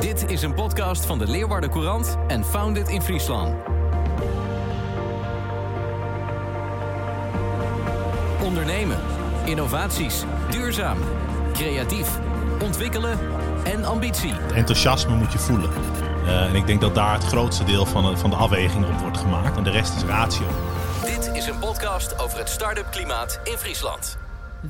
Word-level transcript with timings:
Dit 0.00 0.30
is 0.30 0.42
een 0.42 0.54
podcast 0.54 1.06
van 1.06 1.18
de 1.18 1.26
Leeuwarden 1.26 1.70
Courant 1.70 2.16
en 2.26 2.44
Founded 2.44 2.88
in 2.88 3.02
Friesland. 3.02 3.54
Ondernemen, 8.42 8.98
innovaties, 9.44 10.24
duurzaam, 10.50 10.98
creatief, 11.52 12.18
ontwikkelen 12.62 13.18
en 13.64 13.84
ambitie. 13.84 14.32
enthousiasme 14.54 15.14
moet 15.14 15.32
je 15.32 15.38
voelen. 15.38 15.70
Uh, 16.24 16.48
en 16.48 16.54
ik 16.54 16.66
denk 16.66 16.80
dat 16.80 16.94
daar 16.94 17.12
het 17.12 17.24
grootste 17.24 17.64
deel 17.64 17.86
van 17.86 18.04
de, 18.04 18.16
van 18.16 18.30
de 18.30 18.36
afweging 18.36 18.86
op 18.86 19.00
wordt 19.00 19.18
gemaakt. 19.18 19.56
En 19.56 19.64
de 19.64 19.70
rest 19.70 19.94
is 19.96 20.02
ratio. 20.02 20.46
Dit 21.04 21.30
is 21.32 21.46
een 21.46 21.58
podcast 21.58 22.18
over 22.18 22.38
het 22.38 22.48
start-up 22.48 22.90
klimaat 22.90 23.40
in 23.44 23.56
Friesland. 23.56 24.18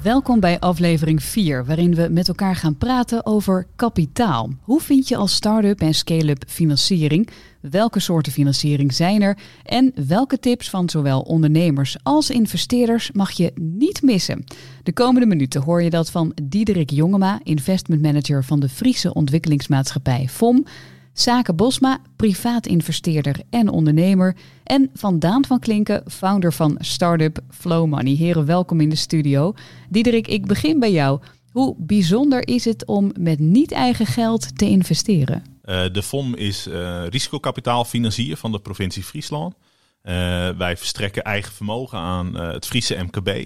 Welkom 0.03 0.41
bij 0.41 0.59
aflevering 0.59 1.23
4, 1.23 1.65
waarin 1.65 1.95
we 1.95 2.09
met 2.11 2.29
elkaar 2.29 2.57
gaan 2.57 2.77
praten 2.77 3.27
over 3.27 3.67
kapitaal. 3.77 4.51
Hoe 4.61 4.81
vind 4.81 5.09
je 5.09 5.17
als 5.17 5.35
start-up 5.35 5.81
en 5.81 5.95
scale-up 5.95 6.45
financiering? 6.47 7.29
Welke 7.61 8.01
soorten 8.01 8.33
financiering 8.33 8.95
zijn 8.95 9.23
er? 9.23 9.39
En 9.65 9.93
welke 10.07 10.39
tips 10.39 10.71
van 10.71 10.89
zowel 10.89 11.21
ondernemers 11.21 11.97
als 12.03 12.31
investeerders 12.31 13.13
mag 13.13 13.31
je 13.31 13.53
niet 13.55 14.03
missen? 14.03 14.45
De 14.83 14.93
komende 14.93 15.27
minuten 15.27 15.63
hoor 15.63 15.83
je 15.83 15.91
dat 15.91 16.11
van 16.11 16.33
Diederik 16.43 16.91
Jongema, 16.91 17.41
investment 17.43 18.03
manager 18.03 18.45
van 18.45 18.61
de 18.61 18.69
Friese 18.69 19.15
ontwikkelingsmaatschappij 19.15 20.29
FOM. 20.29 20.67
Zaken 21.17 21.57
Bosma, 21.57 22.01
privaat 22.17 22.67
investeerder 22.67 23.41
en 23.51 23.69
ondernemer. 23.69 24.37
En 24.65 24.91
van 24.95 25.19
Daan 25.19 25.45
van 25.45 25.59
Klinken, 25.59 26.03
founder 26.11 26.53
van 26.53 26.77
startup 26.81 27.39
Flow 27.51 27.87
Money. 27.87 28.15
Heren, 28.15 28.47
welkom 28.47 28.81
in 28.81 28.89
de 28.89 28.97
studio. 28.97 29.55
Diederik, 29.89 30.29
ik 30.29 30.47
begin 30.47 30.79
bij 30.79 30.93
jou. 30.93 31.21
Hoe 31.51 31.75
bijzonder 31.79 32.49
is 32.49 32.65
het 32.65 32.87
om 32.87 33.13
met 33.19 33.39
niet-eigen 33.39 34.07
geld 34.07 34.59
te 34.59 34.65
investeren? 34.65 35.43
Uh, 35.65 35.85
de 35.93 36.03
FOM 36.03 36.35
is 36.35 36.67
uh, 36.67 37.07
risicokapitaalfinancier 37.09 38.37
van 38.37 38.53
de 38.53 38.59
provincie 38.59 39.03
Friesland. 39.03 39.55
Uh, 39.55 40.13
wij 40.49 40.77
verstrekken 40.77 41.23
eigen 41.23 41.53
vermogen 41.53 41.99
aan 41.99 42.35
het 42.35 42.67
Friese 42.67 43.03
MKB. 43.03 43.45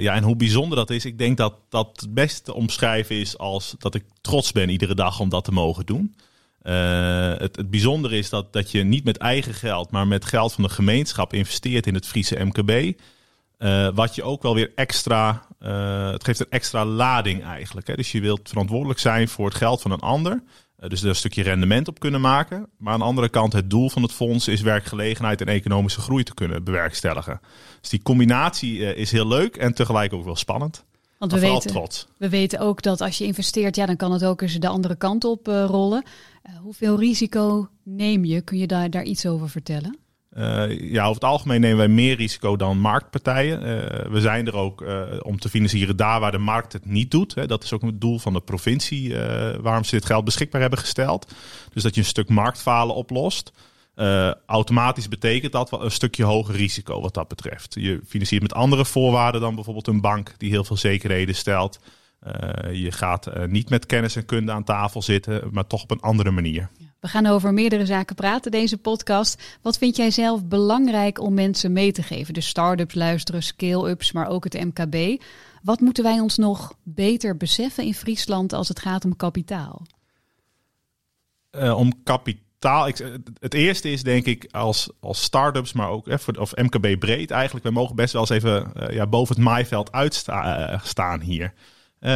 ja, 0.00 0.14
en 0.14 0.22
hoe 0.22 0.36
bijzonder 0.36 0.76
dat 0.78 0.90
is, 0.90 1.04
ik 1.04 1.18
denk 1.18 1.36
dat 1.36 1.54
dat 1.68 2.00
het 2.00 2.14
beste 2.14 2.42
te 2.42 2.54
omschrijven 2.54 3.16
is 3.16 3.38
als 3.38 3.74
dat 3.78 3.94
ik 3.94 4.04
trots 4.20 4.52
ben 4.52 4.68
iedere 4.68 4.94
dag 4.94 5.20
om 5.20 5.28
dat 5.28 5.44
te 5.44 5.52
mogen 5.52 5.86
doen. 5.86 6.14
Uh, 6.62 7.32
het, 7.38 7.56
het 7.56 7.70
bijzondere 7.70 8.16
is 8.16 8.30
dat, 8.30 8.52
dat 8.52 8.70
je 8.70 8.82
niet 8.82 9.04
met 9.04 9.16
eigen 9.16 9.54
geld, 9.54 9.90
maar 9.90 10.06
met 10.06 10.24
geld 10.24 10.52
van 10.52 10.64
de 10.64 10.70
gemeenschap 10.70 11.32
investeert 11.32 11.86
in 11.86 11.94
het 11.94 12.06
Friese 12.06 12.44
MKB. 12.44 13.00
Uh, 13.58 13.88
wat 13.94 14.14
je 14.14 14.22
ook 14.22 14.42
wel 14.42 14.54
weer 14.54 14.72
extra, 14.74 15.46
uh, 15.60 16.10
het 16.10 16.24
geeft 16.24 16.40
een 16.40 16.50
extra 16.50 16.84
lading 16.84 17.44
eigenlijk. 17.44 17.86
Hè? 17.86 17.94
Dus 17.94 18.12
je 18.12 18.20
wilt 18.20 18.48
verantwoordelijk 18.48 18.98
zijn 18.98 19.28
voor 19.28 19.46
het 19.46 19.54
geld 19.54 19.80
van 19.80 19.90
een 19.90 20.00
ander. 20.00 20.42
dus 20.76 21.02
er 21.02 21.08
een 21.08 21.14
stukje 21.14 21.42
rendement 21.42 21.88
op 21.88 22.00
kunnen 22.00 22.20
maken. 22.20 22.66
Maar 22.78 22.92
aan 22.92 22.98
de 22.98 23.04
andere 23.04 23.28
kant, 23.28 23.52
het 23.52 23.70
doel 23.70 23.90
van 23.90 24.02
het 24.02 24.12
fonds 24.12 24.48
is 24.48 24.60
werkgelegenheid 24.60 25.40
en 25.40 25.46
economische 25.46 26.00
groei 26.00 26.22
te 26.22 26.34
kunnen 26.34 26.64
bewerkstelligen. 26.64 27.40
Dus 27.80 27.90
die 27.90 28.02
combinatie 28.02 28.94
is 28.94 29.10
heel 29.10 29.28
leuk 29.28 29.56
en 29.56 29.74
tegelijk 29.74 30.12
ook 30.12 30.24
wel 30.24 30.36
spannend. 30.36 30.84
Want 31.20 31.32
we 31.32 31.40
weten, 31.40 31.88
we 32.16 32.28
weten 32.28 32.58
ook 32.58 32.82
dat 32.82 33.00
als 33.00 33.18
je 33.18 33.24
investeert, 33.24 33.76
ja, 33.76 33.86
dan 33.86 33.96
kan 33.96 34.12
het 34.12 34.24
ook 34.24 34.40
eens 34.42 34.54
de 34.54 34.68
andere 34.68 34.96
kant 34.96 35.24
op 35.24 35.48
uh, 35.48 35.64
rollen. 35.64 36.04
Uh, 36.48 36.56
hoeveel 36.58 36.98
risico 36.98 37.68
neem 37.82 38.24
je? 38.24 38.40
Kun 38.40 38.58
je 38.58 38.66
daar, 38.66 38.90
daar 38.90 39.02
iets 39.02 39.26
over 39.26 39.50
vertellen? 39.50 39.98
Uh, 40.36 40.90
ja, 40.92 41.02
over 41.02 41.14
het 41.14 41.30
algemeen 41.30 41.60
nemen 41.60 41.76
wij 41.76 41.88
meer 41.88 42.16
risico 42.16 42.56
dan 42.56 42.78
marktpartijen. 42.78 43.60
we 44.12 44.20
zijn 44.20 44.46
er 44.46 44.56
ook 44.56 44.84
om 45.22 45.38
te 45.38 45.48
financieren 45.48 45.96
daar 45.96 46.20
waar 46.20 46.32
de 46.32 46.38
markt 46.38 46.72
het 46.72 46.86
niet 46.86 47.10
doet. 47.10 47.34
Hè. 47.34 47.46
Dat 47.46 47.64
is 47.64 47.72
ook 47.72 47.82
het 47.82 48.00
doel 48.00 48.18
van 48.18 48.32
de 48.32 48.40
provincie 48.40 49.14
waarom 49.60 49.84
ze 49.84 49.94
dit 49.94 50.06
geld 50.06 50.24
beschikbaar 50.24 50.60
hebben 50.60 50.78
gesteld. 50.78 51.32
Dus 51.72 51.82
dat 51.82 51.94
je 51.94 52.00
een 52.00 52.06
stuk 52.06 52.28
marktfalen 52.28 52.94
oplost. 52.94 53.52
Uh, 54.00 54.32
automatisch 54.46 55.08
betekent 55.08 55.52
dat 55.52 55.70
wel 55.70 55.84
een 55.84 55.90
stukje 55.90 56.24
hoger 56.24 56.54
risico 56.54 57.00
wat 57.00 57.14
dat 57.14 57.28
betreft. 57.28 57.74
Je 57.74 58.00
financiert 58.06 58.42
met 58.42 58.54
andere 58.54 58.84
voorwaarden 58.84 59.40
dan 59.40 59.54
bijvoorbeeld 59.54 59.86
een 59.86 60.00
bank 60.00 60.34
die 60.38 60.50
heel 60.50 60.64
veel 60.64 60.76
zekerheden 60.76 61.34
stelt. 61.34 61.78
Uh, 62.26 62.74
je 62.74 62.92
gaat 62.92 63.26
uh, 63.26 63.44
niet 63.44 63.70
met 63.70 63.86
kennis 63.86 64.16
en 64.16 64.24
kunde 64.24 64.52
aan 64.52 64.64
tafel 64.64 65.02
zitten, 65.02 65.48
maar 65.52 65.66
toch 65.66 65.82
op 65.82 65.90
een 65.90 66.00
andere 66.00 66.30
manier. 66.30 66.68
We 67.00 67.08
gaan 67.08 67.26
over 67.26 67.52
meerdere 67.52 67.86
zaken 67.86 68.16
praten 68.16 68.50
deze 68.50 68.78
podcast. 68.78 69.58
Wat 69.62 69.78
vind 69.78 69.96
jij 69.96 70.10
zelf 70.10 70.44
belangrijk 70.44 71.20
om 71.20 71.34
mensen 71.34 71.72
mee 71.72 71.92
te 71.92 72.02
geven? 72.02 72.34
De 72.34 72.40
start-ups 72.40 72.94
luisteren, 72.94 73.42
scale-ups, 73.42 74.12
maar 74.12 74.28
ook 74.28 74.44
het 74.44 74.64
MKB. 74.64 75.22
Wat 75.62 75.80
moeten 75.80 76.04
wij 76.04 76.20
ons 76.20 76.36
nog 76.36 76.74
beter 76.82 77.36
beseffen 77.36 77.84
in 77.84 77.94
Friesland 77.94 78.52
als 78.52 78.68
het 78.68 78.80
gaat 78.80 79.04
om 79.04 79.16
kapitaal? 79.16 79.82
om 81.52 82.02
kapitaal 82.02 82.48
taal. 82.60 82.88
Ik, 82.88 83.20
het 83.38 83.54
eerste 83.54 83.90
is 83.90 84.02
denk 84.02 84.26
ik 84.26 84.48
als, 84.50 84.90
als 85.00 85.22
start-ups, 85.22 85.72
maar 85.72 85.88
ook 85.88 86.08
even, 86.08 86.38
of 86.38 86.56
MKB 86.56 86.98
breed 86.98 87.30
eigenlijk. 87.30 87.64
We 87.64 87.72
mogen 87.72 87.96
best 87.96 88.12
wel 88.12 88.20
eens 88.20 88.30
even 88.30 88.72
uh, 88.76 88.90
ja, 88.90 89.06
boven 89.06 89.34
het 89.34 89.44
maaiveld 89.44 89.92
uitstaan 89.92 91.20
uh, 91.20 91.26
hier. 91.26 91.52
Uh, 92.00 92.10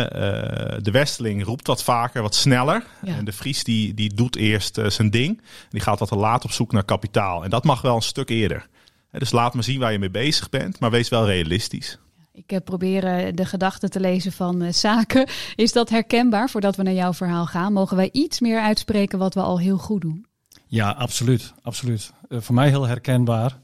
de 0.82 0.90
Westeling 0.90 1.44
roept 1.44 1.66
wat 1.66 1.82
vaker, 1.82 2.22
wat 2.22 2.34
sneller. 2.34 2.86
Ja. 3.02 3.16
En 3.16 3.24
de 3.24 3.32
Fries 3.32 3.64
die, 3.64 3.94
die 3.94 4.14
doet 4.14 4.36
eerst 4.36 4.80
zijn 4.86 5.10
ding. 5.10 5.42
Die 5.68 5.80
gaat 5.80 5.98
wat 5.98 6.08
te 6.08 6.16
laat 6.16 6.44
op 6.44 6.50
zoek 6.50 6.72
naar 6.72 6.84
kapitaal. 6.84 7.44
En 7.44 7.50
dat 7.50 7.64
mag 7.64 7.80
wel 7.80 7.96
een 7.96 8.02
stuk 8.02 8.28
eerder. 8.28 8.66
dus 9.10 9.32
laat 9.32 9.54
me 9.54 9.62
zien 9.62 9.80
waar 9.80 9.92
je 9.92 9.98
mee 9.98 10.10
bezig 10.10 10.48
bent, 10.48 10.80
maar 10.80 10.90
wees 10.90 11.08
wel 11.08 11.26
realistisch. 11.26 11.98
Ik 12.32 12.60
probeer 12.64 13.34
de 13.34 13.44
gedachten 13.44 13.90
te 13.90 14.00
lezen 14.00 14.32
van 14.32 14.72
zaken. 14.72 15.28
Is 15.54 15.72
dat 15.72 15.90
herkenbaar 15.90 16.50
voordat 16.50 16.76
we 16.76 16.82
naar 16.82 16.92
jouw 16.92 17.12
verhaal 17.12 17.46
gaan? 17.46 17.72
Mogen 17.72 17.96
wij 17.96 18.08
iets 18.12 18.40
meer 18.40 18.60
uitspreken 18.60 19.18
wat 19.18 19.34
we 19.34 19.40
al 19.40 19.58
heel 19.58 19.78
goed 19.78 20.00
doen? 20.00 20.26
Ja, 20.74 20.90
absoluut. 20.90 21.52
absoluut. 21.62 22.12
Uh, 22.28 22.40
voor 22.40 22.54
mij 22.54 22.68
heel 22.68 22.86
herkenbaar. 22.86 23.58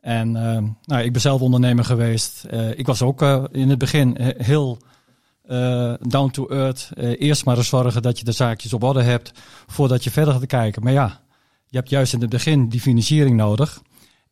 En 0.00 0.28
uh, 0.28 0.58
nou, 0.84 1.02
ik 1.02 1.12
ben 1.12 1.20
zelf 1.20 1.40
ondernemer 1.40 1.84
geweest. 1.84 2.44
Uh, 2.50 2.78
ik 2.78 2.86
was 2.86 3.02
ook 3.02 3.22
in 3.52 3.70
het 3.70 3.78
begin 3.78 4.16
heel 4.38 4.78
down 6.00 6.30
to 6.30 6.48
earth. 6.48 6.90
eerst 6.96 7.44
maar 7.44 7.56
eens 7.56 7.68
zorgen 7.68 8.02
dat 8.02 8.18
je 8.18 8.24
de 8.24 8.32
zaakjes 8.32 8.72
op 8.72 8.82
orde 8.82 9.02
hebt 9.02 9.32
voordat 9.66 10.04
je 10.04 10.10
verder 10.10 10.34
gaat 10.34 10.46
kijken. 10.46 10.82
Maar 10.82 10.92
ja, 10.92 11.20
je 11.66 11.76
hebt 11.76 11.90
juist 11.90 12.12
in 12.12 12.20
het 12.20 12.30
begin 12.30 12.68
die 12.68 12.80
financiering 12.80 13.36
nodig. 13.36 13.82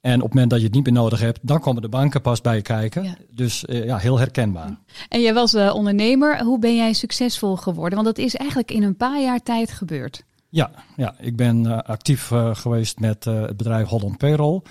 En 0.00 0.14
op 0.14 0.22
het 0.22 0.32
moment 0.32 0.50
dat 0.50 0.58
je 0.58 0.66
het 0.66 0.74
niet 0.74 0.84
meer 0.84 0.94
nodig 0.94 1.20
hebt, 1.20 1.38
dan 1.42 1.60
komen 1.60 1.82
de 1.82 1.88
banken 1.88 2.20
pas 2.20 2.40
bij 2.40 2.62
kijken. 2.62 3.02
Ja. 3.02 3.14
Dus 3.30 3.64
ja, 3.66 3.96
heel 3.96 4.18
herkenbaar. 4.18 4.78
En 5.08 5.20
jij 5.20 5.34
was 5.34 5.54
ondernemer. 5.54 6.42
Hoe 6.42 6.58
ben 6.58 6.76
jij 6.76 6.92
succesvol 6.92 7.56
geworden? 7.56 8.02
Want 8.02 8.16
dat 8.16 8.24
is 8.24 8.34
eigenlijk 8.34 8.70
in 8.70 8.82
een 8.82 8.96
paar 8.96 9.20
jaar 9.22 9.42
tijd 9.42 9.70
gebeurd. 9.70 10.24
Ja, 10.52 10.70
ja 10.96 11.14
ik 11.18 11.36
ben 11.36 11.64
uh, 11.64 11.78
actief 11.78 12.30
uh, 12.30 12.54
geweest 12.54 12.98
met 12.98 13.26
uh, 13.26 13.40
het 13.40 13.56
bedrijf 13.56 13.88
Holland 13.88 14.18
Payroll. 14.18 14.62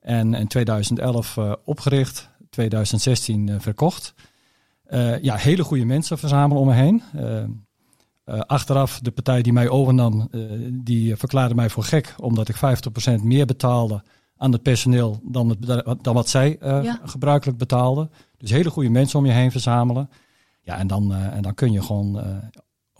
En 0.00 0.34
in 0.34 0.46
2011 0.46 1.38
opgericht, 1.64 2.30
2016 2.50 3.60
verkocht. 3.60 4.14
ja, 5.20 5.34
hele 5.36 5.64
goede 5.64 5.84
mensen 5.84 6.18
verzamelen 6.18 6.62
om 6.62 6.68
me 6.68 6.74
heen. 6.74 7.02
achteraf, 8.24 9.00
de 9.00 9.10
partij 9.10 9.42
die 9.42 9.52
mij 9.52 9.68
overnam, 9.68 10.30
die 10.72 11.16
verklaarde 11.16 11.54
mij 11.54 11.70
voor 11.70 11.84
gek. 11.84 12.14
Omdat 12.18 12.48
ik 12.48 12.56
50% 12.56 13.22
meer 13.22 13.46
betaalde 13.46 14.02
aan 14.36 14.52
het 14.52 14.62
personeel 14.62 15.20
dan, 15.22 15.48
het, 15.48 15.84
dan 16.02 16.14
wat 16.14 16.28
zij 16.28 16.56
ja. 16.60 17.00
gebruikelijk 17.04 17.58
betaalden. 17.58 18.10
Dus 18.36 18.50
hele 18.50 18.70
goede 18.70 18.90
mensen 18.90 19.18
om 19.18 19.26
je 19.26 19.32
heen 19.32 19.50
verzamelen. 19.50 20.10
Ja, 20.60 20.76
en 20.76 20.86
dan, 20.86 21.14
en 21.14 21.42
dan 21.42 21.54
kun 21.54 21.72
je 21.72 21.82
gewoon 21.82 22.20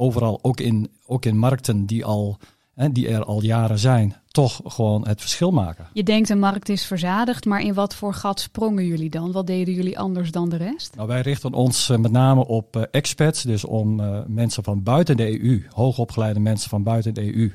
overal, 0.01 0.39
ook 0.43 0.61
in, 0.61 0.91
ook 1.07 1.25
in 1.25 1.37
markten 1.37 1.87
die, 1.87 2.05
al, 2.05 2.39
hè, 2.75 2.93
die 2.93 3.09
er 3.09 3.25
al 3.25 3.43
jaren 3.43 3.79
zijn, 3.79 4.17
toch 4.29 4.61
gewoon 4.65 5.09
het 5.09 5.21
verschil 5.21 5.51
maken. 5.51 5.87
Je 5.93 6.03
denkt 6.03 6.29
een 6.29 6.39
markt 6.39 6.69
is 6.69 6.85
verzadigd, 6.85 7.45
maar 7.45 7.61
in 7.61 7.75
wat 7.75 7.95
voor 7.95 8.15
gat 8.15 8.41
sprongen 8.41 8.87
jullie 8.87 9.11
dan? 9.11 9.33
Wat 9.33 9.47
deden 9.47 9.75
jullie 9.75 9.99
anders 9.99 10.31
dan 10.31 10.49
de 10.49 10.57
rest? 10.57 10.97
Nou, 10.97 11.09
wij 11.09 11.21
richten 11.21 11.53
ons 11.53 11.89
uh, 11.89 11.97
met 11.97 12.13
name 12.13 12.47
op 12.47 12.77
uh, 12.77 12.83
expats, 12.91 13.43
dus 13.43 13.65
om 13.65 14.01
uh, 14.01 14.21
mensen 14.27 14.65
van 14.65 14.83
buiten 14.83 15.17
de 15.17 15.43
EU, 15.43 15.67
hoogopgeleide 15.71 16.41
mensen 16.41 16.71
van 16.71 16.83
buiten 16.83 17.15
de 17.15 17.35
EU, 17.35 17.53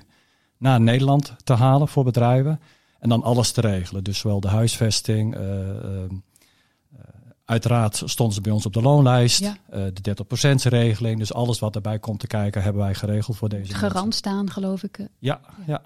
naar 0.57 0.81
Nederland 0.81 1.35
te 1.43 1.53
halen 1.53 1.87
voor 1.87 2.03
bedrijven. 2.03 2.59
En 2.99 3.09
dan 3.09 3.23
alles 3.23 3.51
te 3.51 3.61
regelen. 3.61 4.03
Dus 4.03 4.17
zowel 4.17 4.39
de 4.39 4.47
huisvesting, 4.47 5.35
Uiteraard 7.53 8.01
stonden 8.05 8.35
ze 8.35 8.41
bij 8.41 8.51
ons 8.51 8.65
op 8.65 8.73
de 8.73 8.81
loonlijst. 8.81 9.39
Ja. 9.39 9.57
Uh, 9.73 9.85
de 9.93 10.15
30% 10.65 10.71
regeling. 10.71 11.19
Dus 11.19 11.33
alles 11.33 11.59
wat 11.59 11.75
erbij 11.75 11.99
komt 11.99 12.19
te 12.19 12.27
kijken 12.27 12.63
hebben 12.63 12.81
wij 12.81 12.93
geregeld 12.93 13.37
voor 13.37 13.49
deze 13.49 13.73
Garant 13.73 13.93
mensen. 13.93 14.13
staan 14.13 14.49
geloof 14.49 14.83
ik. 14.83 14.97
Ja, 14.97 15.07
ja. 15.19 15.39
ja. 15.67 15.81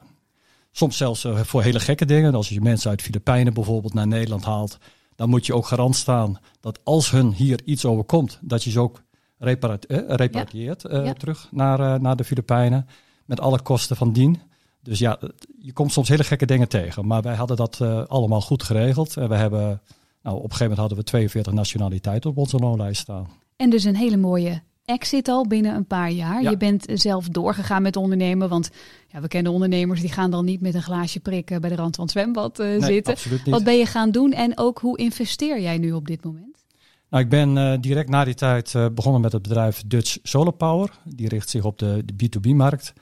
Soms 0.72 0.98
zelfs 0.98 1.24
uh, 1.24 1.40
voor 1.40 1.64
hele 1.64 1.80
gekke 1.80 2.06
dingen. 2.06 2.36
Als 2.36 2.50
je 2.50 2.62
mensen 2.62 2.90
uit 2.90 3.02
Filipijnen 3.02 3.54
bijvoorbeeld 3.54 3.94
naar 3.94 4.08
Nederland 4.08 4.46
haalt. 4.46 4.78
Dan 5.16 5.30
moet 5.30 5.46
je 5.46 5.54
ook 5.54 5.66
garant 5.66 5.96
staan 5.96 6.38
dat 6.60 6.80
als 6.84 7.12
hun 7.12 7.32
hier 7.32 7.62
iets 7.66 7.86
overkomt. 7.86 8.40
Dat 8.42 8.64
je 8.64 8.72
ze 8.72 8.80
ook 8.80 9.02
reparat 9.38 9.86
eh, 9.86 9.98
repatrieert 10.08 10.82
ja. 10.82 11.04
Ja. 11.04 11.14
terug 11.14 11.48
naar, 11.52 12.02
naar 12.02 12.16
de 12.16 12.24
Filipijnen. 12.24 12.88
Met 13.26 13.40
alle 13.40 13.62
kosten 13.62 13.96
van 13.96 14.14
dien. 14.14 14.42
Dus 14.82 15.00
ja, 15.00 15.20
je 15.60 15.74
komt 15.74 15.92
soms 15.92 16.10
hele 16.10 16.24
gekke 16.24 16.46
dingen 16.46 16.68
tegen. 16.68 17.08
Maar 17.08 17.22
wij 17.22 17.36
hadden 17.36 17.58
dat 17.58 17.82
allemaal 18.08 18.42
goed 18.42 18.64
geregeld. 18.64 19.18
En 19.18 19.30
we 19.30 19.36
hebben 19.36 19.82
nou, 20.28 20.40
op 20.40 20.44
een 20.44 20.58
gegeven 20.58 20.78
moment 20.78 20.80
hadden 20.80 20.98
we 20.98 21.04
42 21.04 21.54
nationaliteiten 21.54 22.30
op 22.30 22.38
onze 22.38 22.58
loonlijst 22.58 23.02
staan. 23.02 23.28
En 23.56 23.70
dus 23.70 23.84
een 23.84 23.96
hele 23.96 24.18
mooie 24.18 24.62
exit 24.86 25.28
al 25.28 25.48
binnen 25.48 25.76
een 25.76 25.88
paar 25.88 26.12
jaar. 26.12 26.42
Ja. 26.42 26.50
Je 26.50 26.58
bent 26.58 26.86
zelf 26.94 27.28
doorgegaan 27.30 27.82
met 27.82 27.96
ondernemen. 27.96 28.50
Want 28.50 28.70
ja, 29.08 29.22
we 29.22 29.28
kennen 29.28 29.52
ondernemers 29.52 30.02
die 30.02 30.12
gaan 30.12 30.32
dan 30.32 30.46
niet 30.46 30.62
met 30.62 30.74
een 30.74 30.82
glaasje 30.82 31.20
prikken 31.20 31.62
bij 31.62 31.70
de 31.70 31.76
rand 31.76 31.96
van 31.96 32.04
het 32.04 32.14
zwembad 32.14 32.60
eh, 32.60 32.68
Nee, 32.68 32.82
zitten. 32.82 33.16
Wat 33.52 33.64
ben 33.64 33.78
je 33.78 33.86
gaan 33.86 34.12
doen 34.12 34.32
en 34.32 34.58
ook 34.58 34.80
hoe 34.80 34.98
investeer 34.98 35.62
jij 35.62 35.78
nu 35.78 35.92
op 35.92 36.08
dit 36.08 36.24
moment? 36.24 36.66
Nou, 37.10 37.24
ik 37.24 37.30
ben 37.30 37.58
eh, 37.58 37.78
direct 37.80 38.10
na 38.10 38.24
die 38.24 38.34
tijd 38.34 38.76
eh, 38.76 38.86
begonnen 38.94 39.22
met 39.22 39.32
het 39.32 39.42
bedrijf 39.42 39.84
Dutch 39.86 40.18
Solar 40.24 40.54
Power. 40.54 41.00
Die 41.04 41.28
richt 41.28 41.50
zich 41.50 41.64
op 41.64 41.80
de, 41.80 42.04
de 42.06 42.30
B2B-markt. 42.30 42.94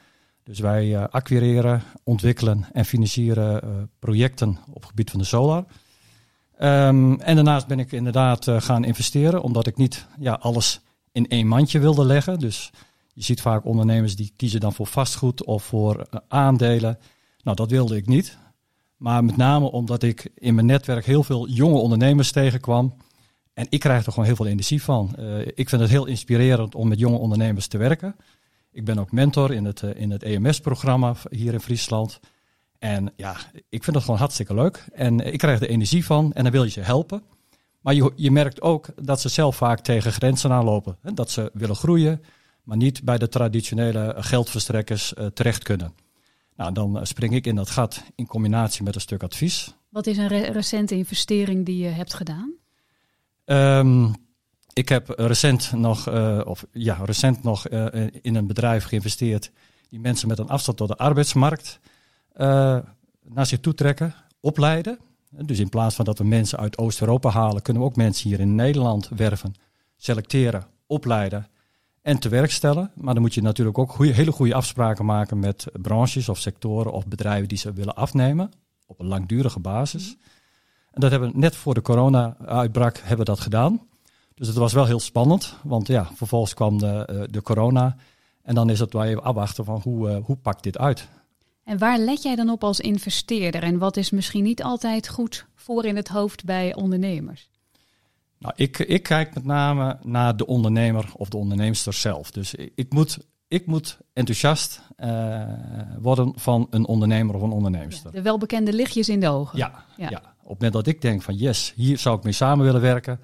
Dus 0.45 0.59
wij 0.59 0.95
eh, 0.95 1.03
acquireren, 1.09 1.83
ontwikkelen 2.03 2.65
en 2.71 2.85
financieren 2.85 3.61
eh, 3.61 3.69
projecten 3.99 4.57
op 4.67 4.75
het 4.75 4.85
gebied 4.85 5.09
van 5.09 5.19
de 5.19 5.25
solar. 5.25 5.65
Ehm, 6.57 7.13
en 7.13 7.35
daarnaast 7.35 7.67
ben 7.67 7.79
ik 7.79 7.91
inderdaad 7.91 8.47
eh, 8.47 8.61
gaan 8.61 8.83
investeren, 8.83 9.41
omdat 9.41 9.67
ik 9.67 9.77
niet 9.77 10.07
ja, 10.19 10.33
alles 10.33 10.81
in 11.11 11.27
één 11.27 11.47
mandje 11.47 11.79
wilde 11.79 12.05
leggen. 12.05 12.39
Dus 12.39 12.71
je 13.13 13.23
ziet 13.23 13.41
vaak 13.41 13.65
ondernemers 13.65 14.15
die 14.15 14.33
kiezen 14.35 14.59
dan 14.59 14.73
voor 14.73 14.87
vastgoed 14.87 15.43
of 15.43 15.63
voor 15.63 15.99
eh, 15.99 16.19
aandelen. 16.27 16.97
Nou, 17.43 17.55
dat 17.55 17.69
wilde 17.69 17.95
ik 17.95 18.07
niet. 18.07 18.37
Maar 18.97 19.23
met 19.23 19.37
name 19.37 19.71
omdat 19.71 20.03
ik 20.03 20.31
in 20.35 20.55
mijn 20.55 20.67
netwerk 20.67 21.05
heel 21.05 21.23
veel 21.23 21.47
jonge 21.47 21.77
ondernemers 21.77 22.31
tegenkwam. 22.31 22.95
En 23.53 23.65
ik 23.69 23.79
krijg 23.79 24.05
er 24.05 24.11
gewoon 24.11 24.25
heel 24.25 24.35
veel 24.35 24.47
energie 24.47 24.83
van. 24.83 25.15
Eh, 25.15 25.39
ik 25.39 25.69
vind 25.69 25.81
het 25.81 25.89
heel 25.89 26.05
inspirerend 26.05 26.75
om 26.75 26.87
met 26.87 26.99
jonge 26.99 27.17
ondernemers 27.17 27.67
te 27.67 27.77
werken. 27.77 28.15
Ik 28.71 28.85
ben 28.85 28.99
ook 28.99 29.11
mentor 29.11 29.53
in 29.53 29.65
het, 29.65 29.81
in 29.81 30.11
het 30.11 30.23
EMS-programma 30.23 31.15
hier 31.29 31.53
in 31.53 31.59
Friesland. 31.59 32.19
En 32.79 33.13
ja, 33.15 33.35
ik 33.69 33.83
vind 33.83 33.95
het 33.95 34.05
gewoon 34.05 34.19
hartstikke 34.19 34.53
leuk. 34.53 34.85
En 34.93 35.19
ik 35.19 35.37
krijg 35.37 35.61
er 35.61 35.69
energie 35.69 36.05
van 36.05 36.33
en 36.33 36.43
dan 36.43 36.51
wil 36.51 36.63
je 36.63 36.69
ze 36.69 36.81
helpen. 36.81 37.23
Maar 37.85 37.93
je, 37.93 38.11
je 38.15 38.31
merkt 38.31 38.61
ook 38.61 38.87
dat 39.01 39.21
ze 39.21 39.29
zelf 39.29 39.55
vaak 39.55 39.79
tegen 39.79 40.11
grenzen 40.11 40.51
aanlopen. 40.51 40.97
Hè? 41.01 41.13
Dat 41.13 41.31
ze 41.31 41.49
willen 41.53 41.75
groeien, 41.75 42.21
maar 42.63 42.77
niet 42.77 43.03
bij 43.03 43.17
de 43.17 43.27
traditionele 43.27 44.15
geldverstrekkers 44.17 45.13
eh, 45.13 45.25
terecht 45.25 45.63
kunnen. 45.63 45.93
Nou, 46.55 46.73
dan 46.73 46.99
eh, 46.99 47.03
spring 47.03 47.33
ik 47.33 47.47
in 47.47 47.55
dat 47.55 47.69
gat 47.69 48.03
in 48.15 48.27
combinatie 48.27 48.83
met 48.83 48.95
een 48.95 49.01
stuk 49.01 49.23
advies. 49.23 49.75
Wat 49.89 50.07
is 50.07 50.17
een 50.17 50.27
re- 50.27 50.51
recente 50.51 50.95
investering 50.95 51.65
die 51.65 51.77
je 51.77 51.89
hebt 51.89 52.13
gedaan? 52.13 52.53
Ehm, 53.45 54.07
ik 54.73 54.89
heb 54.89 55.09
recent 55.09 55.71
nog, 55.71 56.07
eh, 56.07 56.41
of, 56.43 56.65
ja, 56.71 56.97
recent 57.03 57.43
nog 57.43 57.67
in 58.21 58.35
een 58.35 58.47
bedrijf 58.47 58.83
geïnvesteerd 58.83 59.51
die 59.89 59.99
mensen 59.99 60.27
met 60.27 60.39
een 60.39 60.49
afstand 60.49 60.77
tot 60.77 60.87
de 60.87 60.97
arbeidsmarkt 60.97 61.79
naar 63.23 63.45
zich 63.45 63.59
toe 63.59 63.73
trekken, 63.73 64.15
opleiden. 64.39 64.99
Dus 65.29 65.59
in 65.59 65.69
plaats 65.69 65.95
van 65.95 66.05
dat 66.05 66.17
we 66.17 66.23
mensen 66.23 66.59
uit 66.59 66.77
Oost-Europa 66.77 67.29
halen, 67.29 67.61
kunnen 67.61 67.83
we 67.83 67.89
ook 67.89 67.95
mensen 67.95 68.29
hier 68.29 68.39
in 68.39 68.55
Nederland 68.55 69.09
werven, 69.15 69.53
selecteren, 69.97 70.65
opleiden 70.87 71.47
en 72.01 72.19
te 72.19 72.29
werk 72.29 72.51
stellen. 72.51 72.91
Maar 72.95 73.13
dan 73.13 73.23
moet 73.23 73.33
je 73.33 73.41
natuurlijk 73.41 73.77
ook 73.77 73.97
hele 73.97 74.31
goede 74.31 74.53
afspraken 74.53 75.05
maken 75.05 75.39
met 75.39 75.65
branches 75.81 76.29
of 76.29 76.37
sectoren 76.37 76.91
of 76.91 77.07
bedrijven 77.07 77.47
die 77.47 77.57
ze 77.57 77.73
willen 77.73 77.95
afnemen 77.95 78.51
op 78.85 78.99
een 78.99 79.07
langdurige 79.07 79.59
basis. 79.59 80.17
En 80.91 81.01
dat 81.01 81.11
hebben 81.11 81.31
we 81.31 81.37
net 81.37 81.55
voor 81.55 81.73
de 81.73 81.81
corona-uitbraak 81.81 82.97
hebben 82.97 83.17
we 83.17 83.31
dat 83.31 83.39
gedaan. 83.39 83.81
Dus 84.33 84.47
het 84.47 84.55
was 84.55 84.73
wel 84.73 84.85
heel 84.85 84.99
spannend, 84.99 85.55
want 85.63 85.87
ja, 85.87 86.09
vervolgens 86.13 86.53
kwam 86.53 86.77
de, 86.77 87.05
eh, 87.05 87.21
de 87.29 87.41
corona. 87.41 87.95
En 88.41 88.55
dan 88.55 88.69
is 88.69 88.79
het 88.79 88.93
wel 88.93 89.03
even 89.03 89.23
afwachten 89.23 89.65
van 89.65 89.81
hoe, 89.83 90.09
eh, 90.09 90.17
hoe 90.23 90.35
pakt 90.35 90.63
dit 90.63 90.77
uit. 90.77 91.07
En 91.65 91.77
waar 91.77 91.99
let 91.99 92.23
jij 92.23 92.35
dan 92.35 92.49
op 92.49 92.63
als 92.63 92.79
investeerder? 92.79 93.63
En 93.63 93.77
wat 93.77 93.97
is 93.97 94.09
misschien 94.09 94.43
niet 94.43 94.63
altijd 94.63 95.09
goed 95.09 95.45
voor 95.55 95.85
in 95.85 95.95
het 95.95 96.07
hoofd 96.07 96.45
bij 96.45 96.75
ondernemers? 96.75 97.49
Nou, 98.37 98.53
ik, 98.57 98.79
ik 98.79 99.03
kijk 99.03 99.33
met 99.33 99.45
name 99.45 99.97
naar 100.01 100.37
de 100.37 100.45
ondernemer 100.45 101.09
of 101.13 101.29
de 101.29 101.37
onderneemster 101.37 101.93
zelf. 101.93 102.31
Dus 102.31 102.53
ik, 102.53 102.71
ik 102.75 102.93
moet, 102.93 103.17
ik 103.47 103.65
moet 103.65 103.97
enthousiast 104.13 104.81
eh, 104.95 105.43
worden 105.99 106.33
van 106.35 106.67
een 106.69 106.85
ondernemer 106.85 107.35
of 107.35 107.41
een 107.41 107.51
onderneemster. 107.51 108.11
De 108.11 108.21
welbekende 108.21 108.73
lichtjes 108.73 109.09
in 109.09 109.19
de 109.19 109.29
ogen. 109.29 109.57
Ja, 109.57 109.85
Ja. 109.97 110.09
ja. 110.09 110.17
op 110.17 110.23
het 110.37 110.47
moment 110.47 110.73
dat 110.73 110.87
ik 110.87 111.01
denk 111.01 111.21
van 111.21 111.35
yes, 111.35 111.73
hier 111.75 111.97
zou 111.97 112.17
ik 112.17 112.23
mee 112.23 112.33
samen 112.33 112.65
willen 112.65 112.81
werken, 112.81 113.19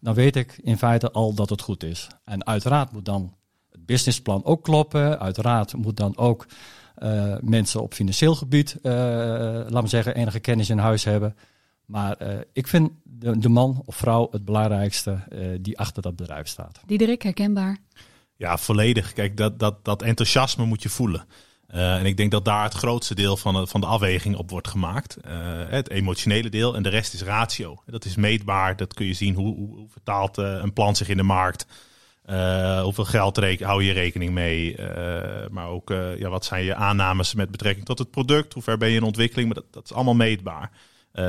dan 0.00 0.14
weet 0.14 0.36
ik 0.36 0.58
in 0.62 0.78
feite 0.78 1.10
al 1.10 1.34
dat 1.34 1.50
het 1.50 1.60
goed 1.60 1.82
is. 1.82 2.08
En 2.24 2.46
uiteraard 2.46 2.92
moet 2.92 3.04
dan 3.04 3.34
het 3.70 3.86
businessplan 3.86 4.44
ook 4.44 4.62
kloppen. 4.62 5.20
Uiteraard 5.20 5.74
moet 5.74 5.96
dan 5.96 6.16
ook 6.16 6.46
eh, 6.94 7.34
mensen 7.40 7.82
op 7.82 7.94
financieel 7.94 8.34
gebied, 8.34 8.78
eh 8.82 8.92
laten 8.92 9.82
we 9.82 9.88
zeggen, 9.88 10.14
enige 10.14 10.40
kennis 10.40 10.70
in 10.70 10.78
huis 10.78 11.04
hebben. 11.04 11.36
Maar 11.86 12.16
eh, 12.16 12.38
ik 12.52 12.66
vind 12.66 12.90
de, 13.02 13.38
de 13.38 13.48
man 13.48 13.82
of 13.84 13.96
vrouw 13.96 14.28
het 14.30 14.44
belangrijkste 14.44 15.18
eh, 15.28 15.48
die 15.60 15.78
achter 15.78 16.02
dat 16.02 16.16
bedrijf 16.16 16.46
staat. 16.46 16.80
Diederik, 16.86 17.22
herkenbaar. 17.22 17.78
Ja, 18.36 18.58
volledig. 18.58 19.12
Kijk, 19.12 19.36
dat, 19.36 19.58
dat, 19.58 19.84
dat 19.84 20.02
enthousiasme 20.02 20.64
moet 20.64 20.82
je 20.82 20.88
voelen. 20.88 21.24
Eh, 21.66 21.96
en 21.96 22.06
ik 22.06 22.16
denk 22.16 22.30
dat 22.30 22.44
daar 22.44 22.64
het 22.64 22.74
grootste 22.74 23.14
deel 23.14 23.36
van 23.36 23.54
de, 23.54 23.66
van 23.66 23.80
de 23.80 23.86
afweging 23.86 24.36
op 24.36 24.50
wordt 24.50 24.68
gemaakt. 24.68 25.16
Eh, 25.16 25.32
het 25.68 25.90
emotionele 25.90 26.48
deel 26.48 26.74
en 26.74 26.82
de 26.82 26.88
rest 26.88 27.14
is 27.14 27.22
ratio. 27.22 27.82
Dat 27.86 28.04
is 28.04 28.16
meetbaar. 28.16 28.76
Dat 28.76 28.94
kun 28.94 29.06
je 29.06 29.14
zien 29.14 29.34
hoe, 29.34 29.54
hoe, 29.54 29.76
hoe 29.76 29.88
vertaalt 29.88 30.36
een 30.36 30.72
plan 30.72 30.96
zich 30.96 31.08
in 31.08 31.16
de 31.16 31.22
markt. 31.22 31.66
Eh, 32.24 32.82
hoeveel 32.82 33.04
geld 33.04 33.38
reken, 33.38 33.66
hou 33.66 33.84
je 33.84 33.92
rekening 33.92 34.32
mee? 34.32 34.76
Eh, 34.76 35.48
maar 35.50 35.68
ook 35.68 35.90
eh, 35.90 36.18
ja, 36.18 36.28
wat 36.28 36.44
zijn 36.44 36.64
je 36.64 36.74
aannames 36.74 37.34
met 37.34 37.50
betrekking 37.50 37.86
tot 37.86 37.98
het 37.98 38.10
product? 38.10 38.52
Hoe 38.52 38.62
ver 38.62 38.78
ben 38.78 38.88
je 38.88 38.96
in 38.96 39.02
ontwikkeling? 39.02 39.46
Maar 39.46 39.62
dat, 39.62 39.72
dat 39.72 39.84
is 39.84 39.92
allemaal 39.92 40.14
meetbaar. 40.14 40.70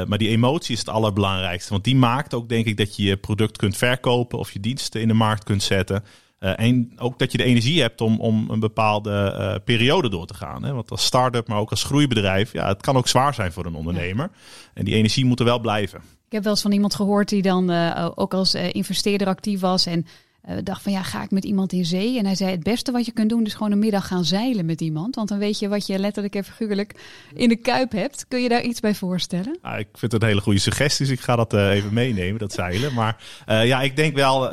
Maar 0.07 0.17
die 0.17 0.29
emotie 0.29 0.73
is 0.73 0.79
het 0.79 0.89
allerbelangrijkste. 0.89 1.71
Want 1.71 1.83
die 1.83 1.95
maakt 1.95 2.33
ook, 2.33 2.49
denk 2.49 2.65
ik, 2.65 2.77
dat 2.77 2.95
je 2.95 3.03
je 3.03 3.17
product 3.17 3.57
kunt 3.57 3.77
verkopen 3.77 4.39
of 4.39 4.51
je 4.51 4.59
diensten 4.59 5.01
in 5.01 5.07
de 5.07 5.13
markt 5.13 5.43
kunt 5.43 5.63
zetten. 5.63 6.03
En 6.39 6.91
ook 6.97 7.19
dat 7.19 7.31
je 7.31 7.37
de 7.37 7.43
energie 7.43 7.81
hebt 7.81 8.01
om, 8.01 8.19
om 8.19 8.49
een 8.49 8.59
bepaalde 8.59 9.61
periode 9.65 10.09
door 10.09 10.25
te 10.25 10.33
gaan. 10.33 10.63
Hè? 10.63 10.73
Want 10.73 10.91
als 10.91 11.05
start-up, 11.05 11.47
maar 11.47 11.59
ook 11.59 11.69
als 11.69 11.83
groeibedrijf, 11.83 12.53
ja, 12.53 12.67
het 12.67 12.81
kan 12.81 12.97
ook 12.97 13.07
zwaar 13.07 13.33
zijn 13.33 13.51
voor 13.51 13.65
een 13.65 13.75
ondernemer. 13.75 14.29
En 14.73 14.85
die 14.85 14.95
energie 14.95 15.25
moet 15.25 15.39
er 15.39 15.45
wel 15.45 15.59
blijven. 15.59 15.99
Ik 16.25 16.31
heb 16.31 16.43
wel 16.43 16.51
eens 16.51 16.61
van 16.61 16.71
iemand 16.71 16.95
gehoord 16.95 17.29
die 17.29 17.41
dan 17.41 17.71
ook 18.15 18.33
als 18.33 18.53
investeerder 18.53 19.27
actief 19.27 19.59
was 19.59 19.85
en 19.85 20.05
eh, 20.45 20.55
dacht 20.63 20.81
van 20.81 20.91
ja, 20.91 21.03
ga 21.03 21.23
ik 21.23 21.31
met 21.31 21.45
iemand 21.45 21.73
in 21.73 21.85
zee? 21.85 22.17
En 22.17 22.25
hij 22.25 22.35
zei 22.35 22.51
het 22.51 22.63
beste 22.63 22.91
wat 22.91 23.05
je 23.05 23.11
kunt 23.11 23.29
doen 23.29 23.45
is 23.45 23.53
gewoon 23.53 23.71
een 23.71 23.79
middag 23.79 24.07
gaan 24.07 24.25
zeilen 24.25 24.65
met 24.65 24.81
iemand. 24.81 25.15
Want 25.15 25.29
dan 25.29 25.37
weet 25.37 25.59
je 25.59 25.67
wat 25.67 25.87
je 25.87 25.99
letterlijk 25.99 26.35
en 26.35 26.43
figuurlijk 26.43 26.95
in 27.33 27.49
de 27.49 27.55
kuip 27.55 27.91
hebt. 27.91 28.25
Kun 28.27 28.41
je 28.41 28.49
daar 28.49 28.61
iets 28.61 28.79
bij 28.79 28.95
voorstellen? 28.95 29.57
Nou, 29.61 29.79
ik 29.79 29.87
vind 29.93 30.11
het 30.11 30.21
een 30.21 30.27
hele 30.27 30.41
goede 30.41 30.59
suggestie, 30.59 31.05
dus 31.05 31.15
ik 31.15 31.21
ga 31.21 31.35
dat 31.35 31.53
eh, 31.53 31.69
even 31.69 31.93
meenemen, 31.93 32.39
dat 32.39 32.53
zeilen. 32.53 32.93
Maar 32.93 33.17
eh, 33.45 33.65
ja, 33.65 33.81
ik 33.81 33.95
denk 33.95 34.15
wel 34.15 34.49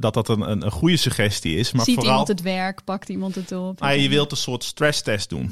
dat 0.00 0.14
dat 0.14 0.28
een, 0.28 0.50
een, 0.50 0.64
een 0.64 0.70
goede 0.70 0.96
suggestie 0.96 1.56
is. 1.56 1.72
Maar 1.72 1.84
Ziet 1.84 1.94
vooral, 1.94 2.12
iemand 2.12 2.28
het 2.28 2.42
werk, 2.42 2.84
pakt 2.84 3.08
iemand 3.08 3.34
het 3.34 3.52
op? 3.52 3.80
Maar 3.80 3.96
je 3.96 4.08
wilt 4.08 4.30
een 4.30 4.36
soort 4.36 4.64
stresstest 4.64 5.28
doen. 5.28 5.50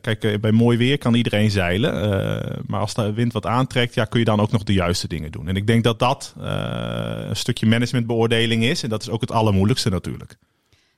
Kijk, 0.00 0.40
bij 0.40 0.52
mooi 0.52 0.78
weer 0.78 0.98
kan 0.98 1.14
iedereen 1.14 1.50
zeilen. 1.50 1.92
maar 2.66 2.80
als 2.80 2.94
de 2.94 3.12
wind 3.12 3.32
wat 3.32 3.46
aantrekt, 3.46 3.94
ja, 3.94 4.04
kun 4.04 4.18
je 4.18 4.24
dan 4.24 4.40
ook 4.40 4.50
nog 4.50 4.62
de 4.62 4.72
juiste 4.72 5.08
dingen 5.08 5.32
doen. 5.32 5.48
En 5.48 5.56
ik 5.56 5.66
denk 5.66 5.84
dat 5.84 5.98
dat 5.98 6.34
een 6.36 7.36
stukje 7.36 7.66
managementbeoordeling 7.66 8.64
is. 8.64 8.82
En 8.90 8.96
dat 8.96 9.06
is 9.06 9.12
ook 9.14 9.20
het 9.20 9.32
allermoeilijkste 9.32 9.90
natuurlijk. 9.90 10.36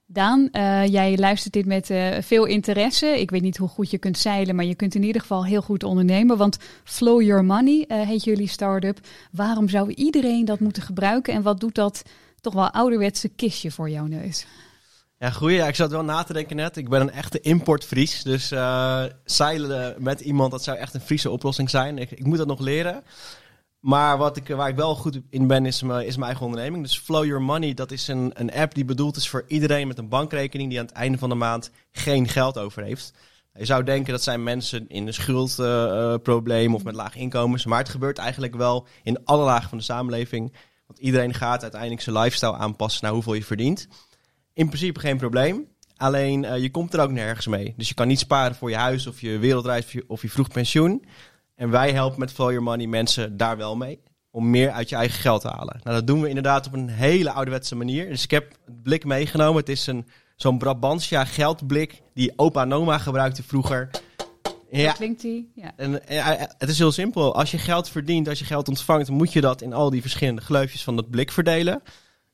Daan, 0.07 0.49
eh, 0.51 0.87
jij 0.87 1.17
luistert 1.17 1.53
dit 1.53 1.67
met 1.67 1.91
eh, 1.91 2.09
veel 2.21 2.45
interesse. 2.45 3.21
Ik 3.21 3.31
weet 3.31 3.43
niet 3.43 3.57
hoe 3.57 3.69
goed 3.69 3.91
je 3.91 3.99
kunt 3.99 4.19
zeilen, 4.19 4.55
maar 4.55 4.65
je 4.65 4.75
kunt 4.75 4.95
in 4.95 5.03
ieder 5.03 5.21
geval 5.21 5.45
heel 5.45 5.63
goed 5.63 5.85
ondernemen. 5.85 6.37
Want 6.37 6.59
Flow 6.85 7.23
Your 7.23 7.45
Money 7.45 7.85
eh, 7.89 8.01
heet 8.01 8.25
jullie 8.25 8.49
start-up. 8.49 8.99
Waarom 9.31 9.69
zou 9.69 9.93
iedereen 9.93 10.45
dat 10.45 10.61
moeten 10.61 10.83
gebruiken? 10.83 11.35
En 11.35 11.43
wat 11.43 11.61
doet 11.61 11.75
dat 11.75 12.03
toch 12.41 12.55
wel 12.55 12.71
ouderwetse 12.71 13.29
kistje 13.29 13.71
voor 13.71 13.91
jouw 13.91 14.07
neus? 14.07 14.47
Ja, 15.19 15.31
goeie. 15.31 15.57
Ja, 15.57 15.67
ik 15.67 15.75
zat 15.75 15.91
wel 15.91 16.05
na 16.05 16.23
te 16.23 16.33
denken 16.33 16.57
net. 16.57 16.77
Ik 16.77 16.89
ben 16.89 17.01
een 17.01 17.11
echte 17.11 17.41
importvries. 17.41 18.23
Dus 18.23 18.51
eh, 18.51 19.05
zeilen 19.25 19.95
met 19.99 20.21
iemand, 20.21 20.51
dat 20.51 20.65
zou 20.65 20.79
echt 20.79 20.95
een 20.95 21.01
Friese 21.01 21.31
oplossing 21.31 21.71
zijn. 21.71 21.99
Ik, 21.99 22.11
ik 22.11 22.25
moet 22.25 22.39
dat 22.39 22.47
nog 22.47 22.61
leren. 22.61 23.03
Maar 23.83 24.19
wat 24.19 24.37
ik, 24.37 24.49
waar 24.49 24.69
ik 24.69 24.77
wel 24.77 24.95
goed 24.95 25.21
in 25.31 25.47
ben, 25.47 25.67
is 25.67 25.83
mijn, 25.83 26.07
is 26.07 26.15
mijn 26.15 26.27
eigen 26.27 26.47
onderneming. 26.47 26.83
Dus 26.83 26.99
Flow 26.99 27.25
Your 27.25 27.43
Money, 27.43 27.75
dat 27.75 27.91
is 27.91 28.09
een, 28.09 28.31
een 28.35 28.53
app 28.53 28.75
die 28.75 28.85
bedoeld 28.85 29.17
is 29.17 29.29
voor 29.29 29.45
iedereen 29.47 29.87
met 29.87 29.99
een 29.99 30.09
bankrekening 30.09 30.71
die 30.71 30.79
aan 30.79 30.87
het 30.87 30.95
einde 30.95 31.19
van 31.19 31.29
de 31.29 31.35
maand 31.35 31.71
geen 31.93 32.29
geld 32.29 32.59
over 32.59 32.83
heeft. 32.83 33.13
Je 33.55 33.65
zou 33.65 33.85
denken 33.85 34.13
dat 34.13 34.23
zijn 34.23 34.43
mensen 34.43 34.89
in 34.89 35.07
een 35.07 35.15
schuldprobleem 35.15 36.75
of 36.75 36.85
met 36.85 36.95
laag 36.95 37.17
inkomens. 37.17 37.65
Maar 37.65 37.79
het 37.79 37.89
gebeurt 37.89 38.19
eigenlijk 38.19 38.55
wel 38.55 38.87
in 39.03 39.25
alle 39.25 39.45
lagen 39.45 39.69
van 39.69 39.79
de 39.79 39.85
samenleving. 39.85 40.53
Want 40.87 40.99
iedereen 40.99 41.35
gaat 41.35 41.63
uiteindelijk 41.63 42.03
zijn 42.03 42.19
lifestyle 42.19 42.57
aanpassen 42.57 43.05
naar 43.05 43.13
hoeveel 43.13 43.35
je 43.35 43.45
verdient. 43.45 43.89
In 44.53 44.67
principe 44.67 45.01
geen 45.01 45.17
probleem. 45.17 45.69
Alleen 45.97 46.45
eh, 46.45 46.63
je 46.63 46.71
komt 46.71 46.95
er 46.95 47.01
ook 47.01 47.11
nergens 47.11 47.47
mee. 47.47 47.75
Dus 47.77 47.89
je 47.89 47.95
kan 47.95 48.09
niet 48.09 48.19
sparen 48.19 48.57
voor 48.57 48.71
je 48.71 48.77
huis 48.77 49.07
of 49.07 49.21
je 49.21 49.39
wereldreis 49.39 49.97
of 50.07 50.23
je 50.23 50.29
vroeg 50.29 50.49
pensioen. 50.49 51.05
En 51.63 51.71
wij 51.71 51.93
helpen 51.93 52.19
met 52.19 52.33
Flow 52.33 52.49
Your 52.49 52.63
Money 52.63 52.87
mensen 52.87 53.37
daar 53.37 53.57
wel 53.57 53.77
mee. 53.77 54.03
Om 54.31 54.51
meer 54.51 54.71
uit 54.71 54.89
je 54.89 54.97
eigen 54.97 55.21
geld 55.21 55.41
te 55.41 55.49
halen. 55.49 55.81
Nou, 55.83 55.97
dat 55.97 56.07
doen 56.07 56.21
we 56.21 56.29
inderdaad 56.29 56.67
op 56.67 56.73
een 56.73 56.89
hele 56.89 57.31
ouderwetse 57.31 57.75
manier. 57.75 58.09
Dus 58.09 58.23
ik 58.23 58.31
heb 58.31 58.53
het 58.65 58.83
blik 58.83 59.05
meegenomen. 59.05 59.57
Het 59.57 59.69
is 59.69 59.87
een, 59.87 60.07
zo'n 60.37 60.59
Brabantia 60.59 61.25
geldblik 61.25 62.03
die 62.15 62.33
opa 62.37 62.63
en 62.63 62.73
oma 62.73 62.99
gebruikte 62.99 63.43
vroeger. 63.43 63.91
Ja, 64.71 64.93
klinkt 64.93 65.21
die? 65.21 65.53
Ja. 65.55 65.73
en, 65.77 66.07
eh, 66.09 66.27
het 66.59 66.69
is 66.69 66.79
heel 66.79 66.93
simpel. 66.93 67.35
Als 67.35 67.51
je 67.51 67.59
geld 67.59 67.89
verdient, 67.89 68.29
als 68.29 68.39
je 68.39 68.45
geld 68.45 68.69
ontvangt, 68.69 69.11
moet 69.11 69.33
je 69.33 69.41
dat 69.41 69.63
in 69.63 69.73
al 69.73 69.91
die 69.91 70.01
verschillende 70.01 70.43
gleufjes 70.43 70.85
van 70.85 70.97
dat 70.97 71.11
blik 71.11 71.33
verdelen. 71.33 71.83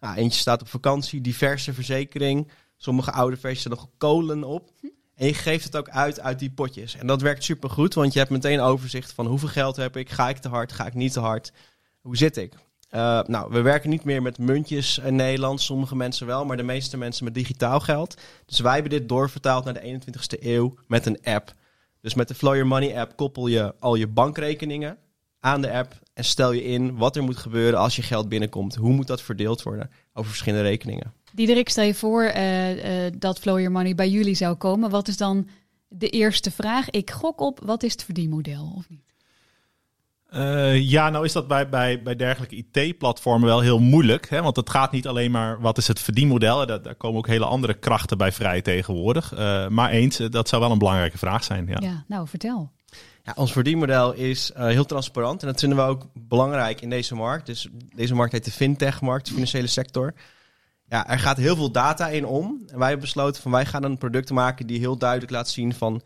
Nou, 0.00 0.16
eentje 0.16 0.40
staat 0.40 0.60
op 0.60 0.68
vakantie, 0.68 1.20
diverse 1.20 1.74
verzekering. 1.74 2.50
Sommige 2.76 3.12
oude 3.12 3.36
versies 3.36 3.64
er 3.64 3.70
nog 3.70 3.88
kolen 3.98 4.44
op. 4.44 4.70
En 5.18 5.26
je 5.26 5.34
geeft 5.34 5.64
het 5.64 5.76
ook 5.76 5.88
uit 5.88 6.20
uit 6.20 6.38
die 6.38 6.50
potjes. 6.50 6.96
En 6.96 7.06
dat 7.06 7.22
werkt 7.22 7.44
supergoed, 7.44 7.94
want 7.94 8.12
je 8.12 8.18
hebt 8.18 8.30
meteen 8.30 8.60
overzicht 8.60 9.12
van 9.12 9.26
hoeveel 9.26 9.48
geld 9.48 9.76
heb 9.76 9.96
ik. 9.96 10.10
Ga 10.10 10.28
ik 10.28 10.36
te 10.36 10.48
hard, 10.48 10.72
ga 10.72 10.86
ik 10.86 10.94
niet 10.94 11.12
te 11.12 11.20
hard? 11.20 11.52
Hoe 12.00 12.16
zit 12.16 12.36
ik? 12.36 12.52
Uh, 12.54 13.22
nou, 13.22 13.52
we 13.52 13.60
werken 13.60 13.90
niet 13.90 14.04
meer 14.04 14.22
met 14.22 14.38
muntjes 14.38 14.98
in 14.98 15.16
Nederland. 15.16 15.60
Sommige 15.60 15.96
mensen 15.96 16.26
wel, 16.26 16.44
maar 16.44 16.56
de 16.56 16.62
meeste 16.62 16.96
mensen 16.96 17.24
met 17.24 17.34
digitaal 17.34 17.80
geld. 17.80 18.20
Dus 18.46 18.60
wij 18.60 18.72
hebben 18.72 18.90
dit 18.90 19.08
doorvertaald 19.08 19.64
naar 19.64 19.74
de 19.74 20.00
21ste 20.00 20.42
eeuw 20.42 20.74
met 20.86 21.06
een 21.06 21.18
app. 21.24 21.54
Dus 22.00 22.14
met 22.14 22.28
de 22.28 22.34
Flow 22.34 22.52
Your 22.52 22.68
Money 22.68 23.00
app 23.00 23.16
koppel 23.16 23.46
je 23.46 23.74
al 23.78 23.94
je 23.94 24.06
bankrekeningen 24.06 24.98
aan 25.40 25.60
de 25.60 25.72
app 25.72 26.00
en 26.14 26.24
stel 26.24 26.52
je 26.52 26.64
in 26.64 26.96
wat 26.96 27.16
er 27.16 27.22
moet 27.22 27.36
gebeuren 27.36 27.78
als 27.78 27.96
je 27.96 28.02
geld 28.02 28.28
binnenkomt. 28.28 28.74
Hoe 28.74 28.92
moet 28.92 29.06
dat 29.06 29.22
verdeeld 29.22 29.62
worden 29.62 29.90
over 30.12 30.30
verschillende 30.30 30.68
rekeningen? 30.68 31.12
Diederik, 31.32 31.68
stel 31.68 31.84
je 31.84 31.94
voor 31.94 32.22
uh, 32.22 33.06
uh, 33.06 33.12
dat 33.18 33.38
Flow 33.38 33.56
Your 33.56 33.72
Money 33.72 33.94
bij 33.94 34.08
jullie 34.08 34.34
zou 34.34 34.54
komen. 34.54 34.90
Wat 34.90 35.08
is 35.08 35.16
dan 35.16 35.48
de 35.88 36.08
eerste 36.08 36.50
vraag? 36.50 36.90
Ik 36.90 37.10
gok 37.10 37.40
op, 37.40 37.60
wat 37.64 37.82
is 37.82 37.92
het 37.92 38.04
verdienmodel 38.04 38.72
of 38.76 38.88
niet? 38.88 39.08
Uh, 40.34 40.80
ja, 40.90 41.10
nou 41.10 41.24
is 41.24 41.32
dat 41.32 41.48
bij, 41.48 41.68
bij, 41.68 42.02
bij 42.02 42.16
dergelijke 42.16 42.56
IT-platformen 42.56 43.48
wel 43.48 43.60
heel 43.60 43.78
moeilijk. 43.78 44.28
Hè? 44.28 44.42
Want 44.42 44.56
het 44.56 44.70
gaat 44.70 44.92
niet 44.92 45.06
alleen 45.06 45.30
maar 45.30 45.60
wat 45.60 45.78
is 45.78 45.88
het 45.88 46.00
verdienmodel. 46.00 46.66
Daar, 46.66 46.82
daar 46.82 46.94
komen 46.94 47.18
ook 47.18 47.26
hele 47.26 47.44
andere 47.44 47.74
krachten 47.74 48.18
bij 48.18 48.32
vrij 48.32 48.62
tegenwoordig. 48.62 49.32
Uh, 49.32 49.68
maar 49.68 49.90
eens, 49.90 50.16
dat 50.16 50.48
zou 50.48 50.62
wel 50.62 50.70
een 50.70 50.78
belangrijke 50.78 51.18
vraag 51.18 51.44
zijn. 51.44 51.66
Ja, 51.66 51.76
ja 51.80 52.04
nou 52.06 52.28
vertel. 52.28 52.70
Ja, 53.22 53.32
ons 53.36 53.52
verdienmodel 53.52 54.12
is 54.12 54.50
uh, 54.56 54.66
heel 54.66 54.84
transparant. 54.84 55.42
En 55.42 55.48
dat 55.48 55.60
vinden 55.60 55.78
we 55.78 55.84
ook 55.84 56.06
belangrijk 56.14 56.80
in 56.80 56.90
deze 56.90 57.14
markt. 57.14 57.46
Dus 57.46 57.68
deze 57.94 58.14
markt 58.14 58.32
heet 58.32 58.44
de 58.44 58.50
fintech-markt, 58.50 59.26
de 59.26 59.32
financiële 59.32 59.66
sector. 59.66 60.14
Ja, 60.88 61.08
er 61.08 61.18
gaat 61.18 61.36
heel 61.36 61.56
veel 61.56 61.70
data 61.70 62.08
in 62.08 62.26
om. 62.26 62.62
En 62.66 62.78
wij 62.78 62.88
hebben 62.88 63.04
besloten 63.04 63.42
van 63.42 63.50
wij 63.50 63.66
gaan 63.66 63.82
een 63.82 63.98
product 63.98 64.30
maken 64.30 64.66
die 64.66 64.78
heel 64.78 64.96
duidelijk 64.96 65.30
laat 65.30 65.48
zien 65.48 65.74
van 65.74 66.02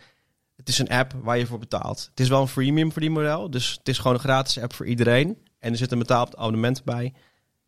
het 0.57 0.69
is 0.69 0.79
een 0.79 0.89
app 0.89 1.15
waar 1.23 1.39
je 1.39 1.47
voor 1.47 1.59
betaalt. 1.59 2.09
Het 2.11 2.21
is 2.21 2.29
wel 2.29 2.41
een 2.41 2.49
freemium 2.49 2.93
verdienmodel, 2.93 3.51
dus 3.51 3.73
het 3.79 3.89
is 3.89 3.99
gewoon 3.99 4.15
een 4.15 4.23
gratis 4.23 4.59
app 4.59 4.73
voor 4.73 4.87
iedereen. 4.87 5.39
En 5.59 5.71
er 5.71 5.77
zit 5.77 5.93
een 5.93 5.99
betaald 5.99 6.37
abonnement 6.37 6.85
bij. 6.85 7.13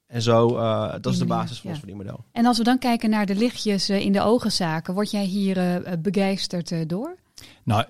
En 0.07 0.23
zo, 0.23 0.57
uh, 0.57 0.93
dat 1.01 1.13
is 1.13 1.19
de 1.19 1.25
basis 1.25 1.57
van 1.57 1.63
ja. 1.63 1.69
ons 1.69 1.79
verdienmodel. 1.79 2.25
En 2.33 2.47
als 2.47 2.59
we 2.59 2.65
dan 2.65 2.79
kijken 2.79 3.11
naar 3.11 3.27
de 3.27 3.35
lichtjes 3.35 3.91
uh, 3.91 4.01
in 4.01 4.13
de 4.13 4.21
ogenzaken, 4.21 4.95
word 4.95 5.11
jij 5.11 5.25
hier 5.25 5.57
uh, 5.57 5.93
begeisterd 5.99 6.89
door? 6.89 7.17
Nou, 7.65 7.85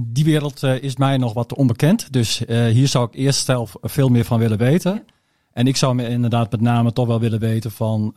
die 0.00 0.24
wereld 0.24 0.62
is 0.62 0.96
mij 0.96 1.16
nog 1.16 1.32
wat 1.32 1.54
onbekend. 1.54 2.12
Dus 2.12 2.38
hier 2.48 2.88
zou 2.88 3.06
ik 3.06 3.14
eerst 3.14 3.44
zelf 3.44 3.74
veel 3.80 4.08
meer 4.08 4.24
van 4.24 4.38
willen 4.38 4.58
weten. 4.58 4.94
Ja. 4.94 5.14
En 5.56 5.66
ik 5.66 5.76
zou 5.76 5.94
me 5.94 6.08
inderdaad 6.08 6.50
met 6.50 6.60
name 6.60 6.92
toch 6.92 7.06
wel 7.06 7.20
willen 7.20 7.40
weten 7.40 7.70
van... 7.70 8.14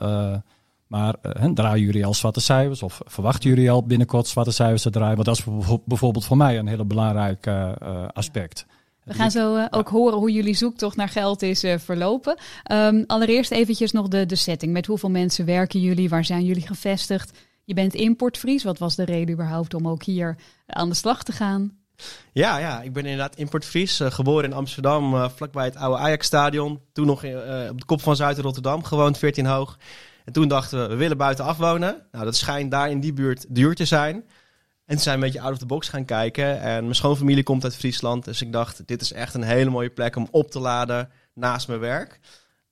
Maar 0.87 1.15
uh, 1.23 1.45
draaien 1.53 1.85
jullie 1.85 2.05
al 2.05 2.13
zwarte 2.13 2.39
cijfers 2.39 2.83
of 2.83 3.01
verwachten 3.05 3.49
jullie 3.49 3.71
al 3.71 3.83
binnenkort 3.83 4.27
zwarte 4.27 4.51
cijfers 4.51 4.81
te 4.81 4.89
draaien? 4.89 5.15
Want 5.15 5.27
dat 5.27 5.37
is 5.37 5.45
bijvoorbeeld 5.85 6.25
voor 6.25 6.37
mij 6.37 6.57
een 6.57 6.67
hele 6.67 6.85
belangrijk 6.85 7.45
uh, 7.45 7.71
aspect. 8.13 8.65
We 9.03 9.13
gaan 9.13 9.31
zo 9.31 9.67
ook 9.69 9.89
horen 9.89 10.17
hoe 10.17 10.31
jullie 10.31 10.53
zoektocht 10.53 10.95
naar 10.95 11.09
geld 11.09 11.41
is 11.41 11.65
verlopen. 11.77 12.37
Um, 12.71 13.03
allereerst 13.07 13.51
eventjes 13.51 13.91
nog 13.91 14.07
de, 14.07 14.25
de 14.25 14.35
setting. 14.35 14.73
Met 14.73 14.85
hoeveel 14.85 15.09
mensen 15.09 15.45
werken 15.45 15.79
jullie? 15.79 16.09
Waar 16.09 16.25
zijn 16.25 16.45
jullie 16.45 16.67
gevestigd? 16.67 17.37
Je 17.63 17.73
bent 17.73 17.93
importvries. 17.93 18.63
Wat 18.63 18.77
was 18.77 18.95
de 18.95 19.05
reden 19.05 19.33
überhaupt 19.33 19.73
om 19.73 19.87
ook 19.87 20.03
hier 20.03 20.37
aan 20.67 20.89
de 20.89 20.95
slag 20.95 21.23
te 21.23 21.31
gaan? 21.31 21.78
Ja, 22.31 22.57
ja, 22.57 22.81
ik 22.81 22.93
ben 22.93 23.03
inderdaad 23.03 23.35
importvries. 23.35 23.99
Uh, 23.99 24.11
geboren 24.11 24.43
in 24.43 24.53
Amsterdam, 24.53 25.29
vlakbij 25.29 25.65
het 25.65 25.75
oude 25.75 25.97
Ajax-stadion. 25.97 26.81
Toen 26.93 27.05
nog 27.05 27.23
op 27.69 27.79
de 27.79 27.85
kop 27.85 28.01
van 28.01 28.15
Zuid-Rotterdam, 28.15 28.83
gewoond 28.83 29.17
14 29.17 29.45
hoog. 29.45 29.77
En 30.25 30.33
toen 30.33 30.47
dachten 30.47 30.81
we, 30.81 30.87
we 30.87 30.95
willen 30.95 31.17
buitenaf 31.17 31.57
wonen. 31.57 32.05
Nou, 32.11 32.25
dat 32.25 32.35
schijnt 32.35 32.71
daar 32.71 32.89
in 32.89 32.99
die 32.99 33.13
buurt 33.13 33.45
duur 33.49 33.75
te 33.75 33.85
zijn. 33.85 34.15
En 34.15 34.95
toen 34.95 35.03
zijn 35.03 35.19
we 35.19 35.25
een 35.25 35.31
beetje 35.31 35.45
out 35.45 35.53
of 35.53 35.59
the 35.59 35.65
box 35.65 35.89
gaan 35.89 36.05
kijken. 36.05 36.61
En 36.61 36.83
mijn 36.83 36.95
schoonfamilie 36.95 37.43
komt 37.43 37.63
uit 37.63 37.75
Friesland. 37.75 38.25
Dus 38.25 38.41
ik 38.41 38.51
dacht, 38.51 38.87
dit 38.87 39.01
is 39.01 39.13
echt 39.13 39.33
een 39.33 39.43
hele 39.43 39.69
mooie 39.69 39.89
plek 39.89 40.15
om 40.15 40.27
op 40.31 40.51
te 40.51 40.59
laden 40.59 41.09
naast 41.33 41.67
mijn 41.67 41.79
werk. 41.79 42.19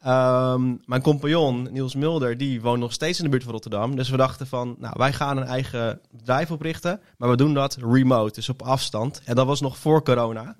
Um, 0.08 0.82
mijn 0.86 1.02
compagnon, 1.02 1.68
Niels 1.72 1.96
Mulder, 1.96 2.38
die 2.38 2.62
woont 2.62 2.80
nog 2.80 2.94
steeds 2.94 3.18
in 3.18 3.24
de 3.24 3.30
buurt 3.30 3.44
van 3.44 3.52
Rotterdam. 3.52 3.96
Dus 3.96 4.10
we 4.10 4.18
dachten 4.18 4.48
van, 4.48 4.76
nou, 4.80 4.94
wij 4.98 5.14
gaan 5.14 5.38
een 5.38 5.44
eigen 5.44 6.00
bedrijf 6.12 6.52
oprichten. 6.52 7.02
Maar 7.18 7.30
we 7.30 7.38
doen 7.38 7.54
dat 7.54 7.78
remote, 7.82 8.34
dus 8.34 8.50
op 8.50 8.62
afstand. 8.62 9.22
En 9.26 9.36
dat 9.36 9.46
was 9.46 9.62
nog 9.62 9.78
voor 9.78 10.04
corona. 10.04 10.56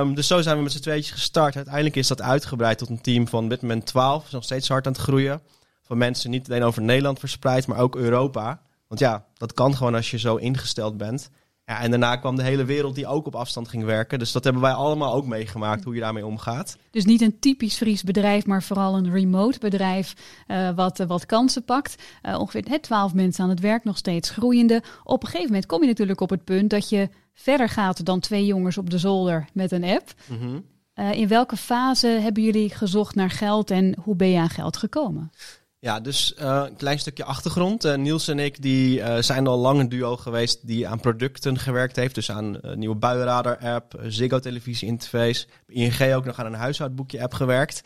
Um, 0.00 0.14
dus 0.14 0.26
zo 0.26 0.42
zijn 0.42 0.56
we 0.56 0.62
met 0.62 0.72
z'n 0.72 0.80
tweetjes 0.80 1.10
gestart. 1.10 1.56
Uiteindelijk 1.56 1.96
is 1.96 2.06
dat 2.06 2.22
uitgebreid 2.22 2.78
tot 2.78 2.88
een 2.88 3.00
team 3.00 3.28
van 3.28 3.44
op 3.44 3.50
dit 3.50 3.62
moment 3.62 3.86
12. 3.86 4.24
Is 4.24 4.30
nog 4.30 4.44
steeds 4.44 4.68
hard 4.68 4.86
aan 4.86 4.92
het 4.92 5.00
groeien 5.00 5.40
van 5.82 5.98
mensen 5.98 6.30
niet 6.30 6.48
alleen 6.48 6.62
over 6.62 6.82
Nederland 6.82 7.18
verspreid, 7.18 7.66
maar 7.66 7.78
ook 7.78 7.96
Europa. 7.96 8.60
Want 8.88 9.00
ja, 9.00 9.24
dat 9.34 9.52
kan 9.52 9.76
gewoon 9.76 9.94
als 9.94 10.10
je 10.10 10.18
zo 10.18 10.36
ingesteld 10.36 10.96
bent. 10.96 11.30
Ja, 11.64 11.80
en 11.80 11.90
daarna 11.90 12.16
kwam 12.16 12.36
de 12.36 12.42
hele 12.42 12.64
wereld 12.64 12.94
die 12.94 13.06
ook 13.06 13.26
op 13.26 13.34
afstand 13.34 13.68
ging 13.68 13.84
werken. 13.84 14.18
Dus 14.18 14.32
dat 14.32 14.44
hebben 14.44 14.62
wij 14.62 14.72
allemaal 14.72 15.14
ook 15.14 15.26
meegemaakt, 15.26 15.84
hoe 15.84 15.94
je 15.94 16.00
daarmee 16.00 16.26
omgaat. 16.26 16.76
Dus 16.90 17.04
niet 17.04 17.20
een 17.20 17.38
typisch 17.38 17.76
Fries 17.76 18.02
bedrijf, 18.02 18.46
maar 18.46 18.62
vooral 18.62 18.96
een 18.96 19.10
remote 19.10 19.58
bedrijf 19.58 20.14
uh, 20.48 20.70
wat, 20.70 21.00
uh, 21.00 21.06
wat 21.06 21.26
kansen 21.26 21.64
pakt. 21.64 22.02
Uh, 22.22 22.38
ongeveer 22.38 22.64
hè, 22.68 22.78
12 22.78 23.14
mensen 23.14 23.44
aan 23.44 23.50
het 23.50 23.60
werk, 23.60 23.84
nog 23.84 23.96
steeds 23.96 24.30
groeiende. 24.30 24.82
Op 25.04 25.22
een 25.22 25.28
gegeven 25.28 25.46
moment 25.46 25.66
kom 25.66 25.80
je 25.80 25.86
natuurlijk 25.86 26.20
op 26.20 26.30
het 26.30 26.44
punt 26.44 26.70
dat 26.70 26.88
je 26.88 27.08
verder 27.34 27.68
gaat 27.68 28.04
dan 28.04 28.20
twee 28.20 28.46
jongens 28.46 28.78
op 28.78 28.90
de 28.90 28.98
zolder 28.98 29.48
met 29.52 29.72
een 29.72 29.84
app. 29.84 30.14
Mm 30.28 30.38
-hmm. 30.38 30.64
in 31.12 31.28
welke 31.28 31.56
fase 31.56 32.06
hebben 32.06 32.42
jullie 32.42 32.70
gezocht 32.70 33.14
naar 33.14 33.30
geld 33.30 33.70
en 33.70 33.96
hoe 34.02 34.16
ben 34.16 34.28
je 34.28 34.38
aan 34.38 34.50
geld 34.50 34.76
gekomen? 34.76 35.30
Ja, 35.84 36.00
dus 36.00 36.34
uh, 36.40 36.64
een 36.66 36.76
klein 36.76 36.98
stukje 36.98 37.24
achtergrond. 37.24 37.84
Uh, 37.84 37.94
Niels 37.94 38.28
en 38.28 38.38
ik 38.38 38.62
die, 38.62 38.98
uh, 38.98 39.16
zijn 39.18 39.46
al 39.46 39.58
lang 39.58 39.80
een 39.80 39.88
duo 39.88 40.16
geweest 40.16 40.66
die 40.66 40.88
aan 40.88 41.00
producten 41.00 41.58
gewerkt 41.58 41.96
heeft. 41.96 42.14
Dus 42.14 42.30
aan 42.30 42.58
een 42.60 42.78
nieuwe 42.78 42.94
buienradar-app, 42.94 44.00
Ziggo 44.06 44.38
televisie-interface. 44.38 45.46
ING 45.66 46.14
ook 46.14 46.24
nog 46.24 46.38
aan 46.38 46.46
een 46.46 46.54
huishoudboekje-app 46.54 47.34
gewerkt. 47.34 47.82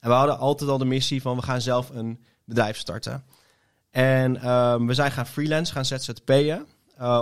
En 0.00 0.08
we 0.08 0.14
hadden 0.14 0.38
altijd 0.38 0.70
al 0.70 0.78
de 0.78 0.84
missie 0.84 1.22
van 1.22 1.36
we 1.36 1.42
gaan 1.42 1.60
zelf 1.60 1.90
een 1.90 2.24
bedrijf 2.44 2.76
starten. 2.76 3.24
En 3.90 4.32
we 4.86 4.94
zijn 4.94 5.10
gaan 5.10 5.26
freelance, 5.26 5.72
gaan 5.72 5.84
ZZP'en. 5.84 6.66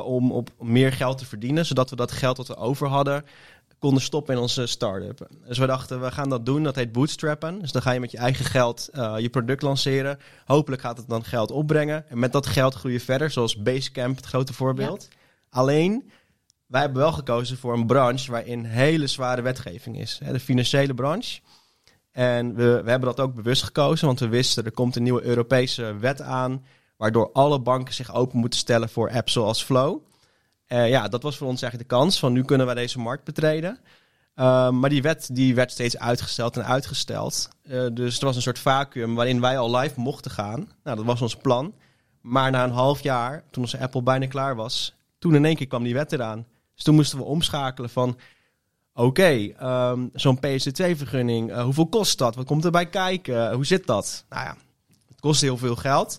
om 0.04 0.32
op 0.32 0.50
meer 0.58 0.92
geld 0.92 1.18
te 1.18 1.26
verdienen, 1.26 1.66
zodat 1.66 1.90
we 1.90 1.96
dat 1.96 2.12
geld 2.12 2.36
dat 2.36 2.46
we 2.46 2.56
over 2.56 2.88
hadden 2.88 3.24
konden 3.78 4.02
stoppen 4.02 4.34
in 4.34 4.40
onze 4.40 4.66
start-up. 4.66 5.28
Dus 5.46 5.58
we 5.58 5.66
dachten, 5.66 6.00
we 6.00 6.10
gaan 6.10 6.28
dat 6.28 6.46
doen. 6.46 6.62
Dat 6.62 6.74
heet 6.74 6.92
bootstrappen. 6.92 7.58
Dus 7.60 7.72
dan 7.72 7.82
ga 7.82 7.90
je 7.90 8.00
met 8.00 8.10
je 8.10 8.18
eigen 8.18 8.44
geld 8.44 8.88
uh, 8.94 9.14
je 9.18 9.28
product 9.28 9.62
lanceren. 9.62 10.18
Hopelijk 10.44 10.82
gaat 10.82 10.96
het 10.96 11.08
dan 11.08 11.24
geld 11.24 11.50
opbrengen. 11.50 12.08
En 12.08 12.18
met 12.18 12.32
dat 12.32 12.46
geld 12.46 12.74
groei 12.74 12.94
je 12.94 13.00
verder, 13.00 13.30
zoals 13.30 13.56
Basecamp, 13.56 14.16
het 14.16 14.26
grote 14.26 14.52
voorbeeld. 14.52 15.08
Ja. 15.10 15.16
Alleen, 15.50 16.10
wij 16.66 16.80
hebben 16.80 16.98
wel 16.98 17.12
gekozen 17.12 17.56
voor 17.56 17.72
een 17.72 17.86
branche 17.86 18.30
waarin 18.30 18.64
hele 18.64 19.06
zware 19.06 19.42
wetgeving 19.42 19.98
is. 19.98 20.20
Hè, 20.24 20.32
de 20.32 20.40
financiële 20.40 20.94
branche. 20.94 21.40
En 22.12 22.54
we, 22.54 22.80
we 22.84 22.90
hebben 22.90 23.08
dat 23.08 23.20
ook 23.20 23.34
bewust 23.34 23.62
gekozen, 23.62 24.06
want 24.06 24.20
we 24.20 24.28
wisten 24.28 24.64
er 24.64 24.72
komt 24.72 24.96
een 24.96 25.02
nieuwe 25.02 25.22
Europese 25.22 25.96
wet 26.00 26.20
aan, 26.20 26.64
waardoor 26.96 27.32
alle 27.32 27.60
banken 27.60 27.94
zich 27.94 28.14
open 28.14 28.38
moeten 28.38 28.58
stellen 28.58 28.88
voor 28.88 29.10
apps 29.10 29.32
zoals 29.32 29.64
Flow. 29.64 30.00
Uh, 30.68 30.88
ja, 30.88 31.08
dat 31.08 31.22
was 31.22 31.36
voor 31.36 31.48
ons 31.48 31.62
eigenlijk 31.62 31.90
de 31.90 31.96
kans 31.96 32.18
van 32.18 32.32
nu 32.32 32.44
kunnen 32.44 32.66
wij 32.66 32.74
deze 32.74 32.98
markt 32.98 33.24
betreden. 33.24 33.78
Uh, 34.36 34.70
maar 34.70 34.90
die 34.90 35.02
wet 35.02 35.28
die 35.32 35.54
werd 35.54 35.72
steeds 35.72 35.98
uitgesteld 35.98 36.56
en 36.56 36.64
uitgesteld. 36.64 37.48
Uh, 37.62 37.86
dus 37.92 38.18
er 38.18 38.24
was 38.24 38.36
een 38.36 38.42
soort 38.42 38.58
vacuüm 38.58 39.14
waarin 39.14 39.40
wij 39.40 39.58
al 39.58 39.76
live 39.76 40.00
mochten 40.00 40.30
gaan. 40.30 40.72
Nou, 40.84 40.96
dat 40.96 41.06
was 41.06 41.22
ons 41.22 41.36
plan. 41.36 41.74
Maar 42.20 42.50
na 42.50 42.64
een 42.64 42.70
half 42.70 43.02
jaar, 43.02 43.44
toen 43.50 43.62
onze 43.62 43.78
Apple 43.78 44.02
bijna 44.02 44.26
klaar 44.26 44.56
was, 44.56 44.94
toen 45.18 45.34
in 45.34 45.44
één 45.44 45.56
keer 45.56 45.66
kwam 45.66 45.82
die 45.82 45.94
wet 45.94 46.12
eraan. 46.12 46.46
Dus 46.74 46.84
toen 46.84 46.94
moesten 46.94 47.18
we 47.18 47.24
omschakelen 47.24 47.90
van, 47.90 48.18
oké, 48.94 49.52
um, 49.62 50.10
zo'n 50.12 50.38
PSD2-vergunning, 50.38 51.60
hoeveel 51.62 51.88
kost 51.88 52.18
dat? 52.18 52.34
Wat 52.34 52.46
komt 52.46 52.64
erbij 52.64 52.88
kijken? 52.88 53.52
hoe 53.52 53.66
zit 53.66 53.86
dat? 53.86 54.24
Nou 54.28 54.44
ja, 54.44 54.56
het 55.08 55.20
kost 55.20 55.40
heel 55.40 55.56
veel 55.56 55.76
geld. 55.76 56.18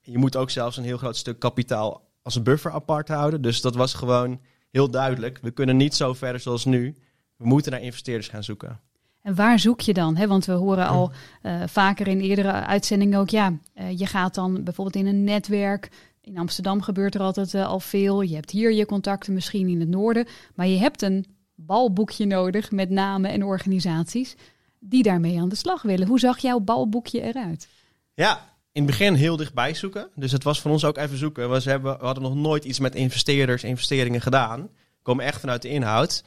Je 0.00 0.18
moet 0.18 0.36
ook 0.36 0.50
zelfs 0.50 0.76
een 0.76 0.84
heel 0.84 0.98
groot 0.98 1.16
stuk 1.16 1.38
kapitaal 1.38 2.05
als 2.26 2.34
een 2.34 2.42
buffer 2.42 2.72
apart 2.72 3.08
houden. 3.08 3.42
Dus 3.42 3.60
dat 3.60 3.74
was 3.74 3.94
gewoon 3.94 4.40
heel 4.70 4.90
duidelijk. 4.90 5.38
We 5.42 5.50
kunnen 5.50 5.76
niet 5.76 5.94
zo 5.94 6.14
verder 6.14 6.40
zoals 6.40 6.64
nu. 6.64 6.96
We 7.36 7.46
moeten 7.46 7.72
naar 7.72 7.80
investeerders 7.80 8.28
gaan 8.28 8.44
zoeken. 8.44 8.80
En 9.22 9.34
waar 9.34 9.58
zoek 9.58 9.80
je 9.80 9.94
dan? 9.94 10.16
He, 10.16 10.26
want 10.26 10.44
we 10.44 10.52
horen 10.52 10.86
al 10.86 11.12
uh, 11.42 11.62
vaker 11.66 12.08
in 12.08 12.20
eerdere 12.20 12.52
uitzendingen 12.52 13.18
ook, 13.18 13.28
ja, 13.28 13.52
uh, 13.74 13.98
je 13.98 14.06
gaat 14.06 14.34
dan 14.34 14.64
bijvoorbeeld 14.64 15.04
in 15.04 15.06
een 15.06 15.24
netwerk. 15.24 15.90
In 16.20 16.38
Amsterdam 16.38 16.82
gebeurt 16.82 17.14
er 17.14 17.20
altijd 17.20 17.54
uh, 17.54 17.66
al 17.66 17.80
veel. 17.80 18.20
Je 18.20 18.34
hebt 18.34 18.50
hier 18.50 18.72
je 18.72 18.86
contacten, 18.86 19.32
misschien 19.32 19.68
in 19.68 19.80
het 19.80 19.88
noorden. 19.88 20.26
Maar 20.54 20.66
je 20.66 20.78
hebt 20.78 21.02
een 21.02 21.26
balboekje 21.54 22.26
nodig 22.26 22.70
met 22.70 22.90
namen 22.90 23.30
en 23.30 23.44
organisaties 23.44 24.36
die 24.78 25.02
daarmee 25.02 25.40
aan 25.40 25.48
de 25.48 25.56
slag 25.56 25.82
willen. 25.82 26.06
Hoe 26.06 26.18
zag 26.18 26.38
jouw 26.38 26.60
balboekje 26.60 27.20
eruit? 27.20 27.68
Ja, 28.14 28.55
in 28.76 28.82
het 28.82 28.90
begin 28.90 29.14
heel 29.14 29.36
dichtbij 29.36 29.74
zoeken. 29.74 30.08
Dus 30.14 30.32
het 30.32 30.42
was 30.42 30.60
voor 30.60 30.70
ons 30.70 30.84
ook 30.84 30.96
even 30.96 31.18
zoeken. 31.18 31.50
We, 31.50 31.96
hadden 32.00 32.22
nog 32.22 32.34
nooit 32.34 32.64
iets 32.64 32.78
met 32.78 32.94
investeerders, 32.94 33.64
investeringen 33.64 34.20
gedaan. 34.20 34.62
We 34.62 35.02
komen 35.02 35.24
echt 35.24 35.40
vanuit 35.40 35.62
de 35.62 35.68
inhoud. 35.68 36.24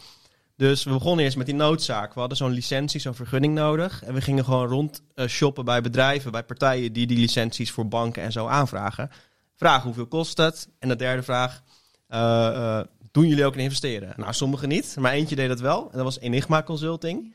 Dus 0.56 0.84
we 0.84 0.92
begonnen 0.92 1.26
eerst 1.26 1.38
met 1.38 1.46
die 1.46 1.56
noodzaak. 1.56 2.14
We 2.14 2.20
hadden 2.20 2.38
zo'n 2.38 2.52
licentie, 2.52 3.00
zo'n 3.00 3.14
vergunning 3.14 3.54
nodig. 3.54 4.04
En 4.04 4.14
we 4.14 4.22
gingen 4.22 4.44
gewoon 4.44 4.68
rond 4.68 5.02
eh, 5.16 5.28
shoppen 5.28 5.66
bij 5.66 5.82
bedrijven, 5.82 6.32
bij 6.32 6.44
partijen 6.44 6.94
die 6.94 7.08
die 7.08 7.18
licenties 7.18 7.72
voor 7.72 7.88
banken 7.88 8.24
en 8.24 8.32
zo 8.32 8.48
aanvragen. 8.48 9.10
Vragen 9.56 9.84
hoeveel 9.84 10.08
kost 10.08 10.38
het? 10.38 10.70
En 10.80 10.88
de 10.88 10.96
derde 10.96 11.24
vraag, 11.24 11.64
eh, 12.08 12.48
eh, 12.48 12.86
doen 13.12 13.28
jullie 13.28 13.46
ook 13.46 13.54
in 13.56 13.60
investeren? 13.60 14.14
Nou, 14.18 14.34
sommigen 14.34 14.68
niet, 14.68 14.96
maar 15.00 15.12
eentje 15.12 15.36
deed 15.36 15.48
dat 15.48 15.60
wel. 15.60 15.82
En 15.82 15.98
dat 15.98 16.04
was 16.04 16.20
Enigma 16.20 16.64
Consulting. 16.64 17.34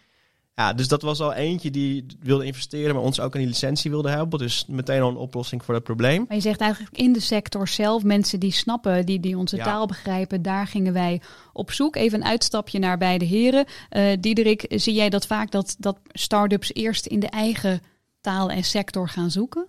Ja, 0.56 0.72
dus 0.72 0.88
dat 0.88 1.02
was 1.02 1.20
al 1.20 1.32
eentje 1.32 1.70
die 1.70 2.06
wilde 2.20 2.44
investeren, 2.44 2.94
maar 2.94 3.04
ons 3.04 3.20
ook 3.20 3.34
aan 3.34 3.40
die 3.40 3.48
licentie 3.48 3.90
wilde 3.90 4.10
helpen. 4.10 4.38
Dus 4.38 4.64
meteen 4.66 5.00
al 5.02 5.08
een 5.08 5.16
oplossing 5.16 5.64
voor 5.64 5.74
dat 5.74 5.82
probleem. 5.82 6.24
Maar 6.28 6.36
je 6.36 6.42
zegt 6.42 6.60
eigenlijk 6.60 6.96
in 6.96 7.12
de 7.12 7.20
sector 7.20 7.68
zelf, 7.68 8.02
mensen 8.02 8.40
die 8.40 8.52
snappen, 8.52 9.06
die, 9.06 9.20
die 9.20 9.38
onze 9.38 9.56
Ja. 9.56 9.64
taal 9.64 9.86
begrijpen, 9.86 10.42
daar 10.42 10.66
gingen 10.66 10.92
wij 10.92 11.20
op 11.52 11.72
zoek. 11.72 11.96
Even 11.96 12.20
een 12.20 12.26
uitstapje 12.26 12.78
naar 12.78 12.98
beide 12.98 13.24
heren. 13.24 13.64
Eh 13.88 14.12
Diederik, 14.20 14.64
zie 14.68 14.94
jij 14.94 15.10
dat 15.10 15.26
vaak 15.26 15.50
dat, 15.50 15.76
dat 15.78 15.98
start-ups 16.12 16.74
eerst 16.74 17.06
in 17.06 17.20
de 17.20 17.28
eigen 17.28 17.80
taal 18.20 18.50
en 18.50 18.64
sector 18.64 19.08
gaan 19.08 19.30
zoeken? 19.30 19.66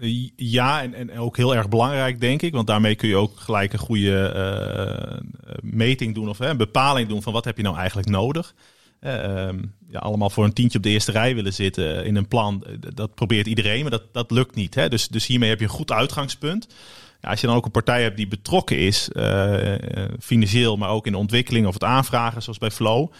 Eh, 0.00 0.28
Ja, 0.36 0.82
en, 0.82 0.94
en 0.94 1.18
ook 1.18 1.36
heel 1.36 1.54
erg 1.54 1.68
belangrijk, 1.68 2.20
denk 2.20 2.42
ik. 2.42 2.52
Want 2.52 2.66
daarmee 2.66 2.94
kun 2.94 3.08
je 3.08 3.16
ook 3.16 3.36
gelijk 3.36 3.72
een 3.72 3.78
goede 3.78 4.26
eh, 4.28 5.20
meting 5.62 6.14
doen 6.14 6.28
of 6.28 6.38
hè, 6.38 6.48
een 6.48 6.56
bepaling 6.56 7.08
doen 7.08 7.22
van 7.22 7.32
wat 7.32 7.44
heb 7.44 7.56
je 7.56 7.62
nou 7.62 7.76
eigenlijk 7.76 8.08
nodig. 8.08 8.54
Eh, 9.00 9.46
ehm, 9.46 9.58
ja, 9.88 9.98
allemaal 9.98 10.30
voor 10.30 10.44
een 10.44 10.52
tientje 10.52 10.78
op 10.78 10.84
de 10.84 10.90
eerste 10.90 11.12
rij 11.12 11.34
willen 11.34 11.52
zitten 11.52 12.04
in 12.04 12.16
een 12.16 12.28
plan. 12.28 12.64
eh, 12.64 12.72
Dat 12.94 13.14
probeert 13.14 13.46
iedereen, 13.46 13.80
maar 13.82 13.90
dat, 13.90 14.02
dat 14.12 14.30
lukt 14.30 14.54
niet. 14.54 14.74
Hè? 14.74 14.88
Dus, 14.88 15.08
dus 15.08 15.26
hiermee 15.26 15.48
heb 15.48 15.58
je 15.58 15.64
een 15.64 15.70
goed 15.70 15.92
uitgangspunt. 15.92 16.66
Ja, 17.20 17.30
als 17.30 17.40
je 17.40 17.46
dan 17.46 17.56
ook 17.56 17.64
een 17.64 17.70
partij 17.70 18.02
hebt 18.02 18.16
die 18.16 18.28
betrokken 18.28 18.78
is, 18.78 19.08
eh, 19.12 19.74
eh, 19.74 20.10
financieel, 20.20 20.76
maar 20.76 20.88
ook 20.88 21.06
in 21.06 21.12
de 21.12 21.18
ontwikkeling 21.18 21.66
of 21.66 21.74
het 21.74 21.84
aanvragen, 21.84 22.42
zoals 22.42 22.58
bij 22.58 22.70
Flow. 22.70 23.12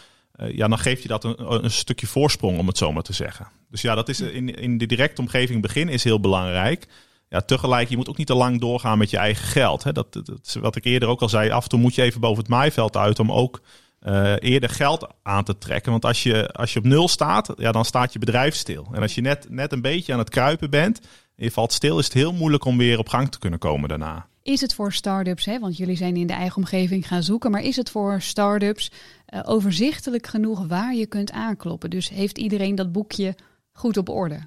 ja, 0.53 0.69
dan 0.69 0.79
geeft 0.79 1.03
je 1.03 1.09
dat 1.09 1.25
een, 1.25 1.65
een 1.65 1.71
stukje 1.71 2.07
voorsprong, 2.07 2.59
om 2.59 2.67
het 2.67 2.79
zo 2.79 2.93
maar 2.93 3.03
te 3.03 3.13
zeggen. 3.13 3.47
Dus 3.71 3.81
ja, 3.81 3.95
dat 3.95 4.09
is 4.09 4.21
in, 4.21 4.55
in 4.57 4.79
de 4.79 4.87
directe 4.87 5.21
omgeving 5.21 5.63
begin 5.63 5.89
is 5.89 6.05
heel 6.05 6.21
belangrijk. 6.21 6.87
Ja, 7.29 7.41
tegelijk, 7.41 7.89
je 7.89 7.97
moet 7.97 8.09
ook 8.09 8.17
niet 8.17 8.27
te 8.27 8.35
lang 8.35 8.61
doorgaan 8.61 8.99
met 8.99 9.11
je 9.11 9.17
eigen 9.17 9.45
geld. 9.45 9.83
Hè. 9.83 9.93
Dat, 9.93 10.13
dat, 10.13 10.57
wat 10.61 10.77
ik 10.77 10.85
eerder 10.85 11.09
ook 11.09 11.21
al 11.21 11.29
zei, 11.29 11.51
af 11.51 11.63
en 11.63 11.69
toe 11.69 11.79
moet 11.79 11.95
je 11.95 12.03
even 12.03 12.21
boven 12.21 12.39
het 12.39 12.49
maaiveld 12.49 12.97
uit 12.97 13.19
om 13.19 13.33
ook 13.33 13.61
eh, 14.01 14.35
eerder 14.39 14.69
geld 14.69 15.07
aan 15.23 15.45
te 15.45 15.59
trekken. 15.59 15.91
Want 15.91 16.05
als 16.05 16.23
je, 16.23 16.53
als 16.53 16.73
je 16.73 16.79
op 16.79 16.85
nul 16.85 17.09
staat, 17.09 17.53
ja, 17.57 17.73
dan 17.73 17.85
staat 17.85 18.13
je 18.13 18.19
bedrijf 18.19 18.55
stil. 18.55 18.89
En 18.93 19.03
als 19.03 19.15
je 19.15 19.21
net, 19.21 19.47
net 19.51 19.73
een 19.73 19.81
beetje 19.81 20.13
aan 20.13 20.19
het 20.19 20.31
kruipen 20.31 20.71
bent 20.71 21.01
en 21.37 21.45
je 21.45 21.51
valt 21.51 21.73
stil, 21.73 21.99
is 21.99 22.05
het 22.05 22.15
heel 22.15 22.33
moeilijk 22.33 22.65
om 22.65 22.79
weer 22.79 22.99
op 22.99 23.09
gang 23.09 23.31
te 23.31 23.39
kunnen 23.39 23.59
komen 23.59 23.89
daarna. 23.89 24.27
Is 24.43 24.61
het 24.61 24.75
voor 24.75 24.93
start-ups, 24.93 25.45
hè, 25.45 25.59
want 25.59 25.77
jullie 25.77 25.97
zijn 25.97 26.17
in 26.17 26.27
de 26.27 26.33
eigen 26.33 26.57
omgeving 26.57 27.07
gaan 27.07 27.23
zoeken, 27.23 27.51
maar 27.51 27.63
is 27.63 27.77
het 27.77 27.91
voor 27.91 28.21
start-ups 28.21 28.91
eh, 29.27 29.41
overzichtelijk 29.45 30.27
genoeg 30.27 30.67
waar 30.67 30.95
je 30.95 31.07
kunt 31.07 31.33
aankloppen? 31.33 31.91
Dus 31.91 32.09
heeft 32.09 32.39
iedereen 32.39 32.75
dat 32.75 32.93
boekje 32.93 33.35
goed 33.73 33.97
op 33.97 34.09
orde? 34.09 34.41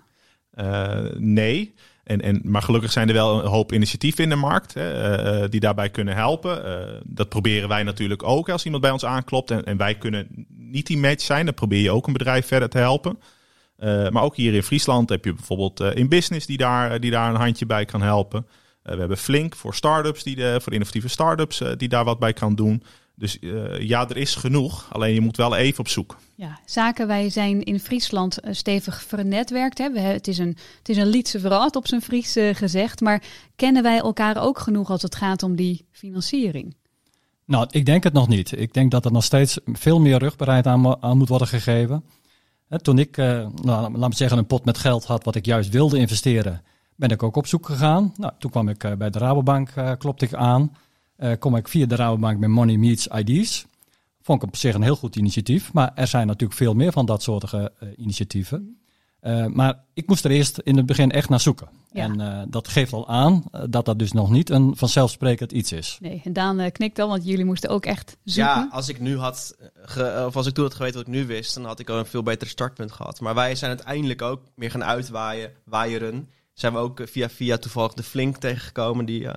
Eh, 0.50 1.05
nee. 1.15 1.74
En, 2.03 2.22
en, 2.22 2.41
maar 2.43 2.62
gelukkig 2.62 2.91
zijn 2.91 3.07
er 3.07 3.13
wel 3.13 3.43
een 3.43 3.50
hoop 3.50 3.74
initiatieven 3.74 4.24
in 4.24 4.29
de 4.29 4.36
markt 4.36 4.74
hè, 4.74 4.91
eh, 4.91 5.43
eh, 5.43 5.50
die 5.51 5.60
daarbij 5.60 5.89
kunnen 5.89 6.15
helpen. 6.15 6.65
Eh, 6.65 7.01
dat 7.05 7.29
proberen 7.29 7.69
wij 7.69 7.83
natuurlijk 7.83 8.24
ook 8.24 8.50
als 8.50 8.65
iemand 8.65 8.83
bij 8.83 8.91
ons 8.91 9.05
aanklopt. 9.05 9.51
En, 9.51 9.63
en 9.63 9.77
wij 9.77 9.95
kunnen 9.95 10.27
niet 10.57 10.88
die 10.88 10.98
match 10.98 11.24
zijn. 11.24 11.45
Dan 11.45 11.53
probeer 11.53 11.81
je 11.81 11.91
ook 11.91 12.07
een 12.07 12.13
bedrijf 12.13 12.48
verder 12.48 12.69
te 12.69 12.77
helpen. 12.77 13.19
Maar 14.10 14.24
ook 14.24 14.36
hier 14.36 14.53
in 14.53 14.63
Friesland 14.63 15.10
heb 15.10 15.25
je 15.25 15.33
bijvoorbeeld 15.33 15.79
in 15.79 16.10
business 16.10 16.45
die 16.45 16.57
daar, 16.57 17.00
die 17.00 17.12
daar 17.12 17.29
een 17.29 17.39
handje 17.39 17.65
bij 17.65 17.86
kan 17.86 18.01
helpen. 18.01 18.48
We 18.83 18.95
hebben 18.95 19.17
Flink 19.17 19.55
voor 19.55 19.75
start-ups, 19.75 20.24
die 20.24 20.36
de, 20.36 20.60
voor 20.62 20.74
innovatieve 20.74 21.07
start-ups, 21.07 21.62
die 21.77 21.89
daar 21.89 22.03
wat 22.03 22.19
bij 22.19 22.33
kan 22.33 22.55
doen. 22.55 22.83
Dus 23.15 23.39
eh, 23.39 23.79
ja, 23.79 24.10
er 24.10 24.17
is 24.17 24.36
genoeg. 24.36 24.88
Alleen 24.91 25.13
je 25.13 25.22
moet 25.22 25.38
wel 25.38 25.55
even 25.55 25.79
op 25.79 25.88
zoek. 25.88 26.17
Ja, 26.36 26.60
zaken, 26.65 27.08
wij 27.08 27.29
zijn 27.29 27.63
in 27.63 27.79
Friesland 27.79 28.39
eh, 28.39 28.53
stevig 28.53 29.03
vernetwerkt. 29.03 29.77
Hè. 29.77 29.91
We, 29.91 30.00
het, 30.00 30.27
is 30.27 30.38
een, 30.38 30.58
het 30.77 30.89
is 30.89 30.98
een 30.98 31.08
Lietse 31.08 31.39
verraad 31.39 31.75
op 31.75 31.88
zijn 31.88 32.01
Fries 32.01 32.36
eh, 32.36 32.55
gezegd. 32.55 33.01
Maar 33.01 33.24
kennen 33.55 33.84
wij 33.84 33.98
elkaar 33.98 34.41
ook 34.41 34.60
genoeg 34.60 34.89
als 34.89 35.01
het 35.01 35.16
gaat 35.16 35.44
om 35.44 35.55
die 35.55 35.85
financiering? 35.92 36.75
Nou, 37.46 37.68
ik 37.70 37.85
denk 37.85 38.03
het 38.03 38.14
nog 38.14 38.27
niet. 38.27 38.59
Ik 38.59 38.74
denk 38.74 38.92
dat 38.92 39.05
er 39.05 39.11
nog 39.11 39.24
steeds 39.24 39.57
veel 39.66 40.00
meer 40.00 40.18
rugbaarheid 40.18 40.68
aan, 40.68 41.03
aan 41.03 41.18
moet 41.18 41.29
worden 41.29 41.48
gegeven. 41.48 42.03
Hè, 42.68 42.79
toen 42.79 43.00
ik, 43.00 43.18
eh, 43.18 43.48
nou, 43.61 43.98
laat 43.98 44.09
me 44.09 44.16
zeggen, 44.16 44.37
een 44.37 44.46
pot 44.46 44.66
met 44.66 44.77
geld 44.77 45.05
had 45.05 45.24
wat 45.24 45.35
ik 45.35 45.46
juist 45.46 45.70
wilde 45.70 45.98
investeren, 45.98 46.64
ben 46.96 47.09
ik 47.09 47.24
ook 47.24 47.35
op 47.35 47.48
zoek 47.48 47.66
gegaan. 47.66 48.14
Nou, 48.16 48.33
toen 48.40 48.51
kwam 48.51 48.70
ik 48.70 48.98
bij 48.98 49.09
de 49.09 49.20
Rabobank, 49.20 49.70
klopte 49.98 50.25
ik 50.25 50.33
aan. 50.33 50.72
Eh, 51.24 51.31
kom 51.40 51.55
ik 51.55 51.68
via 51.68 51.86
de 51.86 51.96
Rabobank 51.96 52.40
met 52.40 52.50
Money 52.50 52.77
Meets 52.77 53.07
IDs. 53.07 53.66
Vond 54.22 54.42
ik 54.44 54.48
op 54.48 54.55
zich 54.55 54.74
een 54.75 54.81
heel 54.81 54.96
goed 54.96 55.16
initiatief. 55.16 55.74
Maar 55.74 55.92
er 55.96 56.07
zijn 56.07 56.27
natuurlijk 56.27 56.59
veel 56.59 56.74
meer 56.74 56.92
van 56.92 57.05
dat 57.05 57.24
soort 57.24 57.53
eh, 57.53 57.66
initiatieven. 57.98 58.77
Eh, 59.20 59.46
maar 59.46 59.83
ik 59.94 60.07
moest 60.07 60.25
er 60.25 60.31
eerst 60.31 60.57
in 60.57 60.77
het 60.77 60.86
begin 60.86 61.12
echt 61.12 61.29
naar 61.29 61.40
zoeken. 61.40 61.68
Ja. 61.92 62.03
En 62.03 62.22
eh, 62.22 62.42
dat 62.48 62.68
geeft 62.68 62.94
al 62.94 63.07
aan 63.07 63.44
dat 63.70 63.86
dat 63.86 64.00
dus 64.00 64.12
nog 64.12 64.29
niet 64.29 64.50
een 64.50 64.75
vanzelfsprekend 64.77 65.51
iets 65.51 65.72
is. 65.72 65.98
Nee, 66.01 66.22
en 66.24 66.33
Daan 66.33 66.59
eh, 66.59 66.72
knikt 66.72 67.00
al, 67.00 67.07
want 67.07 67.25
jullie 67.25 67.46
moesten 67.46 67.70
ook 67.70 67.86
echt 67.86 68.18
zoeken. 68.24 68.53
Ja, 68.53 68.68
als 68.72 68.90
ik 68.90 69.00
nu 69.00 69.18
had, 69.18 69.55
ge- 69.81 70.24
of 70.27 70.36
als 70.36 70.48
ik 70.48 70.53
toen 70.53 70.64
had 70.64 70.74
geweten 70.74 70.98
wat 70.98 71.07
ik 71.07 71.14
nu 71.14 71.25
wist, 71.25 71.53
dan 71.53 71.66
had 71.66 71.79
ik 71.79 71.90
al 71.90 71.98
een 72.00 72.05
veel 72.05 72.24
beter 72.24 72.48
startpunt 72.48 72.92
gehad. 72.92 73.20
Maar 73.20 73.36
wij 73.36 73.55
zijn 73.55 73.70
uiteindelijk 73.72 74.22
ook 74.22 74.42
meer 74.55 74.72
gaan 74.72 74.83
uitwaaien, 74.83 75.51
waaieren. 75.66 76.29
Zijn 76.53 76.74
we 76.74 76.79
ook 76.79 77.01
via 77.05 77.29
via 77.29 77.57
toevallig 77.57 77.94
de 77.94 78.03
Flink 78.03 78.38
tegengekomen, 78.38 79.05
die 79.05 79.27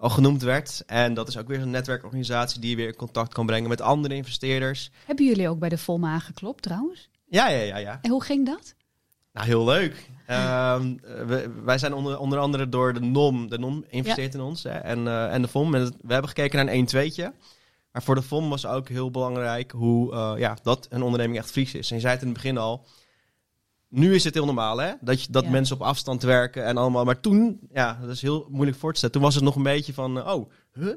al 0.00 0.10
genoemd 0.10 0.42
werd. 0.42 0.82
En 0.86 1.14
dat 1.14 1.28
is 1.28 1.36
ook 1.36 1.48
weer 1.48 1.60
zo'n 1.60 1.70
netwerkorganisatie 1.70 2.60
die 2.60 2.70
je 2.70 2.76
weer 2.76 2.86
in 2.86 2.96
contact 2.96 3.32
kan 3.32 3.46
brengen 3.46 3.68
met 3.68 3.80
andere 3.80 4.14
investeerders. 4.14 4.90
Hebben 5.04 5.24
jullie 5.24 5.48
ook 5.48 5.58
bij 5.58 5.68
de 5.68 5.78
Volma 5.78 6.12
aangeklopt 6.12 6.62
trouwens? 6.62 7.08
Ja, 7.26 7.48
ja, 7.48 7.62
ja, 7.62 7.76
ja. 7.76 7.98
En 8.02 8.10
hoe 8.10 8.22
ging 8.22 8.46
dat? 8.46 8.74
Nou, 9.32 9.46
heel 9.46 9.64
leuk. 9.64 10.10
Ehm, 10.26 10.96
eh, 11.02 11.26
we, 11.26 11.50
wij 11.64 11.78
zijn 11.78 11.94
onder, 11.94 12.18
onder 12.18 12.38
andere 12.38 12.68
door 12.68 12.94
de 12.94 13.00
NOM, 13.00 13.48
de 13.48 13.58
NOM 13.58 13.84
investeert 13.88 14.34
in 14.34 14.40
ons, 14.40 14.62
hè, 14.62 14.70
en, 14.70 15.06
eh, 15.06 15.32
en 15.32 15.42
de 15.42 15.48
FOM. 15.48 15.74
En 15.74 15.84
we 15.84 16.12
hebben 16.12 16.28
gekeken 16.28 16.56
naar 16.56 16.74
een 16.74 16.80
1-2'tje. 16.80 17.32
Maar 17.92 18.02
voor 18.02 18.14
de 18.14 18.22
FOM 18.22 18.48
was 18.48 18.66
ook 18.66 18.88
heel 18.88 19.10
belangrijk 19.10 19.70
hoe 19.70 20.12
eh, 20.12 20.32
ja, 20.36 20.56
dat 20.62 20.86
een 20.90 21.02
onderneming 21.02 21.38
echt 21.38 21.50
Fries 21.50 21.74
is. 21.74 21.90
En 21.90 21.96
je 21.96 22.02
zei 22.02 22.12
het 22.12 22.22
in 22.22 22.28
het 22.28 22.36
begin 22.36 22.58
al, 22.58 22.86
nu 23.90 24.14
is 24.14 24.24
het 24.24 24.34
heel 24.34 24.44
normaal 24.44 24.78
hè, 24.78 24.92
dat, 25.00 25.22
je, 25.22 25.32
dat 25.32 25.44
Ja. 25.44 25.50
mensen 25.50 25.76
op 25.76 25.82
afstand 25.82 26.22
werken 26.22 26.64
en 26.64 26.76
allemaal. 26.76 27.04
Maar 27.04 27.20
toen, 27.20 27.60
ja, 27.72 27.98
dat 28.00 28.10
is 28.10 28.22
heel 28.22 28.46
moeilijk 28.50 28.78
voor 28.78 28.90
te 28.90 28.96
stellen. 28.96 29.14
Toen 29.14 29.24
was 29.24 29.34
het 29.34 29.44
nog 29.44 29.56
een 29.56 29.62
beetje 29.62 29.92
van, 29.92 30.18
eh, 30.18 30.34
oh, 30.34 30.50
huh? 30.72 30.92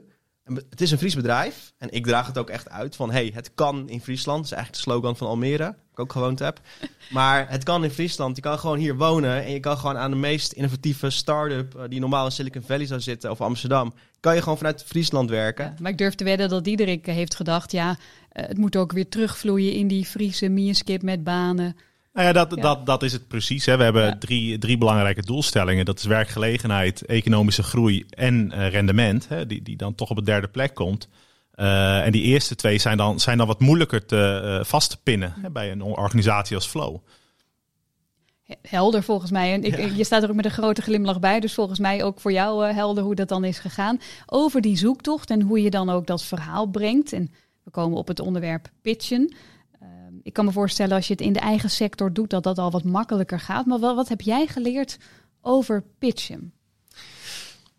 Het 0.70 0.82
is 0.82 0.92
een 0.92 0.98
Fries 0.98 1.16
bedrijf 1.16 1.74
en 1.78 1.92
ik 1.92 2.06
draag 2.06 2.28
het 2.28 2.38
ook 2.38 2.50
echt 2.50 2.70
uit 2.70 2.96
van, 2.96 3.12
hey, 3.12 3.32
het 3.34 3.52
kan 3.56 3.90
in 3.90 4.02
Friesland. 4.02 4.38
Dat 4.38 4.46
is 4.46 4.52
eigenlijk 4.52 4.86
de 4.86 4.92
slogan 4.92 5.18
van 5.18 5.28
Almere, 5.28 5.64
waar 5.64 5.76
ik 5.92 6.00
ook 6.00 6.12
gewoond 6.12 6.40
heb. 6.40 6.60
Maar 7.10 7.50
het 7.50 7.64
kan 7.64 7.84
in 7.84 7.90
Friesland. 7.90 8.36
Je 8.36 8.42
kan 8.42 8.60
gewoon 8.60 8.78
hier 8.78 8.96
wonen 8.98 9.44
en 9.44 9.52
je 9.52 9.60
kan 9.60 9.78
gewoon 9.78 9.98
aan 9.98 10.12
de 10.12 10.18
meest 10.18 10.52
innovatieve 10.52 11.10
start-up 11.10 11.76
eh, 11.76 11.84
die 11.90 12.00
normaal 12.00 12.26
in 12.26 12.32
Silicon 12.32 12.62
Valley 12.62 12.86
zou 12.86 13.00
zitten 13.00 13.32
of 13.32 13.42
Amsterdam, 13.42 13.94
kan 14.20 14.36
je 14.36 14.42
gewoon 14.42 14.58
vanuit 14.58 14.84
Friesland 14.84 15.30
werken. 15.30 15.66
Ja, 15.66 15.74
maar 15.82 15.92
ik 15.92 15.98
durf 15.98 16.16
te 16.16 16.24
wedden 16.24 16.50
dat 16.50 16.64
Diederik 16.64 17.08
eh, 17.08 17.16
heeft 17.16 17.36
gedacht, 17.36 17.72
ja, 17.72 17.98
het 18.30 18.58
moet 18.58 18.76
ook 18.76 18.92
weer 18.92 19.10
terugvloeien 19.10 19.74
in 19.74 19.88
die 19.88 20.06
Friese 20.06 20.50
mierskip 20.50 21.02
met 21.02 21.24
banen. 21.24 21.76
Nou 22.14 22.28
ja, 22.28 22.34
dat, 22.34 22.56
Ja. 22.56 22.62
Dat, 22.62 22.86
dat 22.86 23.04
is 23.04 23.12
het 23.14 23.28
precies. 23.28 23.66
Hè. 23.66 23.78
We 23.78 23.84
hebben 23.84 24.06
Ja. 24.06 24.16
drie, 24.18 24.58
drie 24.58 24.78
belangrijke 24.78 25.22
doelstellingen. 25.22 25.86
Dat 25.86 25.98
is 26.00 26.06
werkgelegenheid, 26.06 27.06
economische 27.06 27.64
groei 27.64 28.06
en 28.10 28.52
eh, 28.52 28.70
rendement. 28.70 29.28
Hè, 29.28 29.46
die, 29.46 29.62
die 29.62 29.78
dan 29.78 29.96
toch 29.96 30.10
op 30.10 30.16
de 30.16 30.24
derde 30.24 30.48
plek 30.48 30.74
komt. 30.74 31.08
Eh, 31.52 32.06
en 32.06 32.12
die 32.12 32.24
eerste 32.24 32.56
twee 32.56 32.78
zijn 32.78 32.98
dan, 32.98 33.20
zijn 33.20 33.38
dan 33.38 33.48
wat 33.48 33.60
moeilijker 33.60 34.06
te, 34.06 34.42
eh, 34.60 34.66
vast 34.66 34.90
te 34.90 34.98
pinnen 35.04 35.34
hè, 35.42 35.50
bij 35.50 35.72
een 35.72 35.82
organisatie 35.82 36.56
als 36.56 36.68
Flow. 36.68 36.98
He- 38.44 38.56
Helder 38.62 39.04
volgens 39.04 39.32
mij. 39.32 39.54
En 39.54 39.64
ik, 39.64 39.78
Ja. 39.78 39.86
je 39.96 40.04
staat 40.04 40.24
er 40.24 40.30
ook 40.30 40.36
met 40.36 40.46
een 40.46 40.52
grote 40.52 40.82
glimlach 40.82 41.20
bij. 41.20 41.40
Dus 41.40 41.54
volgens 41.54 41.80
mij 41.80 42.04
ook 42.04 42.20
voor 42.20 42.32
jou 42.32 42.66
helder 42.66 43.04
hoe 43.04 43.16
dat 43.16 43.28
dan 43.28 43.44
is 43.44 43.60
gegaan. 43.60 44.00
Over 44.26 44.62
die 44.62 44.78
zoektocht 44.78 45.30
en 45.30 45.42
hoe 45.42 45.62
je 45.62 45.70
dan 45.70 45.90
ook 45.90 46.08
dat 46.08 46.24
verhaal 46.24 46.66
brengt. 46.66 47.14
En 47.14 47.32
we 47.64 47.72
komen 47.72 47.98
op 47.98 48.08
het 48.08 48.20
onderwerp 48.20 48.68
pitchen. 48.82 49.34
Ik 50.24 50.34
kan 50.34 50.46
me 50.46 50.52
voorstellen 50.52 50.96
als 50.96 51.08
je 51.08 51.14
het 51.14 51.22
in 51.22 51.34
de 51.34 51.40
eigen 51.40 51.70
sector 51.70 52.14
doet, 52.14 52.30
dat 52.30 52.44
dat 52.44 52.58
al 52.58 52.72
wat 52.72 52.84
makkelijker 52.84 53.40
gaat. 53.40 53.66
Maar 53.66 53.80
wel, 53.80 53.96
wat 53.96 54.10
heb 54.10 54.22
jij 54.22 54.48
geleerd 54.48 54.98
over 55.42 55.84
pitchen? 56.00 56.54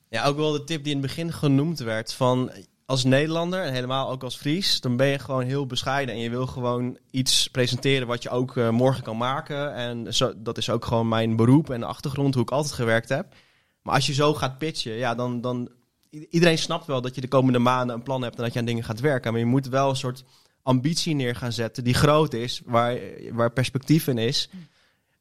Ja, 0.09 0.24
ook 0.24 0.37
wel 0.37 0.52
de 0.52 0.64
tip 0.64 0.85
die 0.85 0.94
in 0.94 0.98
het 0.98 1.07
begin 1.07 1.33
genoemd 1.33 1.78
werd 1.78 2.12
van 2.12 2.50
als 2.87 3.04
Nederlander 3.04 3.62
en 3.62 3.72
helemaal 3.72 4.11
ook 4.11 4.22
als 4.22 4.37
Fries, 4.37 4.80
dan 4.80 4.96
ben 4.96 5.07
je 5.07 5.18
gewoon 5.18 5.44
heel 5.44 5.66
bescheiden 5.66 6.14
en 6.14 6.20
je 6.20 6.30
wil 6.30 6.46
gewoon 6.46 6.98
iets 7.11 7.48
presenteren 7.48 8.07
wat 8.07 8.22
je 8.22 8.30
ook 8.30 8.57
eh, 8.57 8.70
morgen 8.70 9.02
kan 9.02 9.16
maken. 9.16 9.74
En 9.74 10.14
zo, 10.14 10.33
dat 10.37 10.59
is 10.59 10.70
ook 10.70 10.85
gewoon 10.85 11.09
mijn 11.09 11.37
beroep 11.37 11.70
en 11.70 11.80
de 11.80 11.87
achtergrond, 11.87 12.35
hoe 12.35 12.42
ik 12.42 12.50
altijd 12.50 12.74
gewerkt 12.74 13.09
heb. 13.09 13.35
Maar 13.83 13.94
als 13.94 14.07
je 14.07 14.14
zo 14.14 14.35
gaat 14.35 14.59
pitchen, 14.59 14.92
ja, 14.92 15.14
dan, 15.14 15.40
dan 15.40 15.70
iedereen 16.11 16.59
snapt 16.59 16.87
wel 16.87 17.00
dat 17.00 17.14
je 17.14 17.20
de 17.20 17.28
komende 17.28 17.59
maanden 17.59 17.96
een 17.96 18.02
plan 18.02 18.22
hebt 18.22 18.37
en 18.37 18.42
dat 18.42 18.52
je 18.52 18.59
aan 18.59 18.64
dingen 18.64 18.85
gaat 18.85 19.00
werken. 19.00 19.30
Maar 19.30 19.40
je 19.40 19.46
moet 19.46 19.68
wel 19.68 19.88
een 19.88 19.96
soort 19.96 20.24
ambitie 20.64 21.14
neer 21.14 21.37
gaan 21.37 21.53
zetten 21.53 21.85
die 21.85 21.94
groot 21.94 22.33
is, 22.33 22.62
waar, 22.64 22.98
waar 23.33 23.53
perspectief 23.53 24.07
in 24.07 24.18
is. 24.18 24.48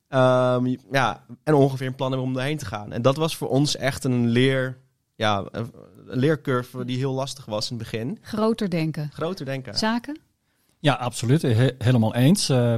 Ehm, 0.08 0.76
ja, 0.92 1.26
en 1.44 1.54
ongeveer 1.54 1.88
een 1.88 1.96
plan 1.96 2.12
hebben 2.12 2.28
om 2.30 2.38
erheen 2.38 2.58
te 2.58 2.66
gaan. 2.66 2.92
En 2.92 3.02
dat 3.02 3.18
was 3.18 3.36
voor 3.36 3.50
ons 3.50 3.76
echt 3.76 4.04
een 4.04 4.28
leer, 4.28 4.78
ja, 5.16 5.44
een, 5.52 5.74
leercurve 6.06 6.86
die 6.86 6.98
heel 6.98 7.14
lastig 7.14 7.46
was 7.46 7.72
in 7.72 7.78
het 7.78 7.90
begin. 7.92 8.18
Groter 8.22 8.70
denken. 8.70 9.10
Groter 9.14 9.46
denken. 9.46 9.78
Zaken? 9.78 10.20
Ja, 10.80 10.94
absoluut. 10.94 11.42
He- 11.42 11.76
helemaal 11.78 12.16
eens. 12.16 12.50
Uh, 12.50 12.76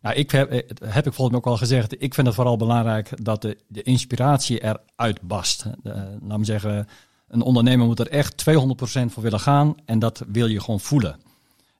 nou, 0.00 0.16
ik 0.16 0.30
heb, 0.30 0.50
heb 0.84 1.06
ik 1.06 1.12
volgens 1.12 1.28
mij 1.28 1.36
ook 1.36 1.46
al 1.46 1.56
gezegd, 1.56 2.02
ik 2.02 2.14
vind 2.14 2.26
het 2.26 2.36
vooral 2.36 2.56
belangrijk 2.56 3.24
dat 3.24 3.42
de, 3.42 3.58
de 3.66 3.82
inspiratie 3.82 4.62
eruit 4.62 5.20
bast. 5.20 5.64
Uh, 5.82 5.92
laat 6.22 6.38
me 6.38 6.44
zeggen, 6.44 6.88
een 7.28 7.42
ondernemer 7.42 7.86
moet 7.86 8.00
er 8.00 8.10
echt 8.10 8.44
200% 8.50 8.52
voor 9.06 9.22
willen 9.22 9.40
gaan 9.40 9.74
en 9.84 9.98
dat 9.98 10.24
wil 10.28 10.46
je 10.46 10.60
gewoon 10.60 10.80
voelen. 10.80 11.20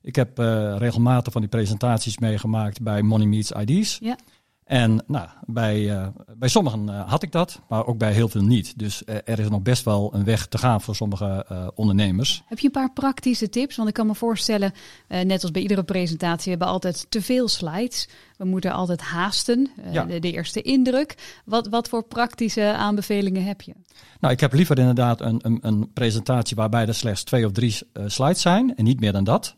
Ik 0.05 0.15
heb 0.15 0.39
uh, 0.39 0.75
regelmatig 0.77 1.31
van 1.31 1.41
die 1.41 1.49
presentaties 1.49 2.17
meegemaakt 2.17 2.81
bij 2.81 3.01
Money 3.01 3.27
Meets 3.27 3.51
IDs. 3.51 3.97
Ja. 4.01 4.17
En 4.63 5.03
nou, 5.07 5.27
bij, 5.45 5.79
uh, 5.79 6.07
bij 6.37 6.49
sommigen 6.49 6.87
uh, 6.87 7.09
had 7.09 7.23
ik 7.23 7.31
dat, 7.31 7.61
maar 7.69 7.85
ook 7.85 7.97
bij 7.97 8.11
heel 8.11 8.29
veel 8.29 8.41
niet. 8.41 8.79
Dus 8.79 9.03
uh, 9.05 9.15
er 9.15 9.39
is 9.39 9.49
nog 9.49 9.61
best 9.61 9.83
wel 9.83 10.13
een 10.13 10.23
weg 10.23 10.45
te 10.45 10.57
gaan 10.57 10.81
voor 10.81 10.95
sommige 10.95 11.45
ondernemers. 11.75 12.43
Heb 12.45 12.59
je 12.59 12.65
een 12.65 12.71
paar 12.71 12.93
praktische 12.93 13.49
tips? 13.49 13.75
Want 13.75 13.87
ik 13.87 13.93
kan 13.93 14.07
me 14.07 14.15
voorstellen, 14.15 14.73
net 15.07 15.41
als 15.41 15.51
bij 15.51 15.61
iedere 15.61 15.83
presentatie, 15.83 16.43
we 16.43 16.49
hebben 16.49 16.67
altijd 16.67 17.05
te 17.09 17.21
veel 17.21 17.47
slides. 17.47 18.09
We 18.37 18.45
moeten 18.45 18.71
altijd 18.71 19.01
haasten, 19.01 19.69
ja. 19.91 20.03
de, 20.03 20.19
de, 20.19 20.31
eerste 20.31 20.61
indruk. 20.61 21.41
Wat, 21.45 21.67
wat 21.67 21.89
voor 21.89 22.03
praktische 22.03 22.73
aanbevelingen 22.73 23.43
heb 23.43 23.61
je? 23.61 23.73
Nou, 24.19 24.33
ik 24.33 24.39
heb 24.39 24.53
liever 24.53 24.79
inderdaad 24.79 25.21
een, 25.21 25.39
een, 25.41 25.57
een 25.61 25.91
presentatie 25.93 26.55
waarbij 26.55 26.87
er 26.87 26.95
slechts 26.95 27.23
twee 27.23 27.45
of 27.45 27.51
drie 27.51 27.77
slides 28.05 28.41
zijn 28.41 28.75
en 28.75 28.83
niet 28.83 28.99
meer 28.99 29.11
dan 29.11 29.23
dat. 29.23 29.55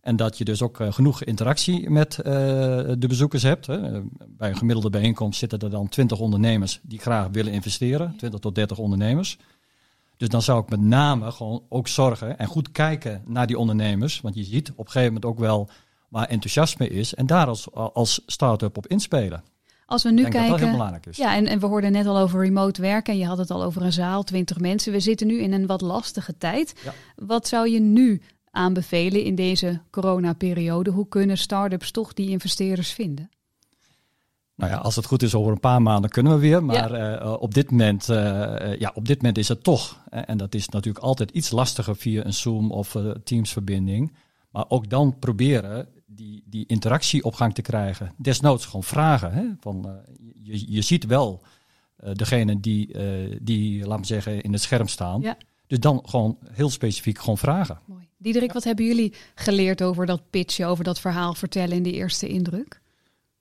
En 0.00 0.16
dat 0.16 0.38
je 0.38 0.44
dus 0.44 0.62
ook 0.62 0.80
uh, 0.80 0.92
genoeg 0.92 1.24
interactie 1.24 1.90
met 1.90 2.18
uh, 2.18 2.24
de 2.98 3.06
bezoekers 3.08 3.42
hebt. 3.42 3.66
Hè. 3.66 4.00
Bij 4.28 4.48
een 4.48 4.56
gemiddelde 4.56 4.90
bijeenkomst 4.90 5.38
zitten 5.38 5.58
er 5.58 5.70
dan 5.70 5.88
20 5.88 6.18
ondernemers 6.18 6.80
die 6.82 6.98
graag 6.98 7.28
willen 7.32 7.52
investeren. 7.52 8.14
20 8.16 8.40
tot 8.40 8.54
30 8.54 8.78
ondernemers. 8.78 9.38
Dus 10.16 10.28
dan 10.28 10.42
zou 10.42 10.62
ik 10.62 10.68
met 10.68 10.80
name 10.80 11.30
gewoon 11.30 11.62
ook 11.68 11.88
zorgen 11.88 12.38
en 12.38 12.46
goed 12.46 12.72
kijken 12.72 13.22
naar 13.26 13.46
die 13.46 13.58
ondernemers. 13.58 14.20
Want 14.20 14.34
je 14.34 14.44
ziet 14.44 14.70
op 14.70 14.78
een 14.78 14.92
gegeven 14.92 15.06
moment 15.06 15.24
ook 15.24 15.38
wel 15.38 15.68
waar 16.08 16.26
enthousiasme 16.26 16.88
is. 16.88 17.14
En 17.14 17.26
daar 17.26 17.46
als, 17.46 17.72
als 17.72 18.22
start-up 18.26 18.76
op 18.76 18.86
inspelen. 18.86 19.42
Als 19.86 20.02
we 20.02 20.10
nu 20.10 20.22
kijken. 20.22 20.40
dat 20.40 20.50
dat 20.50 20.58
heel 20.60 20.70
belangrijk 20.70 21.06
is. 21.06 21.16
Ja, 21.16 21.34
en, 21.34 21.46
en 21.46 21.58
we 21.58 21.66
hoorden 21.66 21.92
net 21.92 22.06
al 22.06 22.18
over 22.18 22.40
remote 22.40 22.80
werken. 22.80 23.12
En 23.12 23.18
je 23.18 23.26
had 23.26 23.38
het 23.38 23.50
al 23.50 23.62
over 23.62 23.82
een 23.82 23.92
zaal, 23.92 24.22
20 24.22 24.58
mensen. 24.58 24.92
We 24.92 25.00
zitten 25.00 25.26
nu 25.26 25.38
in 25.38 25.52
een 25.52 25.66
wat 25.66 25.80
lastige 25.80 26.36
tijd. 26.38 26.80
Ja. 26.84 26.92
Wat 27.16 27.48
zou 27.48 27.68
je 27.68 27.80
nu 27.80 28.22
aanbevelen 28.50 29.24
in 29.24 29.34
deze 29.34 29.80
coronaperiode? 29.90 30.90
Hoe 30.90 31.08
kunnen 31.08 31.38
start-ups 31.38 31.90
toch 31.90 32.12
die 32.12 32.28
investeerders 32.28 32.92
vinden? 32.92 33.30
Nou 34.60 34.72
ja, 34.72 34.78
als 34.78 34.96
het 34.96 35.06
goed 35.06 35.22
is, 35.22 35.34
over 35.34 35.52
een 35.52 35.60
paar 35.60 35.82
maanden 35.82 36.10
kunnen 36.10 36.32
we 36.32 36.38
weer. 36.38 36.64
Maar 36.64 36.96
ja. 36.96 37.22
uh, 37.22 37.36
op, 37.40 37.54
dit 37.54 37.70
moment, 37.70 38.08
uh, 38.08 38.16
ja, 38.78 38.90
op 38.94 39.06
dit 39.06 39.16
moment 39.16 39.38
is 39.38 39.48
het 39.48 39.62
toch. 39.62 40.04
En 40.10 40.36
dat 40.36 40.54
is 40.54 40.68
natuurlijk 40.68 41.04
altijd 41.04 41.30
iets 41.30 41.50
lastiger 41.50 41.96
via 41.96 42.24
een 42.24 42.32
Zoom 42.32 42.70
of 42.70 42.94
uh, 42.94 43.10
Teams-verbinding. 43.24 44.12
Maar 44.50 44.64
ook 44.68 44.88
dan 44.88 45.18
proberen 45.18 45.88
die, 46.06 46.42
die 46.46 46.66
interactie 46.66 47.24
op 47.24 47.34
gang 47.34 47.54
te 47.54 47.62
krijgen. 47.62 48.12
Desnoods 48.16 48.64
gewoon 48.66 48.84
vragen. 48.84 49.32
Hè? 49.32 49.44
Van, 49.60 50.00
je, 50.34 50.72
je 50.72 50.82
ziet 50.82 51.06
wel 51.06 51.42
degene 52.12 52.60
die, 52.60 52.96
die, 53.42 53.86
laat 53.86 53.98
me 53.98 54.06
zeggen, 54.06 54.40
in 54.40 54.52
het 54.52 54.62
scherm 54.62 54.88
staan. 54.88 55.20
Ja. 55.20 55.36
Dus 55.70 55.80
dan 55.80 56.02
gewoon 56.04 56.38
heel 56.52 56.70
specifiek 56.70 57.18
gewoon 57.18 57.38
vragen. 57.38 57.78
Mooi. 57.86 58.08
Diederik, 58.18 58.52
wat 58.52 58.64
hebben 58.64 58.84
jullie 58.84 59.14
geleerd 59.34 59.82
over 59.82 60.06
dat 60.06 60.22
pitchen, 60.30 60.66
over 60.66 60.84
dat 60.84 61.00
verhaal 61.00 61.34
vertellen 61.34 61.76
in 61.76 61.82
die 61.82 61.92
eerste 61.92 62.28
indruk? 62.28 62.80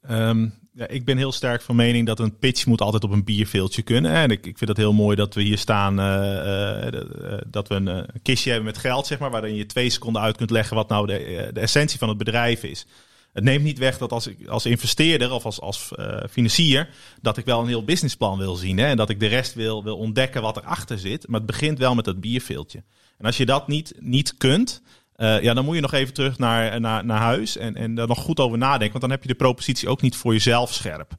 Um, 0.10 0.54
ja, 0.74 0.88
ik 0.88 1.06
ben 1.06 1.18
heel 1.18 1.32
sterk 1.32 1.62
van 1.62 1.76
mening 1.76 2.06
dat 2.08 2.20
een 2.20 2.38
pitch 2.38 2.66
moet 2.66 2.82
altijd 2.82 3.04
op 3.04 3.12
een 3.12 3.24
bierveeltje 3.24 3.82
kunnen. 3.82 4.12
En 4.12 4.32
ik, 4.32 4.46
ik 4.46 4.58
vind 4.58 4.70
het 4.70 4.78
heel 4.78 4.94
mooi 4.94 5.16
dat 5.16 5.34
we 5.34 5.42
hier 5.42 5.58
staan, 5.58 6.00
uh, 6.00 6.06
uh, 6.06 7.38
dat 7.48 7.68
we 7.68 7.76
een 7.76 7.88
uh, 7.88 8.02
kistje 8.22 8.50
hebben 8.50 8.68
met 8.68 8.78
geld, 8.78 9.08
zeg 9.08 9.20
maar, 9.20 9.32
waarin 9.32 9.56
je 9.56 9.66
twee 9.66 9.90
seconden 9.90 10.22
uit 10.22 10.38
kunt 10.38 10.50
leggen 10.50 10.76
wat 10.76 10.90
nou 10.90 11.08
de, 11.08 11.50
de 11.54 11.60
essentie 11.60 12.00
van 12.00 12.10
het 12.10 12.18
bedrijf 12.18 12.64
is. 12.64 12.86
Neemt 13.42 13.64
niet 13.64 13.78
weg 13.78 13.98
dat 13.98 14.12
als 14.12 14.28
ik 14.28 14.48
als 14.48 14.66
investeerder 14.66 15.32
of 15.32 15.46
als, 15.46 15.62
als 15.62 15.92
uh, 16.00 16.18
financier, 16.30 16.90
dat 17.22 17.38
ik 17.38 17.46
wel 17.46 17.62
een 17.62 17.68
heel 17.68 17.84
businessplan 17.84 18.38
wil 18.38 18.56
zien. 18.56 18.78
Hè, 18.78 18.86
en 18.86 18.98
dat 18.98 19.10
ik 19.10 19.20
de 19.20 19.28
rest 19.28 19.54
wil, 19.54 19.84
wil 19.84 19.98
ontdekken 19.98 20.42
wat 20.42 20.58
erachter 20.58 21.00
zit. 21.00 21.28
Maar 21.28 21.40
het 21.40 21.50
begint 21.50 21.78
wel 21.78 21.96
met 21.96 22.06
dat 22.06 22.20
bierveeltje. 22.20 22.84
En 23.18 23.26
als 23.26 23.38
je 23.38 23.46
dat 23.46 23.68
niet, 23.68 23.94
niet 24.00 24.38
kunt, 24.38 24.82
uh, 25.18 25.42
ja, 25.42 25.54
dan 25.54 25.66
moet 25.66 25.76
je 25.76 25.82
nog 25.82 25.94
even 25.94 26.14
terug 26.14 26.38
naar, 26.38 26.80
naar, 26.80 27.06
naar 27.06 27.20
huis 27.20 27.58
en, 27.58 27.76
en 27.76 27.96
daar 27.96 28.08
nog 28.08 28.20
goed 28.20 28.40
over 28.40 28.58
nadenken. 28.58 28.90
Want 28.90 29.02
dan 29.02 29.12
heb 29.12 29.22
je 29.22 29.28
de 29.28 29.36
propositie 29.36 29.90
ook 29.90 30.02
niet 30.02 30.16
voor 30.16 30.34
jezelf 30.34 30.74
scherp. 30.74 31.12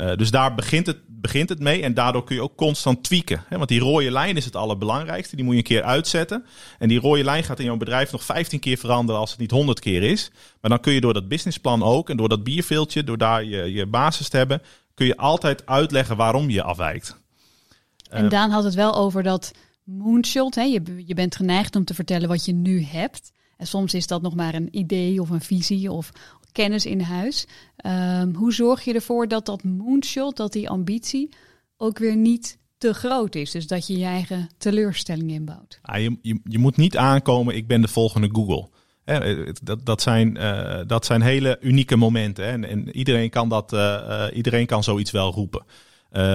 Uh, 0.00 0.16
dus 0.16 0.30
daar 0.30 0.54
begint 0.54 0.86
het, 0.86 0.98
begint 1.06 1.48
het 1.48 1.60
mee 1.60 1.82
en 1.82 1.94
daardoor 1.94 2.24
kun 2.24 2.34
je 2.34 2.42
ook 2.42 2.56
constant 2.56 3.02
tweaken. 3.02 3.44
Hè? 3.48 3.56
Want 3.56 3.68
die 3.68 3.80
rode 3.80 4.10
lijn 4.10 4.36
is 4.36 4.44
het 4.44 4.56
allerbelangrijkste. 4.56 5.36
Die 5.36 5.44
moet 5.44 5.54
je 5.54 5.60
een 5.60 5.66
keer 5.66 5.82
uitzetten. 5.82 6.44
En 6.78 6.88
die 6.88 7.00
rode 7.00 7.24
lijn 7.24 7.44
gaat 7.44 7.58
in 7.58 7.64
jouw 7.64 7.76
bedrijf 7.76 8.12
nog 8.12 8.24
15 8.24 8.60
keer 8.60 8.76
veranderen 8.76 9.20
als 9.20 9.30
het 9.30 9.40
niet 9.40 9.50
100 9.50 9.80
keer 9.80 10.02
is. 10.02 10.30
Maar 10.60 10.70
dan 10.70 10.80
kun 10.80 10.92
je 10.92 11.00
door 11.00 11.14
dat 11.14 11.28
businessplan 11.28 11.82
ook 11.82 12.10
en 12.10 12.16
door 12.16 12.28
dat 12.28 12.44
bierveeltje, 12.44 13.04
door 13.04 13.18
daar 13.18 13.44
je, 13.44 13.72
je 13.72 13.86
basis 13.86 14.28
te 14.28 14.36
hebben, 14.36 14.62
kun 14.94 15.06
je 15.06 15.16
altijd 15.16 15.66
uitleggen 15.66 16.16
waarom 16.16 16.50
je 16.50 16.62
afwijkt. 16.62 17.16
En 18.10 18.24
uh, 18.24 18.30
Daan 18.30 18.50
had 18.50 18.64
het 18.64 18.74
wel 18.74 18.94
over 18.94 19.22
dat 19.22 19.52
moonshot. 19.84 20.54
Hè? 20.54 20.62
Je, 20.62 21.02
je 21.06 21.14
bent 21.14 21.36
geneigd 21.36 21.76
om 21.76 21.84
te 21.84 21.94
vertellen 21.94 22.28
wat 22.28 22.44
je 22.44 22.52
nu 22.52 22.82
hebt. 22.82 23.32
En 23.56 23.66
soms 23.66 23.94
is 23.94 24.06
dat 24.06 24.22
nog 24.22 24.34
maar 24.34 24.54
een 24.54 24.68
idee 24.70 25.20
of 25.20 25.30
een 25.30 25.40
visie 25.40 25.92
of 25.92 26.12
kennis 26.52 26.86
in 26.86 27.00
huis. 27.00 27.46
Um, 27.86 28.34
hoe 28.34 28.52
zorg 28.52 28.84
je 28.84 28.94
ervoor 28.94 29.28
dat 29.28 29.46
dat 29.46 29.64
moonshot, 29.64 30.36
dat 30.36 30.52
die 30.52 30.68
ambitie 30.68 31.34
ook 31.76 31.98
weer 31.98 32.16
niet 32.16 32.58
te 32.78 32.94
groot 32.94 33.34
is? 33.34 33.50
Dus 33.50 33.66
dat 33.66 33.86
je 33.86 33.98
je 33.98 34.04
eigen 34.04 34.48
teleurstelling 34.58 35.30
inbouwt. 35.30 35.78
Ah, 35.82 36.02
je, 36.02 36.18
je, 36.22 36.40
je 36.44 36.58
moet 36.58 36.76
niet 36.76 36.96
aankomen, 36.96 37.56
ik 37.56 37.66
ben 37.66 37.80
de 37.80 37.88
volgende 37.88 38.28
Google. 38.32 38.68
Hè, 39.04 39.44
dat, 39.62 39.86
dat, 39.86 40.02
zijn, 40.02 40.36
uh, 40.36 40.80
dat 40.86 41.04
zijn 41.04 41.22
hele 41.22 41.58
unieke 41.60 41.96
momenten. 41.96 42.44
Hè? 42.44 42.50
En, 42.50 42.64
en, 42.64 42.96
iedereen, 42.96 43.30
kan 43.30 43.48
dat, 43.48 43.72
uh, 43.72 44.24
iedereen 44.32 44.66
kan 44.66 44.84
zoiets 44.84 45.10
wel 45.10 45.32
roepen. 45.32 45.64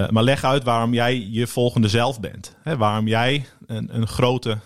Maar 0.09 0.23
leg 0.23 0.43
uit 0.43 0.63
waarom 0.63 0.93
jij 0.93 1.27
je 1.29 1.47
volgende 1.47 1.87
zelf 1.87 2.19
bent. 2.19 2.55
Waarom 2.63 3.07
jij 3.07 3.45
een, 3.65 3.95
een 3.95 4.07
grote 4.07 4.57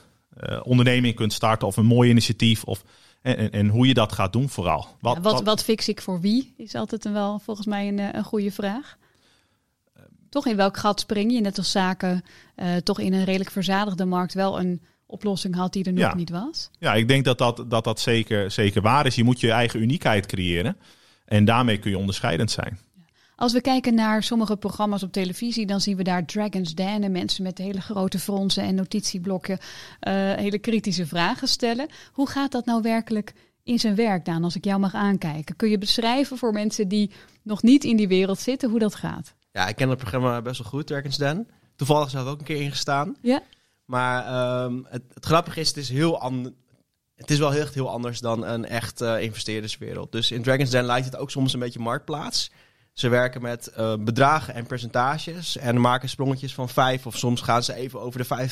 onderneming 0.64 1.16
kunt 1.16 1.34
starten 1.34 1.68
of 1.68 1.78
een 1.78 1.86
mooi 1.86 2.10
initiatief. 2.10 2.64
Of, 2.64 2.84
en, 3.22 3.38
en, 3.38 3.52
en 3.52 3.68
hoe 3.68 3.88
je 3.88 3.94
dat 3.94 4.12
gaat 4.12 4.34
doen 4.34 4.50
vooral. 4.50 4.88
Wat, 5.00 5.16
ja, 5.16 5.22
wat, 5.22 5.34
wat, 5.34 5.44
wat 5.44 5.64
fix 5.64 5.88
ik 5.88 6.02
voor 6.02 6.22
wie 6.22 6.54
is 6.58 6.76
altijd 6.76 7.06
een 7.06 7.14
wel 7.14 7.40
volgens 7.40 7.68
mij 7.68 7.88
een, 7.88 8.16
een 8.18 8.24
goede 8.24 8.52
vraag. 8.52 8.98
Toch 10.30 10.46
in 10.46 10.56
welk 10.56 10.78
gat 10.78 11.00
spring 11.00 11.32
je, 11.32 11.42
net 11.42 11.58
als 11.58 11.72
zaken, 11.72 12.24
uh, 12.56 12.76
toch 12.76 13.00
in 13.00 13.14
een 13.14 13.24
redelijk 13.24 13.52
verzadigde 13.52 14.06
markt 14.06 14.34
wel 14.34 14.60
een 14.60 14.82
oplossing 15.06 15.56
had 15.56 15.74
die 15.74 15.84
er 15.84 15.94
nog 15.94 16.02
ja. 16.02 16.16
niet 16.16 16.30
was? 16.30 16.70
Ja, 16.80 16.94
ik 16.94 17.08
denk 17.08 17.26
dat 17.26 17.38
dat, 17.38 17.64
dat, 17.68 17.84
dat 17.84 18.00
zeker, 18.00 18.52
zeker 18.52 18.82
waar 18.82 19.06
is. 19.06 19.16
Je 19.16 19.24
moet 19.24 19.40
je 19.40 19.52
eigen 19.52 19.82
uniekheid 19.82 20.26
creëren 20.26 20.78
en 21.26 21.46
daarmee 21.46 21.78
kun 21.78 21.92
je 21.92 21.98
onderscheidend 21.98 22.52
zijn. 22.52 22.80
Als 23.40 23.54
we 23.54 23.62
kijken 23.62 23.94
naar 23.94 24.24
sommige 24.24 24.58
programma's 24.58 25.04
op 25.04 25.12
televisie, 25.12 25.66
dan 25.66 25.82
zien 25.82 25.98
we 25.98 26.04
daar 26.04 26.26
Dragons 26.26 26.76
Den 26.76 27.04
en 27.04 27.12
mensen 27.12 27.44
met 27.44 27.58
hele 27.58 27.82
grote 27.82 28.20
fronsen 28.20 28.64
en 28.64 28.76
notitieblokken 28.76 29.58
uh, 29.60 30.14
hele 30.34 30.60
kritische 30.60 31.08
vragen 31.08 31.48
stellen. 31.48 31.88
Hoe 32.12 32.30
gaat 32.30 32.52
dat 32.52 32.66
nou 32.66 32.82
werkelijk 32.82 33.34
in 33.64 33.80
zijn 33.80 33.96
werk, 33.96 34.26
Daan, 34.26 34.44
als 34.44 34.56
ik 34.56 34.66
jou 34.66 34.80
mag 34.80 34.94
aankijken? 34.94 35.56
Kun 35.56 35.70
je 35.70 35.78
beschrijven 35.78 36.38
voor 36.38 36.54
mensen 36.54 36.88
die 36.88 37.12
nog 37.44 37.62
niet 37.62 37.84
in 37.84 37.96
die 37.98 38.08
wereld 38.08 38.40
zitten 38.40 38.70
hoe 38.70 38.80
dat 38.80 38.96
gaat? 38.96 39.36
Ja, 39.52 39.68
ik 39.68 39.76
ken 39.76 39.90
het 39.90 39.98
programma 39.98 40.42
best 40.42 40.62
wel 40.62 40.70
goed, 40.70 40.88
Dragons 40.88 41.18
Den. 41.18 41.48
Toevallig 41.76 42.10
zelf 42.10 42.28
ook 42.28 42.40
een 42.40 42.46
keer 42.46 42.62
ingestaan. 42.62 43.16
Ja. 43.22 43.42
Maar 43.86 44.64
um, 44.64 44.86
het, 44.90 45.04
het, 45.14 45.26
grappige 45.26 45.60
is, 45.60 45.68
het 45.68 45.78
is 45.78 45.90
heel 45.90 46.20
anders. 46.20 46.56
Het 47.16 47.32
is 47.32 47.40
wel 47.40 47.54
echt 47.54 47.74
heel 47.74 47.90
anders 47.90 48.20
dan 48.20 48.46
een 48.46 48.66
echt 48.66 49.02
uh, 49.02 49.22
investeerderswereld. 49.22 50.12
Dus 50.12 50.32
in 50.32 50.42
Dragons 50.42 50.70
Den 50.70 50.86
lijkt 50.86 51.06
het 51.06 51.18
ook 51.18 51.32
soms 51.32 51.54
een 51.54 51.60
beetje 51.60 51.80
marktplaats. 51.80 52.52
Ze 53.00 53.10
werken 53.10 53.42
met 53.42 53.72
uh, 53.78 53.94
bedragen 54.00 54.54
en 54.54 54.66
percentages 54.66 55.58
en 55.58 55.82
maken 55.82 56.10
sprongetjes 56.10 56.54
van 56.54 56.70
5 56.70 57.06
of 57.06 57.18
soms 57.18 57.42
gaan 57.42 57.64
ze 57.64 57.74
even 57.74 58.02
over 58.02 58.28
de 58.28 58.50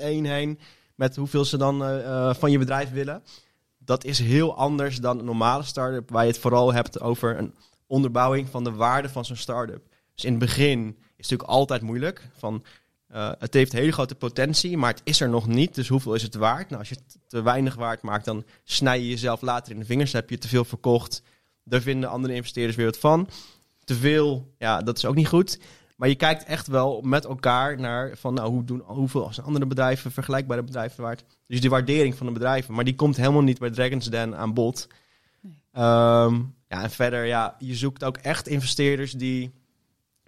heen 0.00 0.58
met 0.94 1.16
hoeveel 1.16 1.44
ze 1.44 1.56
dan 1.56 1.82
uh, 1.82 1.96
uh, 1.96 2.34
van 2.34 2.50
je 2.50 2.58
bedrijf 2.58 2.90
willen. 2.90 3.22
Dat 3.78 4.04
is 4.04 4.18
heel 4.18 4.56
anders 4.56 4.96
dan 4.96 5.18
een 5.18 5.24
normale 5.24 5.62
start-up 5.62 6.10
waar 6.10 6.22
je 6.22 6.30
het 6.30 6.40
vooral 6.40 6.72
hebt 6.72 7.00
over 7.00 7.38
een 7.38 7.54
onderbouwing 7.86 8.48
van 8.48 8.64
de 8.64 8.72
waarde 8.72 9.08
van 9.08 9.24
zo'n 9.24 9.36
start-up. 9.36 9.82
Dus 10.14 10.24
in 10.24 10.30
het 10.30 10.40
begin 10.40 10.86
is 10.88 10.94
het 10.96 11.16
natuurlijk 11.16 11.48
altijd 11.48 11.82
moeilijk. 11.82 12.28
Van, 12.36 12.64
het 13.38 13.54
heeft 13.54 13.72
hele 13.72 13.92
grote 13.92 14.14
potentie, 14.14 14.76
maar 14.76 14.92
het 14.92 15.02
is 15.04 15.20
er 15.20 15.28
nog 15.28 15.46
niet. 15.46 15.74
Dus 15.74 15.88
hoeveel 15.88 16.14
is 16.14 16.22
het 16.22 16.34
waard? 16.34 16.68
Nou, 16.68 16.80
als 16.80 16.88
je 16.88 16.96
het 17.04 17.18
te 17.26 17.42
weinig 17.42 17.74
waard 17.74 18.02
maakt, 18.02 18.24
dan 18.24 18.44
snij 18.64 19.00
je 19.00 19.08
jezelf 19.08 19.40
later 19.40 19.72
in 19.72 19.78
de 19.78 19.84
vingers. 19.84 20.10
Dan 20.10 20.20
heb 20.20 20.30
je 20.30 20.38
te 20.38 20.48
veel 20.48 20.64
verkocht. 20.64 21.22
Daar 21.64 21.80
vinden 21.80 22.10
andere 22.10 22.34
investeerders 22.34 22.76
weer 22.76 22.86
wat 22.86 22.98
van. 22.98 23.28
Te 23.90 23.96
veel, 23.96 24.54
ja, 24.58 24.82
dat 24.82 24.96
is 24.96 25.04
ook 25.04 25.14
niet 25.14 25.28
goed. 25.28 25.58
Maar 25.96 26.08
je 26.08 26.14
kijkt 26.14 26.44
echt 26.44 26.66
wel 26.66 27.00
met 27.00 27.24
elkaar 27.24 27.80
naar 27.80 28.16
van, 28.16 28.34
nou, 28.34 28.50
hoe 28.50 28.64
doen, 28.64 28.82
hoeveel 28.84 29.28
zijn 29.32 29.46
andere 29.46 29.66
bedrijven, 29.66 30.12
vergelijkbare 30.12 30.62
bedrijven 30.62 31.02
waard. 31.02 31.24
Dus 31.46 31.60
die 31.60 31.70
waardering 31.70 32.14
van 32.14 32.26
de 32.26 32.32
bedrijven. 32.32 32.74
Maar 32.74 32.84
die 32.84 32.94
komt 32.94 33.16
helemaal 33.16 33.42
niet 33.42 33.58
bij 33.58 33.70
Dragons 33.70 34.06
Den 34.06 34.36
aan 34.36 34.54
bod. 34.54 34.86
Nee. 35.40 35.52
Um, 35.84 36.54
ja, 36.68 36.82
en 36.82 36.90
verder, 36.90 37.24
ja, 37.24 37.56
je 37.58 37.74
zoekt 37.74 38.04
ook 38.04 38.16
echt 38.16 38.48
investeerders 38.48 39.12
die 39.12 39.52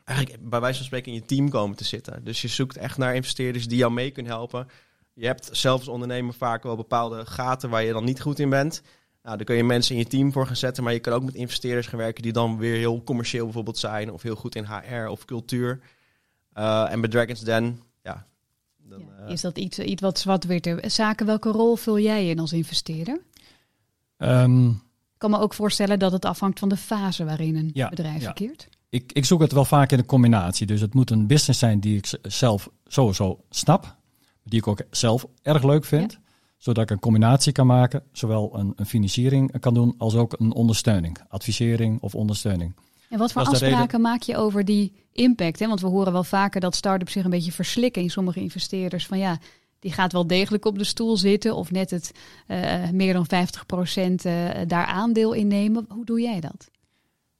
eigenlijk 0.04 0.48
bij 0.48 0.60
wijze 0.60 0.76
van 0.76 0.86
spreken 0.86 1.12
in 1.12 1.18
je 1.18 1.24
team 1.24 1.48
komen 1.48 1.76
te 1.76 1.84
zitten. 1.84 2.24
Dus 2.24 2.42
je 2.42 2.48
zoekt 2.48 2.76
echt 2.76 2.98
naar 2.98 3.14
investeerders 3.14 3.68
die 3.68 3.78
jou 3.78 3.92
mee 3.92 4.10
kunnen 4.10 4.32
helpen. 4.32 4.68
Je 5.14 5.26
hebt 5.26 5.48
zelf 5.52 5.78
als 5.78 5.88
ondernemer 5.88 6.34
vaak 6.34 6.62
wel 6.62 6.76
bepaalde 6.76 7.26
gaten 7.26 7.70
waar 7.70 7.84
je 7.84 7.92
dan 7.92 8.04
niet 8.04 8.20
goed 8.20 8.38
in 8.38 8.50
bent. 8.50 8.82
Nou, 9.22 9.36
daar 9.36 9.46
kun 9.46 9.56
je 9.56 9.64
mensen 9.64 9.94
in 9.94 10.00
je 10.00 10.06
team 10.06 10.32
voor 10.32 10.46
gaan 10.46 10.56
zetten, 10.56 10.84
maar 10.84 10.92
je 10.92 11.00
kan 11.00 11.12
ook 11.12 11.22
met 11.22 11.34
investeerders 11.34 11.86
gaan 11.86 11.98
werken 11.98 12.22
die 12.22 12.32
dan 12.32 12.58
weer 12.58 12.76
heel 12.76 13.02
commercieel 13.02 13.44
bijvoorbeeld 13.44 13.78
zijn, 13.78 14.12
of 14.12 14.22
heel 14.22 14.34
goed 14.34 14.54
in 14.54 14.64
HR 14.64 15.06
of 15.06 15.24
cultuur. 15.24 15.80
Uh, 16.54 16.92
en 16.92 17.00
bij 17.00 17.10
Dragons 17.10 17.40
Den, 17.40 17.80
ja. 18.02 18.26
Dan, 18.76 19.00
ja 19.18 19.26
is 19.26 19.40
dat 19.40 19.58
iets, 19.58 19.78
iets 19.78 20.02
wat 20.02 20.18
zwart 20.18 20.44
weer 20.44 20.84
zaken? 20.86 21.26
Welke 21.26 21.50
rol 21.50 21.76
vul 21.76 21.98
jij 21.98 22.28
in 22.28 22.38
als 22.38 22.52
investeerder? 22.52 23.20
Um, 24.18 24.68
ik 25.12 25.18
kan 25.18 25.30
me 25.30 25.38
ook 25.38 25.54
voorstellen 25.54 25.98
dat 25.98 26.12
het 26.12 26.24
afhangt 26.24 26.58
van 26.58 26.68
de 26.68 26.76
fase 26.76 27.24
waarin 27.24 27.56
een 27.56 27.70
ja, 27.74 27.88
bedrijf 27.88 28.18
ja. 28.18 28.24
verkeert. 28.24 28.68
Ik, 28.88 29.12
ik 29.12 29.24
zoek 29.24 29.40
het 29.40 29.52
wel 29.52 29.64
vaak 29.64 29.92
in 29.92 29.98
een 29.98 30.06
combinatie. 30.06 30.66
Dus 30.66 30.80
het 30.80 30.94
moet 30.94 31.10
een 31.10 31.26
business 31.26 31.58
zijn 31.58 31.80
die 31.80 31.96
ik 31.96 32.18
zelf 32.22 32.68
sowieso 32.86 33.44
snap, 33.50 33.96
die 34.44 34.58
ik 34.58 34.66
ook 34.66 34.82
zelf 34.90 35.26
erg 35.42 35.62
leuk 35.62 35.84
vind 35.84 36.20
zodat 36.62 36.84
ik 36.84 36.90
een 36.90 36.98
combinatie 36.98 37.52
kan 37.52 37.66
maken, 37.66 38.02
zowel 38.12 38.58
een, 38.58 38.72
een 38.76 38.86
financiering 38.86 39.60
kan 39.60 39.74
doen 39.74 39.94
als 39.98 40.14
ook 40.14 40.34
een 40.38 40.52
ondersteuning, 40.52 41.18
advisering 41.28 42.00
of 42.00 42.14
ondersteuning. 42.14 42.74
En 43.10 43.18
wat 43.18 43.32
voor 43.32 43.42
afspraken 43.42 44.00
maak 44.00 44.22
je 44.22 44.36
over 44.36 44.64
die 44.64 44.92
impact? 45.12 45.58
Hè? 45.58 45.66
Want 45.66 45.80
we 45.80 45.86
horen 45.86 46.12
wel 46.12 46.24
vaker 46.24 46.60
dat 46.60 46.74
start-ups 46.74 47.12
zich 47.12 47.24
een 47.24 47.30
beetje 47.30 47.52
verslikken 47.52 48.02
in 48.02 48.10
sommige 48.10 48.40
investeerders. 48.40 49.06
Van 49.06 49.18
ja, 49.18 49.38
die 49.78 49.92
gaat 49.92 50.12
wel 50.12 50.26
degelijk 50.26 50.64
op 50.64 50.78
de 50.78 50.84
stoel 50.84 51.16
zitten 51.16 51.56
of 51.56 51.70
net 51.70 51.90
het 51.90 52.12
uh, 52.48 52.90
meer 52.90 53.12
dan 53.12 53.26
50% 53.26 53.28
uh, 54.26 54.48
daar 54.66 54.86
aandeel 54.86 55.32
in 55.32 55.46
nemen. 55.46 55.86
Hoe 55.88 56.04
doe 56.04 56.20
jij 56.20 56.40
dat? 56.40 56.70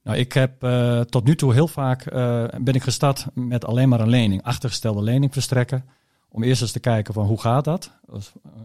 Nou, 0.03 0.17
ik 0.17 0.33
heb 0.33 0.63
uh, 0.63 0.99
tot 0.99 1.23
nu 1.23 1.35
toe 1.35 1.53
heel 1.53 1.67
vaak 1.67 2.11
ben 2.61 2.73
ik 2.73 2.83
gestart 2.83 3.25
met 3.33 3.65
alleen 3.65 3.89
maar 3.89 3.99
een 3.99 4.09
lening, 4.09 4.43
achtergestelde 4.43 5.01
lening 5.01 5.33
verstrekken. 5.33 5.85
Om 6.35 6.43
eerst 6.43 6.61
eens 6.61 6.71
te 6.71 6.79
kijken 6.79 7.13
van 7.13 7.25
hoe 7.25 7.39
gaat 7.39 7.63
dat? 7.63 7.91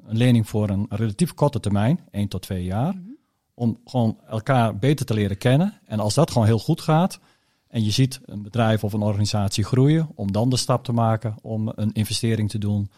Een 0.06 0.16
lening 0.16 0.48
voor 0.48 0.68
een 0.68 0.86
relatief 0.88 1.34
korte 1.34 1.60
termijn, 1.60 2.00
1 2.10 2.28
tot 2.28 2.42
2 2.42 2.64
jaar. 2.64 2.94
Mhm. 2.94 3.10
Om 3.54 3.80
gewoon 3.84 4.18
elkaar 4.28 4.78
beter 4.78 5.06
te 5.06 5.14
leren 5.14 5.38
kennen. 5.38 5.80
En 5.84 6.00
als 6.00 6.14
dat 6.14 6.30
gewoon 6.30 6.46
heel 6.46 6.58
goed 6.58 6.80
gaat 6.80 7.20
en 7.68 7.84
je 7.84 7.90
ziet 7.90 8.20
een 8.24 8.42
bedrijf 8.42 8.84
of 8.84 8.92
een 8.92 9.02
organisatie 9.02 9.64
groeien, 9.64 10.08
om 10.14 10.32
dan 10.32 10.50
de 10.50 10.56
stap 10.56 10.84
te 10.84 10.92
maken 10.92 11.34
om 11.42 11.72
een 11.74 11.92
investering 11.92 12.50
te 12.50 12.58
doen. 12.58 12.90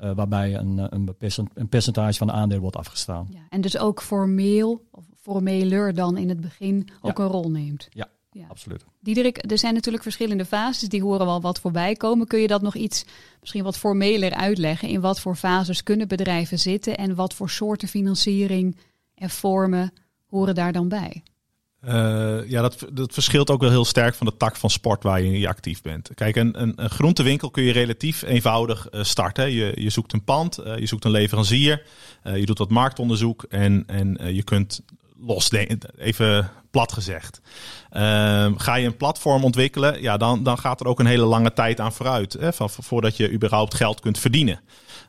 Uh, 0.00 0.12
waarbij 0.14 0.54
een, 0.54 0.94
een, 0.94 1.16
een, 1.54 1.68
percentage 1.68 2.18
van 2.18 2.26
de 2.26 2.32
aandelen 2.32 2.62
wordt 2.62 2.76
afgestaan. 2.76 3.28
Ja, 3.30 3.40
en 3.48 3.60
dus 3.60 3.78
ook 3.78 4.02
formeel, 4.02 4.84
of 4.90 5.04
formeler 5.20 5.94
dan 5.94 6.16
in 6.16 6.28
het 6.28 6.40
begin, 6.40 6.88
ook 7.00 7.18
een 7.18 7.26
rol 7.26 7.50
neemt. 7.50 7.88
Ja, 7.90 8.08
ja. 8.38 8.46
absoluut. 8.48 8.84
Diederik, 9.00 9.50
er 9.50 9.58
zijn 9.58 9.74
natuurlijk 9.74 10.02
verschillende 10.02 10.44
fases, 10.44 10.88
die 10.88 11.02
horen 11.02 11.26
wel 11.26 11.40
wat 11.40 11.60
voorbij 11.60 11.94
komen. 11.94 12.26
Kun 12.26 12.40
je 12.40 12.46
dat 12.46 12.62
nog 12.62 12.74
iets, 12.74 13.04
misschien 13.40 13.62
wat 13.62 13.78
formeler 13.78 14.32
uitleggen? 14.32 14.88
In 14.88 15.00
wat 15.00 15.20
voor 15.20 15.36
fases 15.36 15.82
kunnen 15.82 16.08
bedrijven 16.08 16.58
zitten 16.58 16.96
en 16.96 17.14
wat 17.14 17.34
voor 17.34 17.50
soorten 17.50 17.88
financiering 17.88 18.76
en 19.14 19.30
vormen 19.30 19.92
horen 20.26 20.54
daar 20.54 20.72
dan 20.72 20.88
bij? 20.88 21.22
Uh, 21.84 22.50
ja, 22.50 22.62
dat, 22.62 22.86
dat 22.92 23.12
verschilt 23.12 23.50
ook 23.50 23.60
wel 23.60 23.70
heel 23.70 23.84
sterk 23.84 24.14
van 24.14 24.26
de 24.26 24.36
tak 24.36 24.56
van 24.56 24.70
sport 24.70 25.02
waar 25.02 25.22
je, 25.22 25.38
je 25.38 25.48
actief 25.48 25.82
bent. 25.82 26.10
Kijk, 26.14 26.36
een, 26.36 26.62
een, 26.62 26.72
een 26.76 26.90
groentewinkel 26.90 27.50
kun 27.50 27.62
je 27.62 27.72
relatief 27.72 28.22
eenvoudig 28.22 28.92
uh, 28.92 29.02
starten. 29.02 29.50
Je, 29.50 29.72
je 29.74 29.90
zoekt 29.90 30.12
een 30.12 30.24
pand, 30.24 30.58
uh, 30.60 30.78
je 30.78 30.86
zoekt 30.86 31.04
een 31.04 31.10
leverancier, 31.10 31.82
je 32.34 32.46
doet 32.46 32.58
wat 32.58 32.70
marktonderzoek 32.70 33.42
en, 33.42 33.84
en 33.86 34.34
je 34.34 34.42
kunt 34.42 34.82
los, 35.18 35.50
even 35.96 36.50
plat 36.70 36.92
gezegd. 36.92 37.40
Uh, 37.92 38.00
ga 38.56 38.74
je 38.74 38.86
een 38.86 38.96
platform 38.96 39.44
ontwikkelen, 39.44 40.02
ja, 40.02 40.16
dan, 40.16 40.42
dan 40.42 40.58
gaat 40.58 40.80
er 40.80 40.86
ook 40.86 40.98
een 40.98 41.06
hele 41.06 41.24
lange 41.24 41.52
tijd 41.52 41.80
aan 41.80 41.92
vooruit. 41.92 42.32
Hè, 42.32 42.52
van, 42.52 42.70
voordat 42.70 43.16
je 43.16 43.32
überhaupt 43.32 43.74
geld 43.74 44.00
kunt 44.00 44.18
verdienen. 44.18 44.60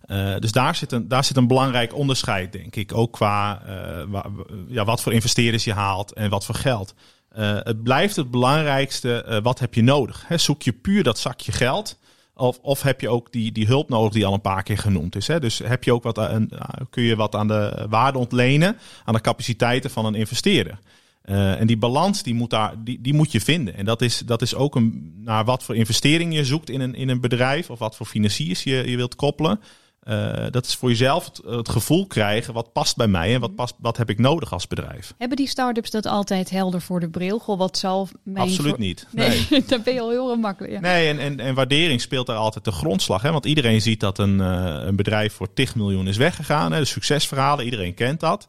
Uh, 0.08 0.36
dus 0.40 0.52
daar 0.52 0.76
zit, 0.76 0.92
een, 0.92 1.08
daar 1.08 1.24
zit 1.24 1.38
een 1.38 1.48
belangrijk 1.48 1.96
onderscheid, 1.96 2.52
denk 2.52 2.76
ik. 2.76 2.94
Ook 2.94 3.12
qua 3.14 3.62
uh, 3.68 4.24
ja, 4.68 4.86
wat 4.86 5.02
voor 5.02 5.14
investeerders 5.14 5.64
je 5.64 5.74
haalt 5.74 6.14
en 6.14 6.30
wat 6.30 6.46
voor 6.46 6.56
geld. 6.56 6.94
Uh, 7.38 7.58
het 7.64 7.84
blijft 7.84 8.16
het 8.16 8.32
belangrijkste, 8.32 9.40
wat 9.44 9.60
heb 9.60 9.74
je 9.74 9.84
nodig? 9.84 10.24
Hè, 10.28 10.38
zoek 10.38 10.62
je 10.62 10.74
puur 10.74 11.04
dat 11.04 11.20
zakje 11.20 11.52
geld 11.52 11.98
of, 12.40 12.60
of 12.62 12.82
heb 12.82 13.02
je 13.02 13.10
ook 13.10 13.32
die, 13.32 13.52
die 13.52 13.68
hulp 13.68 13.90
nodig 13.90 14.14
die 14.14 14.26
al 14.26 14.34
een 14.34 14.42
paar 14.42 14.64
keer 14.64 14.78
genoemd 14.78 15.16
is. 15.16 15.28
Hè? 15.28 15.40
Dus 15.40 15.58
heb 15.58 15.84
je 15.84 15.94
ook 15.94 16.04
wat 16.04 16.20
aan, 16.20 16.50
kun 16.90 17.04
je 17.04 17.16
wat 17.16 17.36
aan 17.36 17.48
de 17.48 17.86
waarde 17.90 18.18
ontlenen, 18.18 18.78
aan 19.06 19.14
de 19.14 19.22
capaciteiten 19.22 19.90
van 19.90 20.06
een 20.06 20.16
investeerder. 20.16 20.80
Uh, 21.26 21.60
en 21.60 21.68
die 21.68 21.78
balans 21.78 22.24
die 22.24 22.34
moet, 22.34 22.50
daar, 22.50 22.74
die, 22.84 23.02
die 23.02 23.14
moet 23.14 23.32
je 23.32 23.42
vinden. 23.42 23.76
En 23.76 23.86
dat 23.86 24.02
is, 24.02 24.20
dat 24.20 24.42
is 24.42 24.56
ook 24.56 24.76
een, 24.76 25.14
naar 25.24 25.46
wat 25.46 25.64
voor 25.64 25.76
investering 25.76 26.34
je 26.34 26.46
zoekt 26.46 26.70
in 26.70 26.82
een, 26.82 26.96
in 26.96 27.10
een 27.10 27.22
bedrijf 27.22 27.70
of 27.70 27.80
wat 27.80 27.96
voor 27.96 28.06
financiers 28.06 28.64
je, 28.64 28.90
je 28.90 28.96
wilt 28.96 29.16
koppelen. 29.16 29.60
Uh, 30.04 30.46
dat 30.50 30.66
is 30.66 30.76
voor 30.76 30.90
jezelf 30.90 31.26
het, 31.26 31.42
het, 31.46 31.70
gevoel 31.70 32.08
krijgen 32.08 32.54
wat 32.54 32.74
past 32.74 32.96
bij 32.96 33.08
mij 33.08 33.34
en 33.34 33.40
wat, 33.40 33.56
past, 33.56 33.76
wat 33.80 33.98
heb 33.98 34.10
ik 34.10 34.20
nodig 34.20 34.54
als 34.54 34.68
bedrijf. 34.68 35.14
Hebben 35.18 35.38
die 35.38 35.48
start-ups 35.48 35.92
dat 35.92 36.06
altijd 36.06 36.50
helder 36.50 36.82
voor 36.82 37.00
de 37.00 37.10
bril? 37.10 37.40
Goh, 37.40 37.58
wat 37.58 37.78
zal 37.78 38.08
mijn 38.24 38.48
Absoluut 38.48 38.78
niet. 38.78 39.08
Nee, 39.12 39.48
nee. 39.50 39.64
daar 39.68 39.82
ben 39.82 39.94
je 39.94 40.02
al 40.02 40.10
heel 40.10 40.36
makkelijk. 40.36 40.74
Ja. 40.74 40.80
Nee, 40.80 41.08
en, 41.08 41.20
en, 41.20 41.40
en 41.40 41.56
waardering 41.56 42.02
speelt 42.02 42.28
daar 42.28 42.36
altijd 42.36 42.66
de 42.66 42.72
grondslag. 42.72 43.22
Hè? 43.22 43.32
Want 43.32 43.46
iedereen 43.46 43.82
ziet 43.82 44.00
dat 44.00 44.18
een, 44.18 44.40
uh, 44.40 44.78
een 44.82 44.96
bedrijf 44.96 45.34
voor 45.34 45.54
10 45.54 45.68
miljoen 45.76 46.08
is 46.08 46.18
weggegaan. 46.18 46.72
Hè? 46.72 46.80
De 46.80 46.86
succesverhalen, 46.86 47.66
iedereen 47.66 47.94
kent 47.94 48.20
dat. 48.20 48.48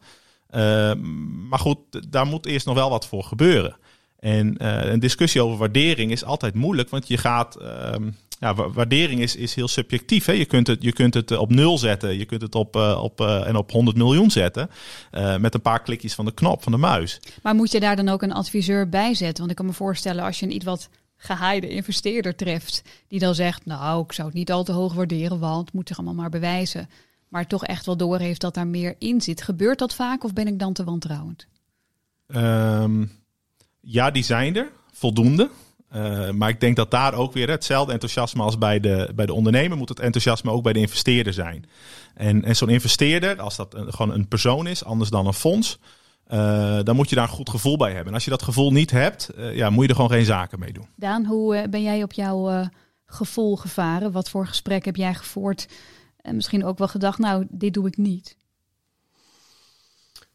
Uh, 0.50 0.92
maar 1.48 1.58
goed, 1.58 1.78
daar 2.08 2.26
moet 2.26 2.46
eerst 2.46 2.66
nog 2.66 2.74
wel 2.74 2.90
wat 2.90 3.06
voor 3.06 3.24
gebeuren. 3.24 3.76
En 4.18 4.54
een 4.92 5.00
discussie 5.00 5.42
over 5.42 5.58
waardering 5.58 6.10
is 6.12 6.24
altijd 6.24 6.54
moeilijk, 6.54 6.90
want 6.90 7.08
je 7.08 7.16
gaat. 7.16 7.56
Uh, 7.60 7.94
ja, 8.40 8.54
waardering 8.54 9.20
is, 9.20 9.36
is 9.36 9.54
heel 9.54 9.68
subjectief. 9.68 10.24
Hè? 10.24 10.32
Je, 10.32 10.44
kunt 10.44 10.66
het, 10.66 10.82
je 10.82 10.92
kunt 10.92 11.14
het 11.14 11.36
op 11.36 11.50
nul 11.50 11.78
zetten, 11.78 12.18
je 12.18 12.24
kunt 12.24 12.42
het 12.42 12.54
op, 12.54 12.76
uh, 12.76 13.00
op, 13.02 13.20
uh, 13.20 13.46
en 13.46 13.56
op 13.56 13.70
100 13.70 13.96
miljoen 13.96 14.30
zetten. 14.30 14.70
Uh, 15.12 15.36
met 15.36 15.54
een 15.54 15.60
paar 15.60 15.82
klikjes 15.82 16.14
van 16.14 16.24
de 16.24 16.34
knop, 16.34 16.62
van 16.62 16.72
de 16.72 16.78
muis. 16.78 17.20
Maar 17.42 17.54
moet 17.54 17.70
je 17.70 17.80
daar 17.80 17.96
dan 17.96 18.08
ook 18.08 18.22
een 18.22 18.32
adviseur 18.32 18.88
bij 18.88 19.14
zetten? 19.14 19.38
Want 19.38 19.50
ik 19.50 19.56
kan 19.56 19.66
me 19.66 19.72
voorstellen, 19.72 20.24
als 20.24 20.38
je 20.38 20.46
een 20.46 20.54
iets 20.54 20.64
wat 20.64 20.88
gehaaide 21.16 21.68
investeerder 21.68 22.36
treft, 22.36 22.82
die 23.08 23.18
dan 23.18 23.34
zegt: 23.34 23.66
Nou, 23.66 24.04
ik 24.04 24.12
zou 24.12 24.28
het 24.28 24.36
niet 24.36 24.52
al 24.52 24.64
te 24.64 24.72
hoog 24.72 24.94
waarderen, 24.94 25.38
want 25.38 25.64
het 25.64 25.74
moet 25.74 25.88
zich 25.88 25.96
allemaal 25.96 26.14
maar 26.14 26.30
bewijzen. 26.30 26.88
Maar 27.28 27.46
toch 27.46 27.64
echt 27.64 27.86
wel 27.86 27.96
doorheeft 27.96 28.40
dat 28.40 28.54
daar 28.54 28.66
meer 28.66 28.94
in 28.98 29.20
zit. 29.20 29.42
Gebeurt 29.42 29.78
dat 29.78 29.94
vaak 29.94 30.24
of 30.24 30.32
ben 30.32 30.46
ik 30.46 30.58
dan 30.58 30.72
te 30.72 30.84
wantrouwend? 30.84 31.46
Um, 32.26 33.12
ja, 33.80 34.10
die 34.10 34.22
zijn 34.22 34.56
er. 34.56 34.72
Voldoende. 34.92 35.50
Uh, 35.94 36.30
maar 36.30 36.48
ik 36.48 36.60
denk 36.60 36.76
dat 36.76 36.90
daar 36.90 37.14
ook 37.14 37.32
weer 37.32 37.50
hetzelfde 37.50 37.92
enthousiasme 37.92 38.42
als 38.42 38.58
bij 38.58 38.80
de, 38.80 39.12
bij 39.14 39.26
de 39.26 39.32
ondernemer 39.32 39.76
moet 39.76 39.88
het 39.88 40.00
enthousiasme 40.00 40.50
ook 40.50 40.62
bij 40.62 40.72
de 40.72 40.78
investeerder 40.78 41.32
zijn. 41.32 41.64
En, 42.14 42.44
en 42.44 42.56
zo'n 42.56 42.68
investeerder, 42.68 43.40
als 43.40 43.56
dat 43.56 43.74
een, 43.74 43.92
gewoon 43.92 44.14
een 44.14 44.28
persoon 44.28 44.66
is, 44.66 44.84
anders 44.84 45.10
dan 45.10 45.26
een 45.26 45.32
fonds, 45.32 45.78
uh, 46.28 46.78
dan 46.82 46.96
moet 46.96 47.08
je 47.08 47.14
daar 47.14 47.24
een 47.24 47.34
goed 47.34 47.50
gevoel 47.50 47.76
bij 47.76 47.88
hebben. 47.88 48.08
En 48.08 48.14
als 48.14 48.24
je 48.24 48.30
dat 48.30 48.42
gevoel 48.42 48.72
niet 48.72 48.90
hebt, 48.90 49.30
uh, 49.36 49.56
ja, 49.56 49.70
moet 49.70 49.82
je 49.82 49.88
er 49.88 49.94
gewoon 49.94 50.10
geen 50.10 50.24
zaken 50.24 50.58
mee 50.58 50.72
doen. 50.72 50.88
Daan, 50.96 51.24
hoe 51.24 51.66
ben 51.70 51.82
jij 51.82 52.02
op 52.02 52.12
jouw 52.12 52.68
gevoel 53.06 53.56
gevaren? 53.56 54.12
Wat 54.12 54.30
voor 54.30 54.46
gesprek 54.46 54.84
heb 54.84 54.96
jij 54.96 55.14
gevoerd? 55.14 55.68
En 56.16 56.34
misschien 56.34 56.64
ook 56.64 56.78
wel 56.78 56.88
gedacht, 56.88 57.18
nou, 57.18 57.46
dit 57.48 57.74
doe 57.74 57.86
ik 57.86 57.96
niet. 57.96 58.36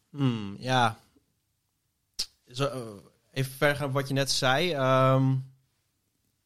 Hmm, 0.09 0.55
ja. 0.59 0.97
Zo, 2.51 2.69
even 3.35 3.51
verder 3.51 3.83
op 3.83 3.93
wat 3.93 4.07
je 4.07 4.13
net 4.13 4.31
zei. 4.31 4.75
Um, 5.13 5.53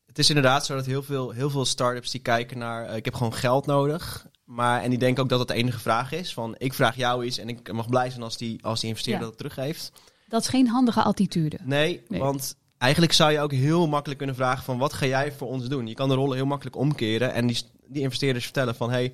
het 0.06 0.20
is 0.20 0.30
inderdaad 0.30 0.66
zo 0.66 0.76
dat 0.76 0.86
heel 0.86 1.04
veel, 1.04 1.32
heel 1.32 1.50
veel 1.50 1.66
start-ups 1.66 2.12
die 2.12 2.22
kijken 2.22 2.58
naar... 2.58 2.90
Uh, 2.90 2.96
ik 2.96 3.06
heb 3.06 3.14
gewoon 3.14 3.34
geld 3.34 3.66
nodig. 3.66 4.28
Maar, 4.44 4.82
en 4.82 4.90
die 4.90 5.00
denken 5.00 5.24
ook 5.24 5.30
dat 5.30 5.40
het 5.40 5.48
de 5.48 5.54
enige 5.54 5.80
vraag 5.80 6.12
is. 6.12 6.34
Van, 6.34 6.56
ik 6.58 6.74
vraag 6.74 6.96
jou 6.96 7.26
iets 7.26 7.38
en 7.38 7.50
ik 7.50 7.72
mag 7.72 7.90
blij 7.90 8.10
zijn 8.10 8.24
als 8.24 8.38
die, 8.38 8.66
als 8.66 8.80
die 8.80 8.90
investeerder 8.90 9.24
ja. 9.24 9.30
dat 9.30 9.38
teruggeeft. 9.38 9.92
Dat 10.28 10.42
is 10.42 10.48
geen 10.48 10.68
handige 10.68 11.04
attitude. 11.04 11.58
Nee, 11.64 12.04
nee, 12.08 12.20
want 12.20 12.56
eigenlijk 12.78 13.14
zou 13.14 13.32
je 13.32 13.40
ook 13.40 13.52
heel 13.52 13.88
makkelijk 13.88 14.18
kunnen 14.18 14.36
vragen 14.36 14.64
van... 14.64 14.78
wat 14.78 14.94
ga 14.94 15.06
jij 15.06 15.32
voor 15.32 15.48
ons 15.48 15.68
doen? 15.68 15.88
Je 15.88 15.94
kan 15.94 16.10
de 16.10 16.16
rollen 16.16 16.36
heel 16.36 16.46
makkelijk 16.46 16.76
omkeren. 16.76 17.34
En 17.34 17.48
die, 17.48 17.62
die 17.88 18.02
investeerders 18.02 18.44
vertellen 18.44 18.76
van... 18.76 18.90
Hey, 18.90 19.14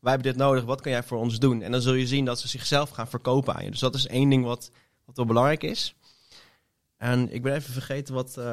wij 0.00 0.12
hebben 0.12 0.32
dit 0.32 0.40
nodig, 0.40 0.64
wat 0.64 0.80
kan 0.80 0.92
jij 0.92 1.02
voor 1.02 1.18
ons 1.18 1.38
doen? 1.38 1.62
En 1.62 1.72
dan 1.72 1.80
zul 1.80 1.94
je 1.94 2.06
zien 2.06 2.24
dat 2.24 2.40
ze 2.40 2.48
zichzelf 2.48 2.90
gaan 2.90 3.08
verkopen 3.08 3.54
aan 3.54 3.64
je. 3.64 3.70
Dus 3.70 3.80
dat 3.80 3.94
is 3.94 4.06
één 4.06 4.28
ding 4.28 4.44
wat, 4.44 4.70
wat 5.04 5.16
wel 5.16 5.26
belangrijk 5.26 5.62
is. 5.62 5.94
En 7.02 7.32
ik 7.32 7.42
ben 7.42 7.54
even 7.54 7.72
vergeten 7.72 8.14
wat. 8.14 8.34
Uh... 8.38 8.44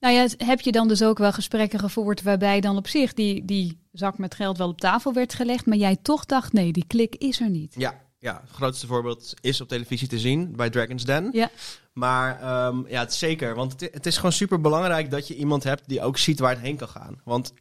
Nou 0.00 0.14
ja, 0.14 0.28
heb 0.36 0.60
je 0.60 0.72
dan 0.72 0.88
dus 0.88 1.02
ook 1.02 1.18
wel 1.18 1.32
gesprekken 1.32 1.78
gevoerd 1.78 2.22
waarbij 2.22 2.60
dan 2.60 2.76
op 2.76 2.88
zich 2.88 3.14
die, 3.14 3.44
die 3.44 3.78
zak 3.92 4.18
met 4.18 4.34
geld 4.34 4.58
wel 4.58 4.68
op 4.68 4.80
tafel 4.80 5.12
werd 5.12 5.34
gelegd, 5.34 5.66
maar 5.66 5.76
jij 5.76 5.96
toch 6.02 6.26
dacht: 6.26 6.52
nee, 6.52 6.72
die 6.72 6.84
klik 6.86 7.14
is 7.16 7.40
er 7.40 7.50
niet? 7.50 7.74
Ja, 7.76 8.00
ja 8.18 8.40
het 8.40 8.50
grootste 8.50 8.86
voorbeeld 8.86 9.34
is 9.40 9.60
op 9.60 9.68
televisie 9.68 10.08
te 10.08 10.18
zien 10.18 10.56
bij 10.56 10.70
Dragon's 10.70 11.04
Den. 11.04 11.28
Ja. 11.32 11.50
Maar 11.92 12.66
um, 12.66 12.86
ja, 12.88 13.00
het 13.00 13.10
is 13.10 13.18
zeker. 13.18 13.54
Want 13.54 13.72
het, 13.72 13.94
het 13.94 14.06
is 14.06 14.16
gewoon 14.16 14.32
super 14.32 14.60
belangrijk 14.60 15.10
dat 15.10 15.28
je 15.28 15.36
iemand 15.36 15.64
hebt 15.64 15.88
die 15.88 16.02
ook 16.02 16.18
ziet 16.18 16.38
waar 16.38 16.52
het 16.52 16.62
heen 16.62 16.76
kan 16.76 16.88
gaan. 16.88 17.20
Want 17.24 17.52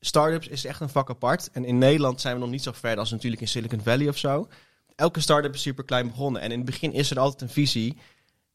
startups 0.00 0.48
is 0.48 0.64
echt 0.64 0.80
een 0.80 0.88
vak 0.88 1.10
apart. 1.10 1.50
En 1.52 1.64
in 1.64 1.78
Nederland 1.78 2.20
zijn 2.20 2.34
we 2.34 2.40
nog 2.40 2.50
niet 2.50 2.62
zo 2.62 2.72
ver 2.74 2.98
als 2.98 3.10
natuurlijk 3.10 3.42
in 3.42 3.48
Silicon 3.48 3.80
Valley 3.82 4.08
of 4.08 4.18
zo. 4.18 4.48
Elke 4.94 5.20
start-up 5.20 5.54
is 5.54 5.62
super 5.62 5.84
klein 5.84 6.08
begonnen. 6.08 6.42
En 6.42 6.50
in 6.50 6.56
het 6.56 6.66
begin 6.66 6.92
is 6.92 7.10
er 7.10 7.18
altijd 7.18 7.42
een 7.42 7.48
visie. 7.48 7.96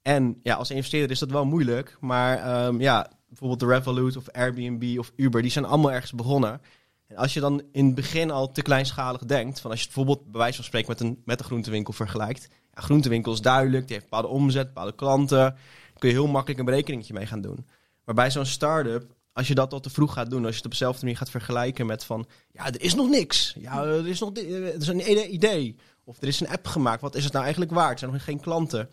En 0.04 0.40
ja, 0.44 0.56
als 0.56 0.72
investeerder 0.72 1.12
is 1.12 1.20
dat 1.20 1.32
wel 1.32 1.46
moeilijk. 1.46 1.98
Maar 2.00 2.66
um, 2.66 2.82
ja, 2.82 3.12
bijvoorbeeld 3.28 3.60
de 3.60 3.66
Revolut 3.66 4.18
of 4.18 4.30
Airbnb 4.30 5.00
of 5.00 5.12
Uber, 5.16 5.42
die 5.42 5.52
zijn 5.52 5.66
allemaal 5.66 5.92
ergens 5.92 6.12
begonnen. 6.12 6.62
En 7.08 7.16
als 7.16 7.34
je 7.34 7.40
dan 7.40 7.62
in 7.72 7.86
het 7.86 7.96
begin 7.96 8.32
al 8.32 8.52
te 8.52 8.62
kleinschalig 8.62 9.22
denkt, 9.26 9.60
van 9.60 9.72
als 9.72 9.80
je 9.80 9.86
het 9.86 9.96
bijvoorbeeld 9.96 10.32
bij 10.32 10.40
wijze 10.42 10.56
van 10.56 10.66
spreken 10.66 10.90
met 10.90 11.00
een, 11.02 11.22
met 11.26 11.40
een 11.40 11.46
groentewinkel 11.46 11.94
vergelijkt, 11.94 12.48
Ja, 12.74 12.82
groentewinkel 12.82 13.34
is 13.34 13.42
duidelijk, 13.42 13.88
die 13.88 13.96
heeft 13.96 14.10
bepaalde 14.10 14.36
omzet, 14.36 14.68
bepaalde 14.68 14.96
klanten. 14.96 15.56
Kun 15.98 16.10
je 16.10 16.16
heel 16.16 16.28
makkelijk 16.28 16.60
een 16.60 16.66
berekeningetje 16.66 17.14
mee 17.14 17.26
gaan 17.26 17.42
doen. 17.42 17.68
Maar 18.06 18.16
bij 18.16 18.32
zo'n 18.32 18.46
start-up, 18.46 19.16
als 19.34 19.48
je 19.48 19.56
dat 19.56 19.74
al 19.74 19.80
te 19.80 19.90
vroeg 19.90 20.14
gaat 20.14 20.30
doen, 20.30 20.42
als 20.42 20.50
je 20.50 20.56
het 20.56 20.66
op 20.66 20.72
dezelfde 20.72 21.02
manier 21.02 21.18
gaat 21.18 21.30
vergelijken 21.30 21.86
met 21.86 22.04
van, 22.06 22.26
ja, 22.52 22.66
er 22.66 22.82
is 22.82 22.96
nog 22.96 23.10
niks. 23.10 23.56
Ja, 23.60 23.84
er 23.84 24.08
is 24.08 24.20
nog 24.20 24.32
di- 24.32 24.54
er 24.54 24.76
is 24.82 24.88
een 24.88 25.34
idee. 25.34 25.76
Of 26.04 26.22
er 26.22 26.28
is 26.28 26.40
een 26.40 26.50
app 26.50 26.68
gemaakt. 26.68 27.02
Wat 27.02 27.16
is 27.16 27.24
het 27.24 27.34
nou 27.34 27.44
eigenlijk 27.44 27.74
waard? 27.74 27.92
Er 27.94 28.00
zijn 28.00 28.12
nog 28.12 28.24
geen 28.24 28.40
klanten. 28.40 28.90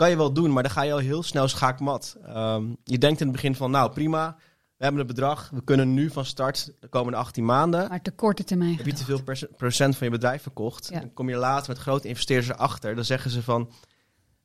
Kan 0.00 0.10
je 0.10 0.16
wel 0.16 0.32
doen, 0.32 0.52
maar 0.52 0.62
dan 0.62 0.72
ga 0.72 0.82
je 0.82 0.92
al 0.92 0.98
heel 0.98 1.22
snel 1.22 1.48
schaakmat. 1.48 2.16
Ehm, 2.26 2.64
je 2.84 2.98
denkt 2.98 3.20
in 3.20 3.26
het 3.26 3.36
begin 3.36 3.54
van, 3.54 3.70
nou 3.70 3.92
prima, 3.92 4.36
we 4.76 4.84
hebben 4.84 4.98
het 4.98 5.14
bedrag. 5.14 5.50
We 5.50 5.64
kunnen 5.64 5.94
nu 5.94 6.10
van 6.10 6.24
start 6.24 6.72
de 6.78 6.88
komende 6.88 7.18
18 7.18 7.44
maanden. 7.44 7.88
Maar 7.88 8.02
te 8.02 8.10
korte 8.10 8.44
termijn 8.44 8.76
Heb 8.76 8.86
je 8.86 8.92
te 8.92 9.04
veel 9.04 9.22
procent 9.56 9.96
van 9.96 10.06
je 10.06 10.12
bedrijf 10.12 10.42
verkocht? 10.42 10.88
Ja. 10.92 11.00
Dan 11.00 11.12
kom 11.12 11.28
je 11.28 11.36
later 11.36 11.68
met 11.68 11.78
grote 11.78 12.08
investeerders 12.08 12.48
erachter. 12.48 12.94
Dan 12.94 13.04
zeggen 13.04 13.30
ze 13.30 13.42
van... 13.42 13.72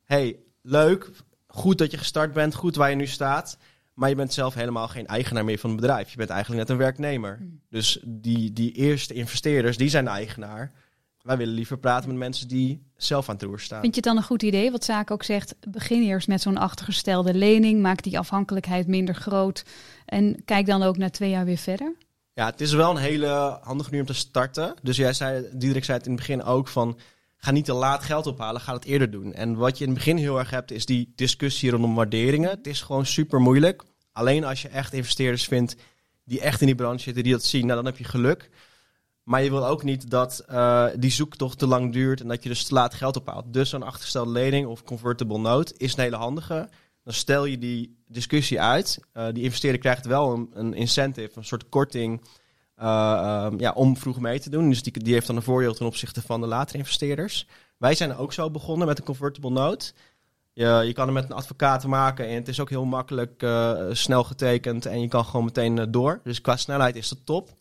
hey, 0.04 0.38
leuk, 0.62 1.10
goed 1.46 1.78
dat 1.78 1.90
je 1.90 1.98
gestart 1.98 2.32
bent, 2.32 2.54
goed 2.54 2.76
waar 2.76 2.90
je 2.90 2.96
nu 2.96 3.06
staat... 3.06 3.58
maar 3.94 4.08
je 4.08 4.14
bent 4.14 4.32
zelf 4.32 4.54
helemaal 4.54 4.88
geen 4.88 5.06
eigenaar 5.06 5.44
meer 5.44 5.58
van 5.58 5.70
het 5.70 5.80
bedrijf. 5.80 6.10
Je 6.10 6.16
bent 6.16 6.30
eigenlijk 6.30 6.60
net 6.60 6.70
een 6.70 6.84
werknemer. 6.84 7.36
Hmm. 7.36 7.60
Dus 7.68 8.00
die, 8.04 8.52
die 8.52 8.72
eerste 8.72 9.14
investeerders, 9.14 9.76
die 9.76 9.88
zijn 9.88 10.04
de 10.04 10.10
eigenaar. 10.10 10.72
Wij 11.26 11.36
willen 11.36 11.54
liever 11.54 11.78
praten 11.78 12.08
met 12.08 12.18
mensen 12.18 12.48
die 12.48 12.82
zelf 12.96 13.28
aan 13.28 13.34
het 13.34 13.44
roer 13.44 13.60
staan. 13.60 13.80
Vind 13.80 13.94
je 13.94 14.00
het 14.00 14.08
dan 14.08 14.16
een 14.16 14.28
goed 14.28 14.42
idee, 14.42 14.70
wat 14.70 14.84
Zaak 14.84 15.10
ook 15.10 15.22
zegt, 15.22 15.54
begin 15.68 16.02
eerst 16.02 16.28
met 16.28 16.42
zo'n 16.42 16.56
achtergestelde 16.56 17.34
lening, 17.34 17.82
maak 17.82 18.02
die 18.02 18.18
afhankelijkheid 18.18 18.86
minder 18.86 19.14
groot 19.14 19.64
en 20.04 20.44
kijk 20.44 20.66
dan 20.66 20.82
ook 20.82 20.96
na 20.96 21.10
twee 21.10 21.30
jaar 21.30 21.44
weer 21.44 21.56
verder? 21.56 21.94
Ja, 22.32 22.46
het 22.46 22.60
is 22.60 22.72
wel 22.72 22.90
een 22.90 22.96
hele 22.96 23.58
handige 23.62 23.90
manier 23.90 24.06
om 24.06 24.14
te 24.14 24.18
starten. 24.20 24.74
Dus 24.82 24.96
jij 24.96 25.12
zei, 25.12 25.46
Diederik 25.52 25.84
zei 25.84 25.98
het 25.98 26.06
in 26.06 26.12
het 26.12 26.20
begin 26.20 26.42
ook 26.42 26.68
van... 26.68 26.98
ga 27.36 27.50
niet 27.50 27.64
te 27.64 27.72
laat 27.72 28.02
geld 28.02 28.26
ophalen, 28.26 28.60
ga 28.60 28.74
het 28.74 28.84
eerder 28.84 29.10
doen. 29.10 29.32
En 29.32 29.56
wat 29.56 29.78
je 29.78 29.84
in 29.84 29.90
het 29.90 29.98
begin 29.98 30.16
heel 30.16 30.38
erg 30.38 30.50
hebt, 30.50 30.70
is 30.70 30.86
die 30.86 31.12
discussie 31.14 31.70
rondom 31.70 31.94
waarderingen. 31.94 32.50
Het 32.50 32.66
is 32.66 32.82
gewoon 32.82 33.06
super 33.06 33.40
moeilijk. 33.40 33.82
Alleen 34.12 34.44
als 34.44 34.62
je 34.62 34.68
echt 34.68 34.92
investeerders 34.92 35.44
vindt 35.44 35.76
die 36.24 36.40
echt 36.40 36.60
in 36.60 36.66
die 36.66 36.76
branche 36.76 37.02
zitten, 37.02 37.22
die 37.22 37.32
dat 37.32 37.44
zien, 37.44 37.66
nou 37.66 37.76
dan 37.76 37.84
heb 37.84 37.98
je 37.98 38.04
geluk. 38.04 38.50
Maar 39.26 39.42
je 39.42 39.50
wil 39.50 39.66
ook 39.66 39.82
niet 39.82 40.10
dat 40.10 40.38
eh, 40.38 40.86
die 40.96 41.10
zoektocht 41.10 41.58
te 41.58 41.66
lang 41.66 41.92
duurt 41.92 42.20
en 42.20 42.28
dat 42.28 42.42
je 42.42 42.48
dus 42.48 42.64
te 42.64 42.74
laat 42.74 42.94
geld 42.94 43.16
ophaalt. 43.16 43.52
Dus 43.52 43.68
zo'n 43.68 43.82
achtergestelde 43.82 44.30
lening 44.30 44.66
of 44.66 44.84
convertible 44.84 45.38
note 45.38 45.74
is 45.76 45.96
een 45.96 46.02
hele 46.02 46.16
handige. 46.16 46.68
Dan 47.04 47.12
stel 47.12 47.44
je 47.44 47.58
die 47.58 48.04
discussie 48.08 48.60
uit. 48.60 49.00
Eh, 49.12 49.26
die 49.32 49.42
investeerder 49.42 49.80
krijgt 49.80 50.06
wel 50.06 50.32
een, 50.32 50.50
een 50.52 50.74
incentive, 50.74 51.38
een 51.38 51.44
soort 51.44 51.68
korting 51.68 52.22
eh, 52.74 52.86
ehm, 52.86 53.60
ja, 53.60 53.72
om 53.72 53.96
vroeg 53.96 54.20
mee 54.20 54.40
te 54.40 54.50
doen. 54.50 54.68
Dus 54.68 54.82
die, 54.82 55.02
die 55.02 55.12
heeft 55.12 55.26
dan 55.26 55.36
een 55.36 55.42
voordeel 55.42 55.74
ten 55.74 55.86
opzichte 55.86 56.22
van 56.22 56.40
de 56.40 56.46
latere 56.46 56.78
investeerders. 56.78 57.46
Wij 57.76 57.94
zijn 57.94 58.16
ook 58.16 58.32
zo 58.32 58.50
begonnen 58.50 58.86
met 58.86 58.98
een 58.98 59.04
convertible 59.04 59.50
note. 59.50 59.92
Je, 60.52 60.82
je 60.84 60.92
kan 60.92 61.04
hem 61.04 61.14
met 61.14 61.24
een 61.24 61.36
advocaat 61.36 61.86
maken 61.86 62.26
en 62.28 62.34
het 62.34 62.48
is 62.48 62.60
ook 62.60 62.70
heel 62.70 62.84
makkelijk 62.84 63.46
snel 63.90 64.24
getekend 64.24 64.86
en 64.86 65.00
je 65.00 65.08
kan 65.08 65.24
gewoon 65.24 65.44
meteen 65.44 65.90
door. 65.90 66.20
Dus 66.24 66.40
qua 66.40 66.56
snelheid 66.56 66.96
is 66.96 67.10
het 67.10 67.26
top. 67.26 67.54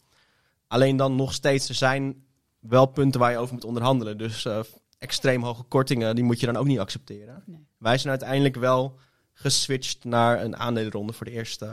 Alleen 0.68 0.98
dan 0.98 1.16
nog 1.16 1.34
steeds, 1.34 1.70
er 1.70 1.76
zijn 1.76 2.24
wel 2.60 2.86
punten 2.86 3.20
waar 3.20 3.32
je 3.32 3.38
over 3.38 3.54
moet 3.54 3.64
onderhandelen. 3.66 4.18
Dus 4.18 4.46
eh, 4.46 4.60
extreem 4.98 5.44
hoge 5.44 5.64
kortingen, 5.64 6.16
die 6.16 6.24
moet 6.24 6.40
je 6.40 6.46
dan 6.46 6.56
ook 6.58 6.66
niet 6.66 6.80
accepteren. 6.80 7.44
Nee. 7.46 7.68
Wij 7.78 7.98
zijn 7.98 8.10
uiteindelijk 8.10 8.56
wel 8.56 9.00
geswitcht 9.34 10.04
naar 10.04 10.44
een 10.44 10.56
aandelenronde 10.58 11.14
voor 11.14 11.26
de 11.26 11.32
eerste, 11.32 11.66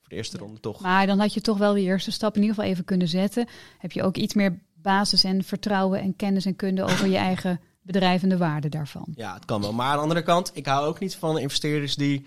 voor 0.00 0.08
de 0.08 0.14
eerste 0.14 0.36
Ja. 0.36 0.42
ronde, 0.42 0.60
toch? 0.60 0.80
Maar 0.80 1.06
dan 1.06 1.18
had 1.18 1.34
je 1.34 1.40
toch 1.40 1.58
wel 1.58 1.74
die 1.74 1.84
eerste 1.84 2.10
stap 2.10 2.34
in 2.36 2.40
ieder 2.40 2.54
geval 2.54 2.70
even 2.70 2.84
kunnen 2.84 3.08
zetten. 3.08 3.46
Heb 3.78 3.92
je 3.92 4.02
ook 4.02 4.16
iets 4.16 4.34
meer 4.34 4.58
basis 4.74 5.24
en 5.24 5.44
vertrouwen 5.44 6.00
en 6.00 6.16
kennis 6.16 6.46
en 6.46 6.56
kunde 6.56 6.82
over 6.82 7.06
je 7.08 7.16
eigen 7.16 7.60
bedrijf 7.82 8.22
en 8.22 8.28
de 8.28 8.36
waarde 8.36 8.68
daarvan. 8.68 9.12
Ja, 9.14 9.34
het 9.34 9.44
kan 9.44 9.60
wel. 9.60 9.72
Maar 9.72 9.86
aan 9.86 9.96
de 9.96 10.02
andere 10.02 10.22
kant, 10.22 10.50
ik 10.54 10.66
hou 10.66 10.86
ook 10.86 10.98
niet 10.98 11.16
van 11.16 11.38
investeerders 11.38 11.94
die 11.94 12.26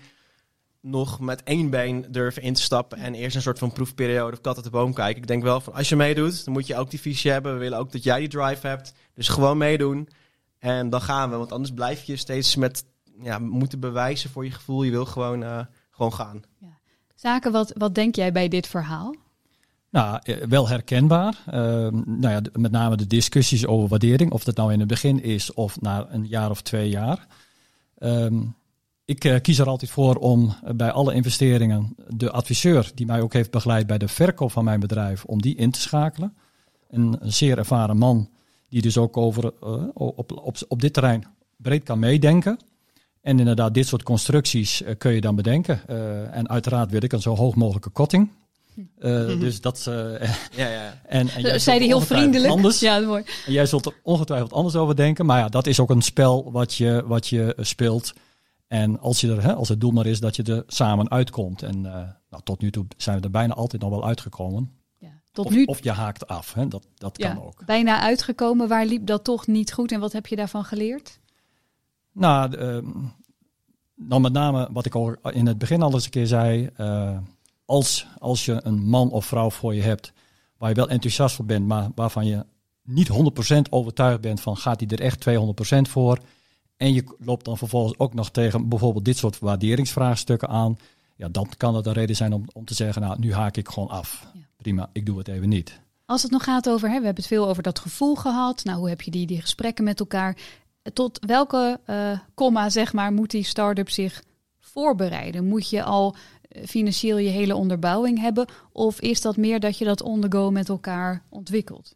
nog 0.82 1.20
met 1.20 1.42
één 1.42 1.70
been 1.70 2.06
durven 2.10 2.42
in 2.42 2.54
te 2.54 2.62
stappen 2.62 2.98
en 2.98 3.14
eerst 3.14 3.36
een 3.36 3.42
soort 3.42 3.58
van 3.58 3.72
proefperiode 3.72 4.32
of 4.32 4.40
kat 4.40 4.54
uit 4.54 4.64
de 4.64 4.70
boom 4.70 4.94
kijken. 4.94 5.22
Ik 5.22 5.28
denk 5.28 5.42
wel 5.42 5.60
van 5.60 5.74
als 5.74 5.88
je 5.88 5.96
meedoet, 5.96 6.44
dan 6.44 6.52
moet 6.52 6.66
je 6.66 6.76
ook 6.76 6.90
die 6.90 7.00
visie 7.00 7.30
hebben. 7.30 7.52
We 7.52 7.58
willen 7.58 7.78
ook 7.78 7.92
dat 7.92 8.02
jij 8.02 8.18
die 8.18 8.28
drive 8.28 8.66
hebt. 8.66 8.94
Dus 9.14 9.28
gewoon 9.28 9.58
meedoen 9.58 10.08
en 10.58 10.90
dan 10.90 11.00
gaan 11.00 11.30
we. 11.30 11.36
Want 11.36 11.52
anders 11.52 11.74
blijf 11.74 12.04
je 12.04 12.16
steeds 12.16 12.56
met 12.56 12.84
ja, 13.22 13.38
moeten 13.38 13.80
bewijzen 13.80 14.30
voor 14.30 14.44
je 14.44 14.50
gevoel. 14.50 14.82
Je 14.82 14.90
wil 14.90 15.04
gewoon, 15.04 15.42
eh, 15.42 15.60
gewoon 15.90 16.12
gaan. 16.12 16.42
Zaken, 17.14 17.52
wat, 17.52 17.72
wat 17.76 17.94
denk 17.94 18.14
jij 18.14 18.32
bij 18.32 18.48
dit 18.48 18.66
verhaal? 18.66 19.14
Nou, 19.90 20.18
eh, 20.22 20.36
wel 20.36 20.68
herkenbaar. 20.68 21.42
Ehm, 21.46 22.02
nou 22.06 22.28
ja, 22.28 22.40
met 22.52 22.70
name 22.70 22.96
de 22.96 23.06
discussies 23.06 23.66
over 23.66 23.88
waardering, 23.88 24.32
of 24.32 24.44
dat 24.44 24.56
nou 24.56 24.72
in 24.72 24.78
het 24.78 24.88
begin 24.88 25.22
is 25.22 25.52
of 25.52 25.80
na 25.80 26.06
een 26.10 26.26
jaar 26.26 26.50
of 26.50 26.62
twee 26.62 26.88
jaar. 26.88 27.26
Ehm, 27.98 28.42
ik 29.12 29.24
eh, 29.24 29.40
kies 29.40 29.58
er 29.58 29.68
altijd 29.68 29.90
voor 29.90 30.14
om 30.16 30.54
eh, 30.64 30.74
bij 30.74 30.90
alle 30.90 31.14
investeringen 31.14 31.94
de 32.08 32.30
adviseur 32.30 32.90
die 32.94 33.06
mij 33.06 33.20
ook 33.20 33.32
heeft 33.32 33.50
begeleid 33.50 33.86
bij 33.86 33.98
de 33.98 34.08
verkoop 34.08 34.52
van 34.52 34.64
mijn 34.64 34.80
bedrijf, 34.80 35.24
om 35.24 35.42
die 35.42 35.56
in 35.56 35.70
te 35.70 35.80
schakelen. 35.80 36.34
Een, 36.90 37.16
een 37.20 37.32
zeer 37.32 37.58
ervaren 37.58 37.96
man 37.96 38.28
die 38.68 38.82
dus 38.82 38.98
ook 38.98 39.16
over, 39.16 39.52
eh, 39.62 39.72
op, 39.94 40.32
op, 40.44 40.56
op 40.68 40.80
dit 40.80 40.92
terrein 40.92 41.24
breed 41.56 41.82
kan 41.82 41.98
meedenken. 41.98 42.58
En 43.20 43.38
inderdaad, 43.38 43.74
dit 43.74 43.86
soort 43.86 44.02
constructies 44.02 44.82
kun 44.98 45.12
je 45.12 45.20
dan 45.20 45.34
bedenken. 45.36 45.80
Eh, 45.88 46.36
en 46.36 46.48
uiteraard 46.48 46.90
wil 46.90 47.02
ik 47.02 47.12
een 47.12 47.20
zo 47.22 47.36
hoog 47.36 47.54
mogelijke 47.54 47.90
korting. 47.90 48.30
Eh, 48.98 49.26
Dus 49.40 49.60
dat. 49.60 49.86
eh, 49.88 50.28
Ja, 50.56 50.68
ja. 50.68 51.00
en, 51.18 51.28
en 51.28 51.42
jij 51.42 51.58
Zei 51.58 51.78
er 51.80 51.86
heel 51.86 52.00
vriendelijk. 52.00 52.52
Anders, 52.52 52.80
Ja, 52.80 52.98
mooi. 52.98 53.22
en 53.46 53.52
jij 53.52 53.66
zult 53.66 53.86
er 53.86 53.94
ongetwijfeld 54.02 54.52
anders 54.52 54.76
over 54.76 54.96
denken. 54.96 55.26
Maar 55.26 55.38
ja, 55.38 55.48
dat 55.48 55.66
is 55.66 55.80
ook 55.80 55.90
een 55.90 56.02
spel 56.02 56.52
wat 56.52 56.74
je, 56.74 57.02
wat 57.06 57.28
je 57.28 57.56
speelt. 57.60 58.12
En 58.72 59.00
als, 59.00 59.20
je 59.20 59.30
er, 59.30 59.42
hè, 59.42 59.54
als 59.54 59.68
het 59.68 59.80
doel 59.80 59.90
maar 59.90 60.06
is 60.06 60.20
dat 60.20 60.36
je 60.36 60.42
er 60.42 60.62
samen 60.66 61.10
uitkomt. 61.10 61.62
En 61.62 61.86
eh, 61.86 61.92
nou, 62.30 62.42
tot 62.44 62.60
nu 62.60 62.70
toe 62.70 62.86
zijn 62.96 63.18
we 63.18 63.24
er 63.24 63.30
bijna 63.30 63.54
altijd 63.54 63.82
nog 63.82 63.90
wel 63.90 64.04
uitgekomen. 64.04 64.70
Ja. 64.98 65.08
Tot 65.32 65.46
Of, 65.46 65.52
nu 65.52 65.64
of 65.64 65.82
je 65.82 65.90
haakt 65.90 66.26
af. 66.26 66.52
Hè. 66.54 66.68
Dat, 66.68 66.86
dat 66.94 67.18
ja, 67.18 67.34
kan 67.34 67.44
ook. 67.44 67.64
bijna 67.66 68.00
uitgekomen. 68.00 68.68
Waar 68.68 68.86
liep 68.86 69.06
dat 69.06 69.24
toch 69.24 69.46
niet 69.46 69.72
goed 69.72 69.92
en 69.92 70.00
wat 70.00 70.12
heb 70.12 70.26
je 70.26 70.36
daarvan 70.36 70.64
geleerd? 70.64 71.20
Nou, 72.12 72.56
ehm, 72.56 72.86
dan 73.94 74.22
met 74.22 74.32
name 74.32 74.68
wat 74.72 74.86
ik 74.86 74.94
al 74.94 75.16
in 75.30 75.46
het 75.46 75.58
begin 75.58 75.82
al 75.82 75.92
eens 75.92 76.04
een 76.04 76.10
keer 76.10 76.26
zei. 76.26 76.70
eh, 76.76 77.18
als, 77.64 78.06
als 78.18 78.44
je 78.44 78.60
een 78.64 78.88
man 78.88 79.10
of 79.10 79.26
vrouw 79.26 79.50
voor 79.50 79.74
je 79.74 79.82
hebt 79.82 80.12
waar 80.58 80.68
je 80.68 80.74
wel 80.76 80.88
enthousiast 80.88 81.34
voor 81.34 81.44
bent, 81.44 81.66
maar 81.66 81.88
waarvan 81.94 82.26
je 82.26 82.46
niet 82.82 83.08
100% 83.08 83.70
overtuigd 83.70 84.20
bent 84.20 84.40
van 84.40 84.56
gaat 84.56 84.80
hij 84.80 84.88
er 84.88 85.00
echt 85.00 85.20
200% 85.20 85.88
voor. 85.88 86.18
En 86.82 86.92
je 86.92 87.04
loopt 87.18 87.44
dan 87.44 87.58
vervolgens 87.58 87.98
ook 87.98 88.14
nog 88.14 88.30
tegen 88.30 88.68
bijvoorbeeld 88.68 89.04
dit 89.04 89.16
soort 89.16 89.38
waarderingsvraagstukken 89.38 90.48
aan. 90.48 90.78
Ja, 91.16 91.28
dan 91.28 91.48
kan 91.56 91.74
het 91.74 91.86
een 91.86 91.92
reden 91.92 92.16
zijn 92.16 92.32
om, 92.32 92.44
om 92.52 92.64
te 92.64 92.74
zeggen, 92.74 93.02
nou 93.02 93.18
nu 93.18 93.32
haak 93.32 93.56
ik 93.56 93.68
gewoon 93.68 93.88
af. 93.88 94.26
Ja. 94.34 94.40
Prima, 94.56 94.90
ik 94.92 95.06
doe 95.06 95.18
het 95.18 95.28
even 95.28 95.48
niet. 95.48 95.80
Als 96.06 96.22
het 96.22 96.30
nog 96.30 96.44
gaat 96.44 96.68
over, 96.68 96.88
hè, 96.88 96.98
we 96.98 97.04
hebben 97.04 97.22
het 97.22 97.32
veel 97.32 97.48
over 97.48 97.62
dat 97.62 97.78
gevoel 97.78 98.14
gehad. 98.14 98.64
Nou, 98.64 98.78
hoe 98.78 98.88
heb 98.88 99.00
je 99.00 99.10
die, 99.10 99.26
die 99.26 99.40
gesprekken 99.40 99.84
met 99.84 100.00
elkaar? 100.00 100.36
Tot 100.92 101.18
welke 101.26 101.80
eh 101.84 102.18
komma, 102.34 102.70
zeg 102.70 102.92
maar, 102.92 103.12
moet 103.12 103.30
die 103.30 103.44
start-up 103.44 103.90
zich 103.90 104.22
voorbereiden? 104.60 105.48
Moet 105.48 105.70
je 105.70 105.82
al 105.82 106.14
eh, 106.48 106.66
financieel 106.66 107.18
je 107.18 107.30
hele 107.30 107.56
onderbouwing 107.56 108.20
hebben? 108.20 108.46
Of 108.72 109.00
is 109.00 109.20
dat 109.20 109.36
meer 109.36 109.60
dat 109.60 109.78
je 109.78 109.84
dat 109.84 110.02
on 110.02 110.20
the 110.20 110.30
go 110.30 110.50
met 110.50 110.68
elkaar 110.68 111.22
ontwikkelt? 111.28 111.94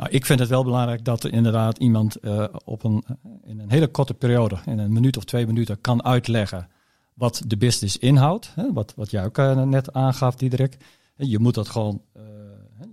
Nou, 0.00 0.12
ik 0.12 0.26
vind 0.26 0.38
het 0.38 0.48
wel 0.48 0.64
belangrijk 0.64 1.04
dat 1.04 1.24
er 1.24 1.32
inderdaad 1.32 1.78
iemand 1.78 2.16
eh, 2.16 2.44
op 2.64 2.84
een, 2.84 3.04
in 3.44 3.58
een 3.58 3.70
hele 3.70 3.88
korte 3.88 4.14
periode, 4.14 4.58
in 4.66 4.78
een 4.78 4.92
minuut 4.92 5.16
of 5.16 5.24
twee 5.24 5.46
minuten, 5.46 5.80
kan 5.80 6.04
uitleggen 6.04 6.68
wat 7.14 7.42
de 7.46 7.56
business 7.56 7.98
inhoudt. 7.98 8.52
Hè, 8.54 8.72
wat, 8.72 8.92
wat 8.96 9.10
jij 9.10 9.24
ook 9.24 9.38
eh, 9.38 9.62
net 9.62 9.92
aangaf, 9.92 10.34
Diederik. 10.34 10.76
Je 11.16 11.38
moet 11.38 11.54
dat 11.54 11.68
gewoon, 11.68 12.02
eh, 12.12 12.22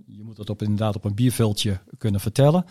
je 0.06 0.22
moet 0.22 0.36
dat 0.36 0.50
op, 0.50 0.62
inderdaad 0.62 0.96
op 0.96 1.04
een 1.04 1.14
bierveldje 1.14 1.78
kunnen 1.98 2.20
vertellen. 2.20 2.64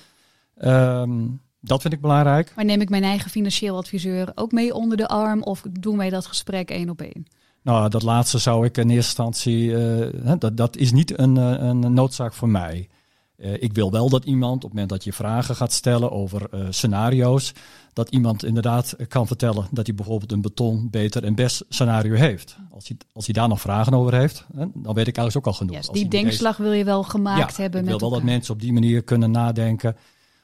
Ehm, 0.58 1.26
dat 1.60 1.82
vind 1.82 1.94
ik 1.94 2.02
belangrijk. 2.02 2.54
Maar 2.56 2.66
neem 2.66 2.82
ik 2.82 2.90
mijn 2.90 3.04
eigen 3.04 3.30
financieel 3.30 3.78
adviseur 3.78 4.32
ook 4.36 4.52
mee 4.52 4.74
onder 4.74 4.98
de 4.98 5.08
arm? 5.08 5.44
Of 5.44 5.64
doen 5.72 5.98
wij 5.98 6.10
dat 6.10 6.26
gesprek 6.26 6.70
één 6.70 6.90
op 6.90 7.02
één? 7.02 7.26
Nou, 7.62 7.90
dat 7.90 8.04
laatste 8.04 8.38
zou 8.38 8.66
ik 8.66 8.78
in 8.78 8.90
eerste 8.90 8.96
instantie, 8.96 9.78
eh, 9.78 10.32
dat, 10.40 10.58
dat 10.58 10.78
is 10.78 10.92
niet 10.92 11.20
een, 11.20 11.38
eh, 11.38 11.68
een 11.68 11.94
noodzaak 11.94 12.34
voor 12.34 12.50
mij. 12.50 12.90
Eh, 13.38 13.54
ik 13.62 13.74
wil 13.74 13.92
wel 13.92 14.10
dat 14.10 14.26
iemand, 14.26 14.56
op 14.56 14.62
het 14.62 14.72
moment 14.72 14.90
dat 14.90 15.04
je 15.04 15.14
vragen 15.14 15.56
gaat 15.56 15.72
stellen 15.74 16.12
over 16.12 16.48
eh, 16.52 16.66
scenario's, 16.70 17.54
dat 17.94 18.10
iemand 18.10 18.46
inderdaad 18.46 18.96
kan 19.08 19.28
vertellen 19.28 19.68
dat 19.72 19.86
hij 19.86 19.96
bijvoorbeeld 19.96 20.32
een 20.32 20.42
beton, 20.42 20.90
beter 20.90 21.24
en 21.24 21.36
best 21.36 21.66
scenario 21.70 22.14
heeft. 22.14 22.58
Als 22.72 22.88
hij, 22.88 22.98
als 23.14 23.26
hij 23.26 23.34
daar 23.34 23.48
nog 23.48 23.62
vragen 23.62 23.94
over 23.94 24.14
heeft, 24.14 24.46
hè, 24.56 24.66
dan 24.74 24.94
weet 24.94 25.08
ik 25.08 25.18
eigenlijk 25.18 25.36
ook 25.36 25.54
al 25.54 25.60
genoeg. 25.60 25.76
Yes, 25.76 25.90
die 25.90 26.08
denkslag 26.08 26.58
wil 26.58 26.72
je 26.72 26.84
wel 26.84 27.04
gemaakt 27.04 27.56
ja, 27.56 27.62
hebben 27.62 27.80
ik 27.80 27.86
met 27.86 28.00
wil 28.00 28.10
wel 28.10 28.20
dat 28.20 28.28
mensen 28.28 28.54
op 28.54 28.62
die 28.62 28.74
manier 28.74 29.04
kunnen 29.04 29.32
nadenken. 29.32 29.96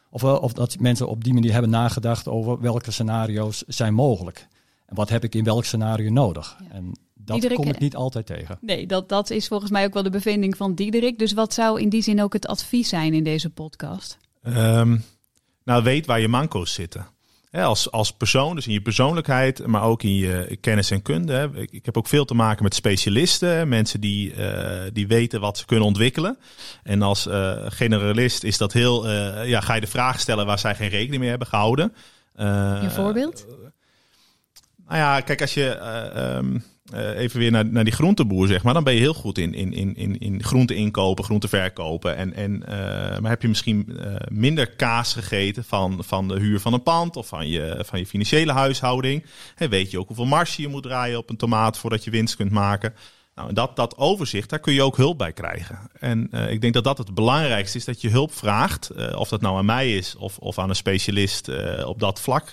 Of, 0.10 0.22
wel- 0.22 0.40
of 0.40 0.54
dat 0.54 0.80
mensen 0.80 1.08
op 1.08 1.24
die 1.24 1.34
manier 1.34 1.52
hebben 1.52 1.70
nagedacht 1.70 2.28
over 2.28 2.60
welke 2.60 2.92
scenario's 2.92 3.64
zijn 3.68 3.94
mogelijk. 3.94 4.48
En 4.86 4.96
wat 4.96 5.10
heb 5.10 5.24
ik 5.24 5.36
in 5.36 5.44
welk 5.44 5.66
scenario 5.66 6.12
nodig. 6.12 6.58
Ja. 6.60 6.76
En 6.76 6.92
dat 7.26 7.34
Diederik, 7.34 7.58
kom 7.58 7.68
ik 7.68 7.76
eh, 7.76 7.82
niet 7.82 7.96
altijd 7.96 8.26
tegen. 8.26 8.58
Nee, 8.62 8.88
dat, 8.88 9.10
dat 9.10 9.30
is 9.30 9.48
volgens 9.48 9.72
mij 9.72 9.86
ook 9.86 9.94
wel 9.94 10.04
de 10.04 10.10
bevinding 10.10 10.58
van 10.58 10.76
Diederik. 10.76 11.20
Dus 11.20 11.34
wat 11.34 11.54
zou 11.54 11.82
in 11.82 11.90
die 11.90 12.02
zin 12.02 12.22
ook 12.22 12.34
het 12.34 12.48
advies 12.48 12.90
zijn 12.90 13.14
in 13.14 13.24
deze 13.24 13.50
podcast? 13.50 14.18
Ehm, 14.44 14.98
nou, 15.64 15.84
weet 15.84 16.06
waar 16.06 16.20
je 16.20 16.28
manco's 16.28 16.74
zitten. 16.74 17.08
Hè, 17.50 17.64
als, 17.64 17.92
als 17.92 18.12
persoon, 18.12 18.56
dus 18.56 18.68
in 18.68 18.74
je 18.74 18.82
persoonlijkheid, 18.82 19.66
maar 19.68 19.84
ook 19.84 20.04
in 20.04 20.16
je 20.16 20.58
kennis 20.62 20.92
en 20.92 21.02
kunde. 21.02 21.34
Hè. 21.34 21.58
Ik, 21.58 21.72
ik 21.72 21.86
heb 21.86 21.98
ook 21.98 22.08
veel 22.08 22.26
te 22.26 22.34
maken 22.34 22.64
met 22.64 22.76
specialisten, 22.76 23.68
mensen 23.68 24.02
die, 24.02 24.36
uh, 24.36 24.82
die 24.94 25.08
weten 25.08 25.40
wat 25.40 25.58
ze 25.58 25.66
kunnen 25.66 25.86
ontwikkelen. 25.86 26.38
En 26.84 27.02
als 27.02 27.28
uh, 27.28 27.56
generalist 27.68 28.44
is 28.44 28.58
dat 28.58 28.74
heel, 28.74 29.10
uh, 29.10 29.48
ja, 29.48 29.62
ga 29.62 29.74
je 29.74 29.82
de 29.82 29.88
vraag 29.88 30.20
stellen 30.20 30.46
waar 30.46 30.60
zij 30.60 30.76
geen 30.76 30.90
rekening 30.90 31.20
mee 31.20 31.30
hebben 31.30 31.48
gehouden. 31.48 31.94
Een 32.34 32.92
voorbeeld? 32.92 33.46
nou 34.88 34.98
ja, 34.98 35.22
kijk, 35.22 35.42
als 35.42 35.54
je. 35.54 35.80
Um, 36.38 36.64
uh, 36.92 37.18
even 37.20 37.40
weer 37.40 37.52
naar, 37.52 37.66
naar 37.66 37.84
die 37.84 37.94
groenteboer, 37.94 38.48
zeg 38.48 38.64
maar. 38.64 38.74
Dan 38.74 38.84
ben 38.84 38.94
je 38.94 39.00
heel 39.00 39.14
goed 39.14 39.38
in, 39.38 39.54
in, 39.54 39.74
in, 39.74 39.96
in, 39.96 40.18
in 40.18 40.44
groente 40.44 40.76
inkopen, 40.76 41.24
groente 41.24 41.48
verkopen. 41.48 42.16
En, 42.16 42.34
en, 42.34 42.54
uh, 42.54 42.70
maar 43.20 43.30
heb 43.30 43.42
je 43.42 43.48
misschien 43.48 43.86
uh, 43.90 44.16
minder 44.28 44.70
kaas 44.70 45.14
gegeten 45.14 45.64
van, 45.64 46.04
van 46.04 46.28
de 46.28 46.40
huur 46.40 46.60
van 46.60 46.74
een 46.74 46.84
pand 46.84 47.16
of 47.16 47.28
van 47.28 47.48
je, 47.48 47.84
van 47.86 48.00
je 48.00 48.06
financiële 48.06 48.52
huishouding. 48.52 49.26
En 49.56 49.70
weet 49.70 49.92
je 49.92 50.00
ook 50.00 50.08
hoeveel 50.08 50.26
marge 50.26 50.62
je 50.62 50.68
moet 50.68 50.84
draaien 50.84 51.18
op 51.18 51.30
een 51.30 51.38
tomaat 51.38 51.78
voordat 51.78 52.04
je 52.04 52.12
winst 52.12 52.36
kunt 52.36 52.52
maken. 52.52 52.94
Nou, 53.36 53.54
dat, 53.54 53.76
dat 53.76 53.98
overzicht, 53.98 54.50
daar 54.50 54.60
kun 54.60 54.74
je 54.74 54.84
ook 54.84 54.98
hulp 54.98 55.18
bij 55.18 55.34
krijgen. 55.34 55.80
En 56.00 56.30
ik 56.50 56.62
denk 56.62 56.74
dat 56.74 56.84
dat 56.84 56.98
het 56.98 57.14
belangrijkste 57.14 57.78
is, 57.78 57.86
dat 57.86 58.02
je 58.02 58.10
hulp 58.10 58.34
vraagt. 58.34 58.92
of 59.16 59.30
dat 59.30 59.42
nou 59.42 59.58
aan 59.58 59.66
mij 59.66 59.96
is 59.96 60.16
of, 60.16 60.38
of 60.38 60.60
aan 60.60 60.70
een 60.70 60.76
specialist 60.76 61.50
op 61.86 62.00
dat 62.00 62.20
vlak. 62.20 62.50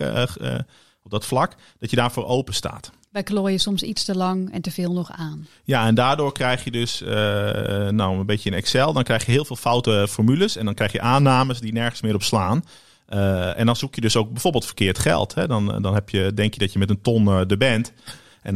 op 1.03 1.11
dat 1.11 1.27
vlak, 1.27 1.55
dat 1.79 1.91
je 1.91 1.97
daarvoor 1.97 2.27
open 2.27 2.55
staat. 2.55 2.93
Wij 3.11 3.23
klooien 3.23 3.59
soms 3.59 3.83
iets 3.83 4.05
te 4.05 4.17
lang 4.17 4.53
en 4.53 4.61
te 4.61 4.71
veel 4.71 4.93
nog 4.93 5.11
aan. 5.13 5.47
Ja, 5.65 5.87
en 5.87 5.95
daardoor 5.95 6.33
krijg 6.33 6.65
je 6.65 6.71
dus, 6.71 7.03
uh, 7.03 7.09
nou 7.89 8.19
een 8.19 8.27
beetje 8.27 8.51
in 8.51 8.57
Excel, 8.57 8.93
dan 8.93 9.03
krijg 9.03 9.27
je 9.27 9.33
heel 9.33 9.45
veel 9.45 9.57
foute 9.57 10.07
formules 10.09 10.57
en 10.57 10.65
dan 10.65 10.75
krijg 10.75 10.93
je 10.93 11.01
aannames 11.01 11.61
die 11.61 11.73
nergens 11.73 12.01
meer 12.01 12.15
op 12.15 12.23
slaan. 12.23 12.65
Uh, 13.09 13.59
en 13.59 13.67
dan 13.67 13.77
zoek 13.77 13.95
je 13.95 14.01
dus 14.01 14.17
ook 14.17 14.33
bijvoorbeeld 14.33 14.65
verkeerd 14.65 14.99
geld. 14.99 15.35
Hè? 15.35 15.47
Dan, 15.47 15.83
dan 15.83 15.95
heb 15.95 16.11
je, 16.11 16.35
denk 16.35 16.55
je 16.55 16.61
dat 16.61 16.73
je 16.73 16.79
met 16.79 16.91
een 16.91 17.01
ton 17.01 17.25
uh, 17.25 17.51
er 17.51 17.57
bent. 17.57 17.93
En 18.43 18.55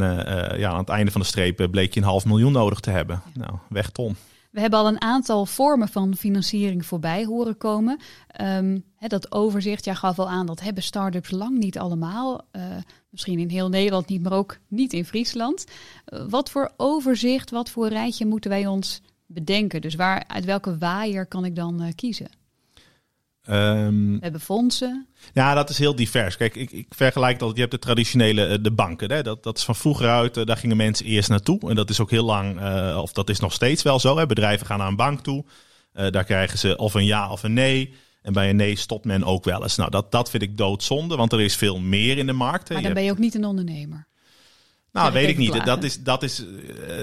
ja, 0.57 0.69
aan 0.69 0.77
het 0.77 0.89
einde 0.89 1.11
van 1.11 1.21
de 1.21 1.27
streep 1.27 1.67
bleek 1.71 1.93
je 1.93 1.99
een 1.99 2.05
half 2.05 2.25
miljoen 2.25 2.51
nodig 2.51 2.79
te 2.79 2.89
hebben. 2.89 3.21
Ja. 3.33 3.39
Nou, 3.39 3.59
weg 3.69 3.89
ton. 3.89 4.15
We 4.55 4.61
hebben 4.61 4.79
al 4.79 4.87
een 4.87 5.01
aantal 5.01 5.45
vormen 5.45 5.87
van 5.87 6.15
financiering 6.15 6.85
voorbij 6.85 7.25
horen 7.25 7.57
komen. 7.57 7.99
Um, 8.41 8.83
dat 9.07 9.31
overzicht, 9.31 9.85
jij 9.85 9.95
gaf 9.95 10.19
al 10.19 10.29
aan, 10.29 10.45
dat 10.45 10.61
hebben 10.61 10.83
start-ups 10.83 11.31
lang 11.31 11.57
niet 11.57 11.77
allemaal. 11.79 12.47
Uh, 12.51 12.61
misschien 13.09 13.39
in 13.39 13.49
heel 13.49 13.69
Nederland 13.69 14.07
niet, 14.07 14.21
maar 14.21 14.31
ook 14.31 14.57
niet 14.67 14.93
in 14.93 15.05
Friesland. 15.05 15.65
Uh, 16.09 16.25
wat 16.29 16.49
voor 16.49 16.71
overzicht, 16.77 17.49
wat 17.51 17.69
voor 17.69 17.87
rijtje 17.87 18.25
moeten 18.25 18.49
wij 18.49 18.67
ons 18.67 19.01
bedenken? 19.25 19.81
Dus 19.81 19.95
waar, 19.95 20.23
uit 20.27 20.45
welke 20.45 20.77
waaier 20.77 21.25
kan 21.25 21.45
ik 21.45 21.55
dan 21.55 21.83
uh, 21.83 21.87
kiezen? 21.95 22.27
Um, 23.49 24.13
we 24.13 24.17
hebben 24.19 24.41
fondsen. 24.41 25.07
Ja, 25.33 25.53
dat 25.53 25.69
is 25.69 25.77
heel 25.77 25.95
divers. 25.95 26.37
Kijk, 26.37 26.55
ik, 26.55 26.71
ik 26.71 26.85
vergelijk 26.89 27.39
dat. 27.39 27.53
Je 27.53 27.59
hebt 27.59 27.71
de 27.71 27.79
traditionele 27.79 28.61
de 28.61 28.71
banken. 28.71 29.11
Hè? 29.11 29.23
Dat, 29.23 29.43
dat 29.43 29.57
is 29.57 29.63
van 29.63 29.75
vroeger 29.75 30.09
uit. 30.09 30.47
daar 30.47 30.57
gingen 30.57 30.77
mensen 30.77 31.05
eerst 31.05 31.29
naartoe. 31.29 31.69
En 31.69 31.75
dat 31.75 31.89
is 31.89 31.99
ook 31.99 32.09
heel 32.09 32.25
lang, 32.25 32.61
uh, 32.61 32.99
of 33.01 33.11
dat 33.11 33.29
is 33.29 33.39
nog 33.39 33.53
steeds 33.53 33.83
wel 33.83 33.99
zo. 33.99 34.17
Hè? 34.17 34.25
Bedrijven 34.25 34.65
gaan 34.65 34.77
naar 34.77 34.87
een 34.87 34.95
bank 34.95 35.19
toe. 35.19 35.45
Uh, 35.93 36.09
daar 36.11 36.23
krijgen 36.23 36.57
ze 36.57 36.77
of 36.77 36.93
een 36.93 37.05
ja 37.05 37.31
of 37.31 37.43
een 37.43 37.53
nee. 37.53 37.93
En 38.21 38.33
bij 38.33 38.49
een 38.49 38.55
nee 38.55 38.75
stopt 38.75 39.05
men 39.05 39.23
ook 39.23 39.43
wel 39.43 39.63
eens. 39.63 39.75
Nou, 39.75 39.91
dat, 39.91 40.11
dat 40.11 40.29
vind 40.29 40.43
ik 40.43 40.57
doodzonde, 40.57 41.15
want 41.15 41.33
er 41.33 41.41
is 41.41 41.55
veel 41.55 41.79
meer 41.79 42.17
in 42.17 42.25
de 42.25 42.33
markt. 42.33 42.69
Maar 42.69 42.81
dan 42.81 42.93
ben 42.93 43.03
je 43.03 43.11
ook 43.11 43.17
niet 43.17 43.35
een 43.35 43.45
ondernemer. 43.45 44.07
Nou, 44.95 45.13
weet 45.13 45.29
ik 45.29 45.37
niet. 45.37 45.65
Dat 45.65 45.83
is, 45.83 46.03
dat 46.03 46.23
is 46.23 46.43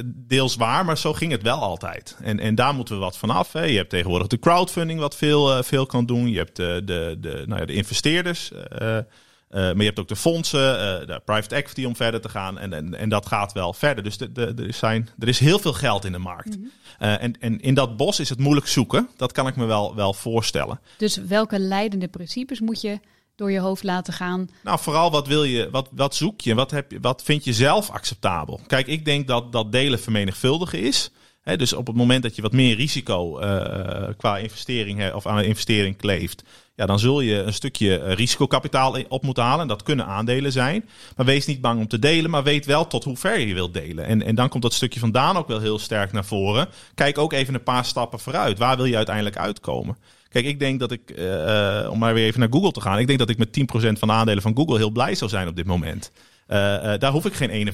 deels 0.05 0.57
waar, 0.57 0.85
maar 0.85 0.99
zo 0.99 1.13
ging 1.13 1.33
het 1.33 1.43
wel 1.43 1.59
altijd. 1.59 2.17
En, 2.23 2.41
en 2.41 2.55
daar 2.55 2.75
moeten 2.75 2.95
we 2.95 3.01
wat 3.01 3.17
van 3.17 3.31
af. 3.31 3.53
Hè. 3.53 3.65
Je 3.65 3.77
hebt 3.77 3.91
tegenwoordig 3.91 4.29
de 4.29 4.39
crowdfunding, 4.39 5.01
wat 5.01 5.17
veel, 5.17 5.57
uh, 5.57 5.63
veel 5.63 5.87
kan 5.87 6.07
doen. 6.07 6.29
Je 6.29 6.37
hebt 6.37 6.57
de, 6.57 6.83
de, 6.85 7.17
de, 7.21 7.43
nou 7.47 7.61
ja, 7.61 7.67
de 7.67 7.73
investeerders. 7.73 8.51
Uh, 8.53 8.59
uh, 8.81 9.03
maar 9.51 9.77
je 9.77 9.85
hebt 9.85 9.99
ook 9.99 10.09
de 10.09 10.17
fondsen, 10.17 10.61
de 11.07 11.21
private 11.25 11.55
equity 11.55 11.85
om 11.85 11.97
verder 11.97 12.21
te 12.21 12.29
gaan. 12.29 12.59
En, 12.59 12.73
en, 12.73 12.95
en 12.95 13.09
dat 13.09 13.27
gaat 13.27 13.53
wel 13.53 13.73
verder. 13.73 14.05
Dus 14.05 14.17
de, 14.17 14.33
de, 14.33 14.55
er, 14.57 14.75
zijn, 14.75 15.09
er 15.19 15.29
is 15.29 15.39
heel 15.39 15.59
veel 15.59 15.73
geld 15.73 16.05
in 16.05 16.13
de 16.13 16.19
markt. 16.19 16.57
Mm 16.57 16.71
-hmm. 16.99 17.09
en, 17.09 17.41
en 17.41 17.61
in 17.61 17.75
dat 17.75 17.97
bos 17.97 18.21
is 18.21 18.29
het 18.29 18.39
moeilijk 18.39 18.67
zoeken. 18.67 19.09
Dat 19.17 19.33
kan 19.33 19.47
ik 19.47 19.57
me 19.57 19.65
wel, 19.65 19.95
wel 19.95 20.15
voorstellen. 20.15 20.81
Dus 20.97 21.17
welke 21.17 21.59
leidende 21.59 22.09
principes 22.09 22.61
moet 22.61 22.81
je 22.81 23.01
door 23.35 23.53
je 23.53 23.61
hoofd 23.61 23.83
laten 23.83 24.13
gaan? 24.13 24.49
Nou, 24.63 24.79
vooral 24.79 25.11
wat 25.11 25.27
wil 25.27 25.45
je, 25.45 25.69
wat, 25.71 25.89
wat 25.93 26.15
zoek 26.15 26.41
je, 26.41 26.55
wat, 26.55 26.71
heb 26.71 26.91
je, 26.91 27.01
wat 27.01 27.23
vind 27.23 27.45
je 27.45 27.53
zelf 27.53 27.91
acceptabel? 27.91 28.61
Kijk, 28.67 28.87
ik 28.87 29.05
denk 29.05 29.27
dat 29.27 29.53
dat 29.53 29.73
delen 29.73 30.01
vermenigvuldigen 30.01 30.81
is. 30.81 31.11
Dus 31.57 31.73
op 31.73 31.87
het 31.87 31.97
moment 31.97 32.23
dat 32.23 32.37
je 32.37 32.43
wat 32.43 32.53
meer 32.53 32.77
risico 32.77 33.41
uh, 33.41 34.09
qua 34.17 34.39
investering 34.39 35.13
of 35.13 35.27
aan 35.27 35.43
investering 35.43 35.97
kleeft, 35.97 36.43
ja, 36.75 36.87
dan 36.87 36.99
zul 36.99 37.21
je 37.21 37.43
een 37.43 37.53
stukje 37.53 37.97
risicokapitaal 38.15 38.97
op 39.09 39.23
moeten 39.23 39.43
halen. 39.43 39.61
En 39.61 39.69
dat 39.69 39.83
kunnen 39.83 40.07
aandelen 40.07 40.53
zijn. 40.53 40.89
Maar 41.17 41.27
wees 41.27 41.47
niet 41.47 41.61
bang 41.61 41.81
om 41.81 41.89
te 41.89 41.99
delen, 41.99 42.31
maar 42.31 42.43
weet 42.43 42.67
wel 42.67 42.87
tot 42.87 43.05
hoe 43.05 43.17
ver 43.17 43.39
je 43.39 43.55
wilt 43.55 43.75
delen. 43.75 44.05
En, 44.05 44.23
en 44.23 44.35
dan 44.35 44.49
komt 44.49 44.63
dat 44.63 44.73
stukje 44.73 45.01
vandaan 45.01 45.37
ook 45.37 45.49
wel 45.49 45.61
heel 45.61 45.79
sterk 45.79 46.13
naar 46.13 46.25
voren. 46.25 46.69
Kijk 46.95 47.19
ook 47.19 47.33
even 47.33 47.55
een 47.55 47.63
paar 47.63 47.85
stappen 47.85 48.19
vooruit. 48.19 48.59
Waar 48.59 48.77
wil 48.77 48.85
je 48.85 48.97
uiteindelijk 48.97 49.37
uitkomen? 49.37 49.97
Kijk, 50.33 50.45
ik 50.45 50.59
denk 50.59 50.81
dat 50.81 50.91
ik, 50.91 51.19
uh, 51.19 51.89
om 51.91 51.99
maar 51.99 52.15
weer 52.15 52.27
even 52.27 52.41
naar 52.41 52.49
Google 52.51 52.73
te 52.73 52.81
gaan, 52.81 52.99
ik 52.99 53.07
denk 53.07 53.19
dat 53.19 53.31
ik 53.31 53.39
met 53.39 53.53
10% 53.53 53.99
van 53.99 54.09
de 54.09 54.15
aandelen 54.15 54.43
van 54.43 54.57
Google 54.57 54.77
heel 54.77 54.91
blij 54.91 55.15
zou 55.15 55.31
zijn 55.31 55.49
op 55.49 55.57
dit 55.57 55.67
moment. 55.67 56.13
Uh, 56.49 56.57
uh, 56.59 56.99
daar 56.99 57.13
hoef 57.13 57.25
ik 57.25 57.35
geen 57.35 57.73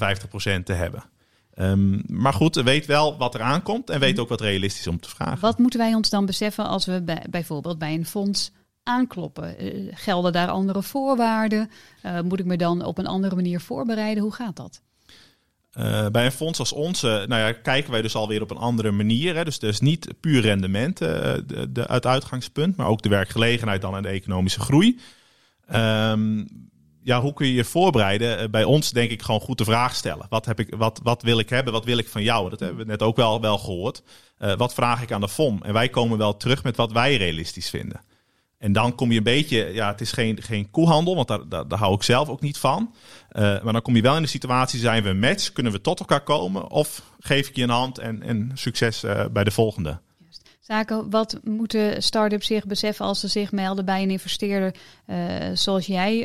51% 0.60 0.64
te 0.64 0.72
hebben. 0.72 1.04
Um, 1.58 2.02
maar 2.06 2.32
goed, 2.32 2.54
weet 2.54 2.86
wel 2.86 3.16
wat 3.16 3.34
er 3.34 3.40
aankomt 3.40 3.90
en 3.90 4.00
weet 4.00 4.18
ook 4.18 4.28
wat 4.28 4.40
realistisch 4.40 4.80
is 4.80 4.86
om 4.86 5.00
te 5.00 5.08
vragen. 5.08 5.40
Wat 5.40 5.58
moeten 5.58 5.78
wij 5.78 5.94
ons 5.94 6.10
dan 6.10 6.26
beseffen 6.26 6.66
als 6.66 6.86
we 6.86 7.02
bij, 7.02 7.24
bijvoorbeeld 7.30 7.78
bij 7.78 7.94
een 7.94 8.06
fonds 8.06 8.52
aankloppen? 8.82 9.56
gelden 9.90 10.32
daar 10.32 10.48
andere 10.48 10.82
voorwaarden? 10.82 11.70
moet 12.24 12.38
ik 12.40 12.46
me 12.46 12.56
dan 12.56 12.84
op 12.84 12.98
een 12.98 13.06
andere 13.06 13.34
manier 13.34 13.60
voorbereiden? 13.60 14.22
Hoe 14.22 14.34
gaat 14.34 14.56
dat? 14.56 14.82
Uh, 15.78 16.06
bij 16.06 16.24
een 16.24 16.32
fonds 16.32 16.58
als 16.58 16.72
onze 16.72 17.24
nou 17.28 17.42
ja, 17.42 17.52
kijken 17.52 17.90
wij 17.90 18.02
dus 18.02 18.14
alweer 18.14 18.42
op 18.42 18.50
een 18.50 18.56
andere 18.56 18.90
manier. 18.90 19.36
Hè. 19.36 19.44
Dus, 19.44 19.58
dus 19.58 19.80
niet 19.80 20.14
puur 20.20 20.40
rendement 20.40 21.02
uh, 21.02 21.08
de, 21.46 21.84
het 21.86 22.06
uitgangspunt, 22.06 22.76
maar 22.76 22.86
ook 22.86 23.02
de 23.02 23.08
werkgelegenheid 23.08 23.80
dan 23.80 23.96
en 23.96 24.02
de 24.02 24.08
economische 24.08 24.60
groei. 24.60 24.98
Um, 25.74 26.46
ja, 27.02 27.20
hoe 27.20 27.32
kun 27.32 27.46
je 27.46 27.54
je 27.54 27.64
voorbereiden? 27.64 28.50
Bij 28.50 28.64
ons 28.64 28.90
denk 28.90 29.10
ik 29.10 29.22
gewoon 29.22 29.40
goed 29.40 29.58
de 29.58 29.64
vraag 29.64 29.94
stellen. 29.94 30.26
Wat, 30.28 30.46
heb 30.46 30.60
ik, 30.60 30.74
wat, 30.76 31.00
wat 31.02 31.22
wil 31.22 31.38
ik 31.38 31.48
hebben? 31.48 31.72
Wat 31.72 31.84
wil 31.84 31.98
ik 31.98 32.08
van 32.08 32.22
jou? 32.22 32.50
Dat 32.50 32.60
hebben 32.60 32.78
we 32.78 32.84
net 32.84 33.02
ook 33.02 33.16
wel, 33.16 33.40
wel 33.40 33.58
gehoord. 33.58 34.02
Wat 34.56 34.74
vraag 34.74 35.02
ik 35.02 35.12
aan 35.12 35.20
de 35.20 35.28
FOM? 35.28 35.62
En 35.62 35.72
wij 35.72 35.88
komen 35.88 36.18
wel 36.18 36.36
terug 36.36 36.62
met 36.62 36.76
wat 36.76 36.92
wij 36.92 37.16
realistisch 37.16 37.70
vinden. 37.70 38.00
En 38.58 38.72
dan 38.72 38.94
kom 38.94 39.10
je 39.10 39.16
een 39.16 39.22
beetje, 39.22 39.72
ja, 39.72 39.90
het 39.90 40.00
is 40.00 40.12
geen, 40.12 40.42
geen 40.42 40.70
koehandel, 40.70 41.14
want 41.14 41.28
daar, 41.28 41.48
daar, 41.48 41.68
daar 41.68 41.78
hou 41.78 41.94
ik 41.94 42.02
zelf 42.02 42.28
ook 42.28 42.40
niet 42.40 42.58
van. 42.58 42.94
Uh, 43.32 43.62
maar 43.62 43.72
dan 43.72 43.82
kom 43.82 43.96
je 43.96 44.02
wel 44.02 44.16
in 44.16 44.22
de 44.22 44.28
situatie, 44.28 44.80
zijn 44.80 45.02
we 45.02 45.08
een 45.08 45.18
match? 45.18 45.52
Kunnen 45.52 45.72
we 45.72 45.80
tot 45.80 46.00
elkaar 46.00 46.22
komen? 46.22 46.70
Of 46.70 47.02
geef 47.20 47.48
ik 47.48 47.56
je 47.56 47.62
een 47.62 47.70
hand 47.70 47.98
en, 47.98 48.22
en 48.22 48.50
succes 48.54 49.04
uh, 49.04 49.24
bij 49.32 49.44
de 49.44 49.50
volgende? 49.50 49.98
Zaken, 50.60 51.10
wat 51.10 51.38
moeten 51.42 52.02
start-ups 52.02 52.46
zich 52.46 52.66
beseffen 52.66 53.04
als 53.06 53.20
ze 53.20 53.28
zich 53.28 53.52
melden 53.52 53.84
bij 53.84 54.02
een 54.02 54.10
investeerder 54.10 54.74
uh, 55.06 55.16
zoals 55.54 55.86
jij 55.86 56.16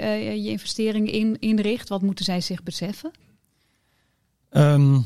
je 0.41 0.49
investering 0.49 1.11
in, 1.11 1.39
inricht? 1.39 1.89
Wat 1.89 2.01
moeten 2.01 2.25
zij 2.25 2.41
zich 2.41 2.63
beseffen? 2.63 3.11
Um, 4.51 5.05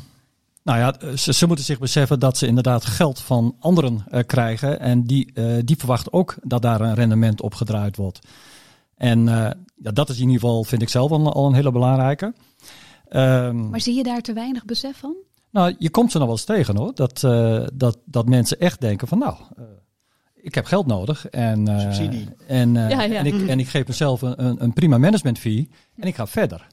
nou 0.67 0.79
ja, 0.79 1.15
ze, 1.15 1.33
ze, 1.33 1.47
moeten 1.47 1.65
zich 1.65 1.79
beseffen 1.79 2.19
dat 2.19 2.37
ze 2.37 2.47
inderdaad 2.47 2.85
geld 2.85 3.19
van 3.19 3.55
anderen 3.59 4.05
uh, 4.11 4.19
krijgen. 4.25 4.79
En 4.79 5.03
die, 5.03 5.31
uh, 5.33 5.57
die 5.63 5.77
verwachten 5.77 6.13
ook 6.13 6.35
dat 6.41 6.61
daar 6.61 6.81
een 6.81 6.93
rendement 6.93 7.41
op 7.41 7.53
gedraaid 7.53 7.95
wordt. 7.95 8.19
En 8.95 9.19
uh, 9.19 9.49
ja, 9.75 9.91
dat 9.91 10.09
is 10.09 10.15
in 10.15 10.21
ieder 10.21 10.39
geval, 10.39 10.63
vind 10.63 10.81
ik 10.81 10.89
zelf 10.89 11.11
al, 11.11 11.33
al 11.33 11.47
een 11.47 11.53
hele 11.53 11.71
belangrijke. 11.71 12.33
Um, 13.09 13.69
maar 13.69 13.81
zie 13.81 13.95
je 13.95 14.03
daar 14.03 14.21
te 14.21 14.33
weinig 14.33 14.65
besef 14.65 14.97
van? 14.97 15.15
Nou, 15.51 15.75
je 15.77 15.89
komt 15.89 16.11
ze 16.11 16.17
nog 16.17 16.27
wel 16.27 16.35
eens 16.35 16.45
tegen 16.45 16.75
hoor. 16.75 16.91
Dat, 16.95 17.19
dat, 17.73 17.97
dat 18.05 18.29
mensen 18.29 18.59
echt 18.59 18.81
denken 18.81 19.07
van 19.07 19.17
nou, 19.17 19.35
ik 20.33 20.55
heb 20.55 20.65
geld 20.65 20.85
nodig. 20.85 21.27
En, 21.27 21.81
Subsidie. 21.81 22.29
En, 22.47 22.73
ja, 22.73 22.87
ja. 22.87 23.15
en, 23.15 23.25
ik, 23.25 23.47
en 23.47 23.59
ik 23.59 23.67
geef 23.67 23.87
mezelf 23.87 24.21
een, 24.21 24.63
een 24.63 24.73
prima 24.73 24.97
management 24.97 25.39
fee 25.39 25.69
en 25.95 26.07
ik 26.07 26.15
ga 26.15 26.27
verder. 26.27 26.67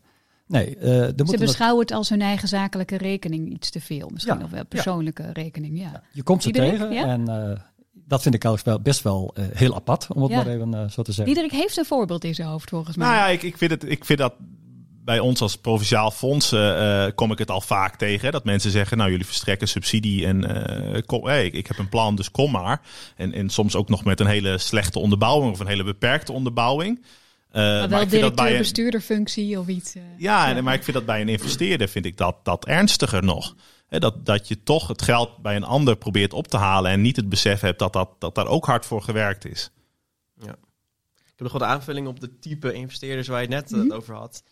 Nee, 0.47 0.77
uh, 0.77 0.83
Ze 1.27 1.37
beschouwen 1.39 1.81
het 1.81 1.93
als 1.93 2.09
hun 2.09 2.21
eigen 2.21 2.49
zakelijke 2.49 2.97
rekening 2.97 3.53
iets 3.53 3.71
te 3.71 3.81
veel. 3.81 4.09
Misschien 4.13 4.35
ja, 4.35 4.41
nog 4.41 4.51
wel 4.51 4.65
persoonlijke 4.65 5.23
ja. 5.23 5.33
rekening. 5.33 5.79
Ja. 5.79 6.03
Je 6.13 6.23
komt 6.23 6.43
ze 6.43 6.51
Diederik, 6.51 6.79
tegen 6.79 7.09
en 7.09 7.31
uh, 7.31 7.59
dat 7.93 8.23
vind 8.23 8.35
ik 8.35 8.45
eigenlijk 8.45 8.83
best 8.83 9.03
wel 9.03 9.35
uh, 9.39 9.45
heel 9.53 9.75
apart, 9.75 10.07
om 10.15 10.23
het 10.23 10.33
maar 10.33 10.47
even 10.47 10.91
zo 10.91 11.03
te 11.03 11.13
zeggen. 11.13 11.35
Diederik 11.35 11.61
heeft 11.61 11.77
een 11.77 11.85
voorbeeld 11.85 12.25
in 12.25 12.35
zijn 12.35 12.49
hoofd 12.49 12.69
volgens 12.69 12.97
mij. 12.97 13.07
Nou 13.07 13.19
ja, 13.19 13.27
ik, 13.29 13.43
ik, 13.43 13.59
vind, 13.59 13.71
het, 13.71 13.91
ik 13.91 14.05
vind 14.05 14.19
dat 14.19 14.35
bij 15.05 15.19
ons 15.19 15.41
als 15.41 15.57
provinciaal 15.57 16.11
fonds 16.11 16.53
uh, 16.53 17.07
kom 17.15 17.33
ik 17.33 17.39
het 17.39 17.51
al 17.51 17.61
vaak 17.61 17.97
tegen. 17.97 18.25
Hè, 18.25 18.31
dat 18.31 18.45
mensen 18.45 18.71
zeggen, 18.71 18.97
nou 18.97 19.11
jullie 19.11 19.27
verstrekken 19.27 19.69
subsidie 19.69 20.27
en 20.27 20.51
uh, 20.95 21.01
kom, 21.07 21.27
hey, 21.27 21.47
ik, 21.47 21.53
ik, 21.53 21.67
heb 21.67 21.79
een 21.79 21.89
plan, 21.89 22.15
dus 22.17 22.31
kom 22.31 22.51
maar. 22.51 22.81
En, 23.17 23.33
en 23.33 23.51
soms 23.51 23.77
ook 23.77 23.89
nog 23.89 24.05
met 24.05 24.21
een 24.21 24.27
hele 24.27 24.59
slechte 24.59 24.99
onderbouwing 24.99 25.53
of 25.53 25.61
een 25.61 25.67
hele 25.67 25.85
beperkte 25.85 26.33
onderbouwing. 26.33 27.05
Uh, 27.55 27.61
maar 27.61 27.89
wel 27.89 28.07
directeur, 28.07 28.59
bestuurderfunctie 28.59 29.59
of 29.59 29.67
iets. 29.67 29.97
Uh, 29.97 30.03
ja, 30.17 30.49
ja, 30.49 30.63
maar 30.63 30.75
ik 30.75 30.83
vind 30.83 30.97
dat 30.97 31.07
bij 31.07 31.21
een 31.21 31.29
investeerder 31.29 31.89
vind 31.89 32.05
ik 32.05 32.17
dat, 32.17 32.37
dat 32.43 32.65
ernstiger 32.65 33.25
nog. 33.25 33.55
He, 33.87 33.99
dat, 33.99 34.27
dat 34.27 34.49
je 34.49 34.63
toch 34.63 34.89
het 34.89 35.03
geld 35.03 35.37
bij 35.37 35.57
een 35.57 35.65
ander 35.65 35.97
probeert 35.97 36.33
op 36.33 36.49
te 36.49 36.57
halen 36.57 36.91
en 36.91 37.01
niet 37.01 37.17
het 37.17 37.29
besef 37.29 37.61
hebt 37.61 37.79
dat, 37.79 37.93
dat, 37.93 38.11
dat 38.19 38.35
daar 38.35 38.47
ook 38.47 38.67
hard 38.67 38.87
voor 38.87 39.03
gewerkt 39.03 39.45
is. 39.45 39.71
Ja. 40.39 40.51
Ik 41.25 41.41
heb 41.41 41.53
nog 41.53 41.53
wat 41.53 41.63
aanvulling 41.63 42.07
op 42.07 42.21
de 42.21 42.39
type 42.39 42.73
investeerders 42.73 43.29
waar 43.29 43.43
je 43.43 43.47
het 43.55 43.71
net 43.71 43.73
eh, 43.73 43.79
Mhm. 43.87 43.93
over 43.97 44.15
had. 44.15 44.43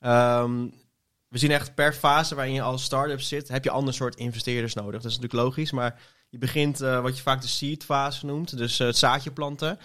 Ehm, 0.00 0.66
we 1.28 1.38
zien 1.38 1.50
echt 1.50 1.74
per 1.74 1.92
fase 1.92 2.34
waarin 2.34 2.54
je 2.54 2.62
als 2.62 2.82
start-up 2.84 3.20
zit, 3.20 3.48
heb 3.48 3.64
je 3.64 3.70
ander 3.70 3.94
soort 3.94 4.16
investeerders 4.16 4.74
nodig. 4.74 5.02
Dat 5.02 5.10
is 5.10 5.16
natuurlijk 5.18 5.44
logisch, 5.46 5.70
maar 5.72 6.00
je 6.28 6.38
begint 6.38 6.80
eh, 6.80 7.00
wat 7.00 7.16
je 7.16 7.22
vaak 7.22 7.40
de 7.42 7.48
seed 7.48 7.84
fase 7.84 8.26
noemt, 8.26 8.56
dus 8.56 8.80
eh, 8.80 8.86
het 8.86 8.96
zaadje 8.96 9.30
planten. 9.30 9.78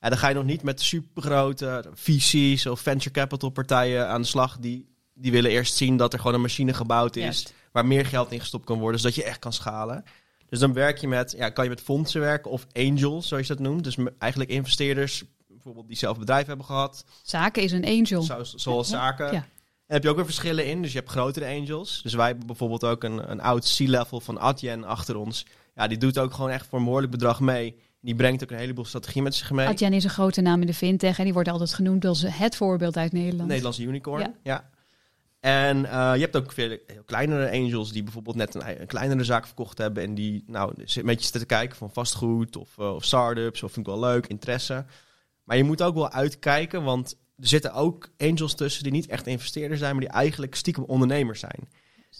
En 0.00 0.10
dan 0.10 0.18
ga 0.18 0.28
je 0.28 0.34
nog 0.34 0.44
niet 0.44 0.62
met 0.62 0.80
supergrote 0.80 1.84
VC's 1.94 2.66
of 2.66 2.80
venture 2.80 3.10
capital 3.10 3.50
partijen 3.50 4.08
aan 4.08 4.20
de 4.20 4.26
slag. 4.26 4.58
Die, 4.58 4.88
die 5.14 5.32
willen 5.32 5.50
eerst 5.50 5.76
zien 5.76 5.96
dat 5.96 6.12
er 6.12 6.18
gewoon 6.18 6.34
een 6.34 6.40
machine 6.40 6.74
gebouwd 6.74 7.16
is 7.16 7.22
Juist. 7.22 7.54
waar 7.72 7.86
meer 7.86 8.06
geld 8.06 8.32
in 8.32 8.40
gestopt 8.40 8.64
kan 8.64 8.78
worden, 8.78 9.00
zodat 9.00 9.16
je 9.16 9.24
echt 9.24 9.38
kan 9.38 9.52
schalen. 9.52 10.04
Dus 10.48 10.58
dan 10.58 10.72
werk 10.72 10.98
je 10.98 11.08
met, 11.08 11.34
ja, 11.36 11.48
kan 11.48 11.64
je 11.64 11.70
met 11.70 11.80
fondsen 11.80 12.20
werken 12.20 12.50
of 12.50 12.66
angels, 12.72 13.28
zoals 13.28 13.46
je 13.46 13.54
dat 13.54 13.62
noemt. 13.62 13.84
Dus 13.84 13.96
eigenlijk 14.18 14.50
investeerders, 14.50 15.24
bijvoorbeeld 15.48 15.88
die 15.88 15.96
zelf 15.96 16.18
bedrijf 16.18 16.46
hebben 16.46 16.66
gehad, 16.66 17.04
Zaken 17.22 17.62
is 17.62 17.72
een 17.72 17.84
angel. 17.84 18.22
zoals, 18.56 18.88
zaken. 18.88 19.32
Ja. 19.32 19.46
En 19.86 19.96
heb 19.96 20.02
je 20.02 20.08
ook 20.08 20.16
weer 20.16 20.24
verschillen 20.24 20.66
in. 20.66 20.82
Dus 20.82 20.92
je 20.92 20.98
hebt 20.98 21.10
grotere 21.10 21.46
angels. 21.46 22.02
Dus 22.02 22.14
wij 22.14 22.26
hebben 22.26 22.46
bijvoorbeeld 22.46 22.84
ook 22.84 23.04
een, 23.04 23.30
een 23.30 23.40
oud 23.40 23.74
C-level 23.76 24.20
van 24.20 24.40
Adyen 24.40 24.84
achter 24.84 25.16
ons. 25.16 25.46
Ja, 25.74 25.86
die 25.86 25.98
doet 25.98 26.18
ook 26.18 26.34
gewoon 26.34 26.50
echt 26.50 26.66
voor 26.66 26.78
een 26.78 26.84
behoorlijk 26.84 27.12
bedrag 27.12 27.40
mee. 27.40 27.76
Die 28.00 28.14
brengt 28.14 28.42
ook 28.42 28.50
een 28.50 28.58
heleboel 28.58 28.84
strategie 28.84 29.22
met 29.22 29.34
zich 29.34 29.50
mee. 29.50 29.66
Adyen 29.66 29.92
is 29.92 30.04
een 30.04 30.10
grote 30.10 30.40
naam 30.40 30.60
in 30.60 30.66
de 30.66 30.74
fintech 30.74 31.18
en 31.18 31.24
die 31.24 31.32
wordt 31.32 31.48
altijd 31.48 31.74
genoemd 31.74 32.04
als 32.04 32.24
het 32.26 32.56
voorbeeld 32.56 32.96
uit 32.96 33.12
Nederland. 33.12 33.48
Nederlandse 33.48 33.82
unicorn. 33.82 34.20
Ja. 34.20 34.34
Ja. 34.42 34.70
En 35.40 35.84
eh, 35.84 36.12
je 36.14 36.20
hebt 36.20 36.36
ook 36.36 36.52
veel 36.52 36.78
kleinere 37.04 37.50
angels 37.50 37.92
die 37.92 38.02
bijvoorbeeld 38.02 38.36
net 38.36 38.54
een, 38.54 38.80
een 38.80 38.86
kleinere 38.86 39.24
zaak 39.24 39.46
verkocht 39.46 39.78
hebben. 39.78 40.02
En 40.02 40.14
die 40.14 40.44
nou 40.46 40.72
een 40.76 41.04
beetje 41.04 41.30
te 41.30 41.46
kijken 41.46 41.76
van 41.76 41.90
vastgoed 41.90 42.56
of, 42.56 42.78
eh, 42.78 42.94
of 42.94 43.04
start-ups. 43.04 43.62
Of 43.62 43.72
vind 43.72 43.86
ik 43.86 43.92
wel 43.92 44.02
leuk, 44.02 44.26
interesse. 44.26 44.84
Maar 45.44 45.56
je 45.56 45.64
moet 45.64 45.82
ook 45.82 45.94
wel 45.94 46.10
uitkijken, 46.10 46.82
want 46.82 47.16
er 47.36 47.48
zitten 47.48 47.72
ook 47.72 48.08
angels 48.18 48.54
tussen 48.54 48.82
die 48.82 48.92
niet 48.92 49.06
echt 49.06 49.26
investeerders 49.26 49.80
zijn, 49.80 49.92
maar 49.92 50.04
die 50.04 50.12
eigenlijk 50.12 50.54
stiekem 50.54 50.84
ondernemers 50.84 51.40
zijn. 51.40 51.68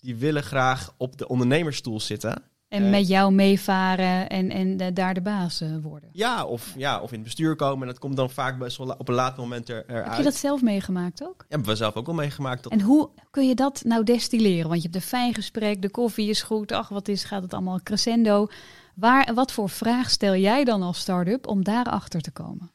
Die 0.01 0.17
willen 0.17 0.43
graag 0.43 0.95
op 0.97 1.19
de 1.19 1.29
ondernemersstoel 1.29 2.01
zitten. 2.01 2.43
En 2.71 2.85
Eh. 2.85 2.91
met 2.91 3.09
jou 3.09 3.33
meevaren 3.33 4.29
en, 4.29 4.51
en 4.51 4.95
daar 4.95 5.15
de 5.15 5.21
baas 5.21 5.61
eh, 5.61 5.69
worden. 5.83 6.09
Ja 6.13 6.45
of, 6.45 6.75
ja, 6.77 7.01
of 7.01 7.09
in 7.09 7.15
het 7.15 7.25
bestuur 7.25 7.57
komen. 7.57 7.81
En 7.81 7.87
dat 7.87 7.99
komt 7.99 8.17
dan 8.17 8.31
vaak 8.31 8.59
best 8.59 8.77
wel 8.77 8.95
op 8.99 9.09
een 9.09 9.15
laat 9.15 9.37
moment 9.37 9.69
er, 9.69 9.85
eruit. 9.87 10.07
Heb 10.07 10.17
je 10.17 10.23
dat 10.23 10.35
zelf 10.35 10.63
meegemaakt 10.63 11.25
ook? 11.25 11.45
hebben 11.49 11.69
we 11.69 11.75
zelf 11.75 11.95
ook 11.95 12.07
wel 12.07 12.15
meegemaakt. 12.15 12.63
Dat 12.63 12.73
En 12.73 12.81
hoe 12.81 13.11
kun 13.31 13.49
je 13.49 13.55
dat 13.55 13.83
nou 13.85 14.05
destilleren? 14.05 14.69
Want 14.69 14.77
je 14.77 14.83
hebt 14.83 14.95
een 14.95 15.09
fijn 15.09 15.35
gesprek, 15.35 15.83
de 15.83 15.91
koffie 15.91 16.29
is 16.29 16.43
goed, 16.43 16.73
ach 16.73 16.89
wat 16.89 17.09
is, 17.09 17.25
gaat 17.25 17.43
het 17.43 17.53
allemaal 17.53 17.81
crescendo. 17.83 18.47
Waar, 18.95 19.35
wat 19.35 19.53
voor 19.53 19.69
vraag 19.69 20.11
stel 20.11 20.35
jij 20.35 20.65
dan 20.65 20.83
als 20.83 20.99
start-up 20.99 21.47
om 21.47 21.65
daarachter 21.65 22.21
te 22.21 22.31
komen? 22.31 22.71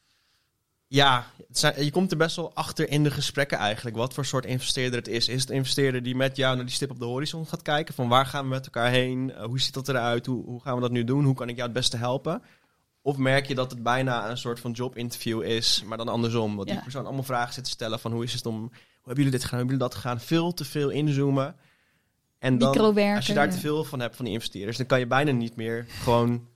Ja, 0.88 1.26
zijn- 1.50 1.84
je 1.84 1.90
komt 1.90 2.10
er 2.10 2.16
best 2.16 2.36
wel 2.36 2.54
achter 2.54 2.88
in 2.90 3.02
de 3.02 3.10
gesprekken 3.10 3.58
eigenlijk. 3.58 3.96
Wat 3.96 4.14
voor 4.14 4.24
soort 4.24 4.44
investeerder 4.46 4.98
het 4.98 5.08
is. 5.08 5.28
Is 5.28 5.40
het 5.40 5.50
een 5.50 5.56
investeerder 5.56 6.02
die 6.02 6.14
met 6.16 6.36
jou 6.36 6.56
naar 6.56 6.64
die 6.64 6.74
stip 6.74 6.90
op 6.90 6.98
de 6.98 7.04
horizon 7.04 7.46
gaat 7.46 7.62
kijken? 7.62 7.94
Van 7.94 8.08
waar 8.08 8.26
gaan 8.26 8.42
we 8.42 8.48
met 8.48 8.64
elkaar 8.64 8.90
heen? 8.90 9.32
Eh, 9.32 9.44
hoe 9.44 9.60
ziet 9.60 9.74
dat 9.74 9.88
eruit? 9.88 10.26
Hoe, 10.26 10.44
hoe 10.44 10.60
gaan 10.62 10.74
we 10.74 10.80
dat 10.80 10.90
nu 10.90 11.04
doen? 11.04 11.24
Hoe 11.24 11.34
kan 11.34 11.48
ik 11.48 11.54
jou 11.56 11.68
het 11.68 11.76
beste 11.78 11.96
helpen? 11.96 12.42
Of 13.02 13.16
merk 13.16 13.46
je 13.46 13.54
dat 13.54 13.70
het 13.70 13.82
bijna 13.82 14.30
een 14.30 14.38
soort 14.38 14.60
van 14.60 14.70
jobinterview 14.70 15.42
is, 15.42 15.82
maar 15.86 15.98
dan 15.98 16.08
andersom. 16.08 16.56
Dat 16.56 16.66
die 16.66 16.74
Ja. 16.74 16.80
persoon 16.82 17.04
allemaal 17.04 17.22
vragen 17.22 17.54
zit 17.54 17.64
te 17.64 17.70
stellen 17.70 17.98
van 18.00 18.12
hoe 18.12 18.24
is 18.24 18.32
het 18.32 18.46
om... 18.46 18.58
Hoe 18.58 19.14
hebben 19.14 19.24
jullie 19.24 19.30
dit 19.30 19.44
gedaan? 19.44 19.60
Hoe 19.60 19.68
hebben 19.70 19.76
jullie 19.86 19.92
dat 19.94 19.94
gedaan? 20.18 20.20
Veel 20.20 20.54
te 20.54 20.64
veel 20.64 20.88
inzoomen. 20.90 21.56
En 22.38 22.58
dan, 22.58 22.96
als 23.16 23.26
je 23.26 23.34
daar 23.34 23.50
te 23.50 23.58
veel 23.58 23.84
van 23.84 24.00
hebt 24.00 24.16
van 24.16 24.24
die 24.24 24.34
investeerders, 24.34 24.76
dan 24.76 24.86
kan 24.86 24.98
je 24.98 25.06
bijna 25.06 25.30
niet 25.30 25.56
meer 25.56 25.84
gewoon 25.88 26.48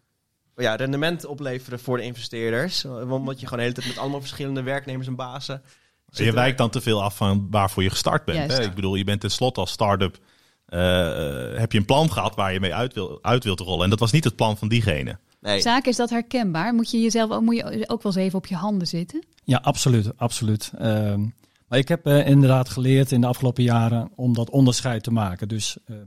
ja, 0.60 0.74
rendement 0.74 1.24
opleveren 1.24 1.80
voor 1.80 1.96
de 1.96 2.02
investeerders. 2.02 2.84
Omdat 2.84 3.40
je 3.40 3.46
gewoon 3.46 3.58
de 3.58 3.70
hele 3.70 3.74
tijd 3.74 3.86
met 3.86 3.98
allemaal 3.98 4.20
verschillende 4.20 4.62
werknemers 4.62 5.06
en 5.06 5.16
bazen. 5.16 5.62
zit 6.08 6.26
Je 6.26 6.32
wijkt 6.32 6.58
dan 6.58 6.70
te 6.70 6.80
veel 6.80 7.02
af 7.02 7.16
van 7.16 7.46
waarvoor 7.50 7.82
je 7.82 7.90
gestart 7.90 8.24
bent. 8.24 8.38
Juist. 8.38 8.56
Hè? 8.56 8.64
Ik 8.64 8.74
bedoel, 8.74 8.94
je 8.94 9.04
bent 9.04 9.20
tenslotte 9.20 9.60
als 9.60 9.70
start-up. 9.70 10.18
eh, 10.66 11.52
eh, 11.52 11.58
heb 11.58 11.72
je 11.72 11.78
een 11.78 11.84
plan 11.84 12.12
gehad 12.12 12.34
waar 12.34 12.52
je 12.52 12.60
mee 12.60 12.74
uit, 12.74 12.94
wil, 12.94 13.18
uit 13.22 13.44
wilt 13.44 13.60
rollen. 13.60 13.84
En 13.84 13.90
dat 13.90 13.98
was 13.98 14.12
niet 14.12 14.24
het 14.24 14.36
plan 14.36 14.56
van 14.56 14.68
diegene. 14.68 15.18
Nee. 15.40 15.60
Zaken 15.60 15.90
is 15.90 15.96
dat 15.96 16.10
herkenbaar? 16.10 16.74
Moet 16.74 16.90
je 16.90 17.00
jezelf 17.00 17.30
ook, 17.30 17.42
moet 17.42 17.56
je 17.56 17.88
ook 17.88 18.02
wel 18.02 18.12
eens 18.12 18.22
even 18.22 18.38
op 18.38 18.46
je 18.46 18.54
handen 18.54 18.86
zitten? 18.86 19.24
Ja, 19.44 19.58
absoluut. 19.62 20.12
absoluut. 20.16 20.72
Ehm, 20.78 21.24
maar 21.70 21.78
ik 21.78 21.88
heb 21.88 22.06
eh, 22.06 22.26
inderdaad 22.26 22.68
geleerd 22.68 23.12
in 23.12 23.20
de 23.20 23.26
afgelopen 23.26 23.62
jaren 23.62 24.10
om 24.14 24.34
dat 24.34 24.50
onderscheid 24.50 25.02
te 25.02 25.10
maken. 25.10 25.48
Dus 25.48 25.76
eh, 25.84 25.96
eh, 25.96 26.02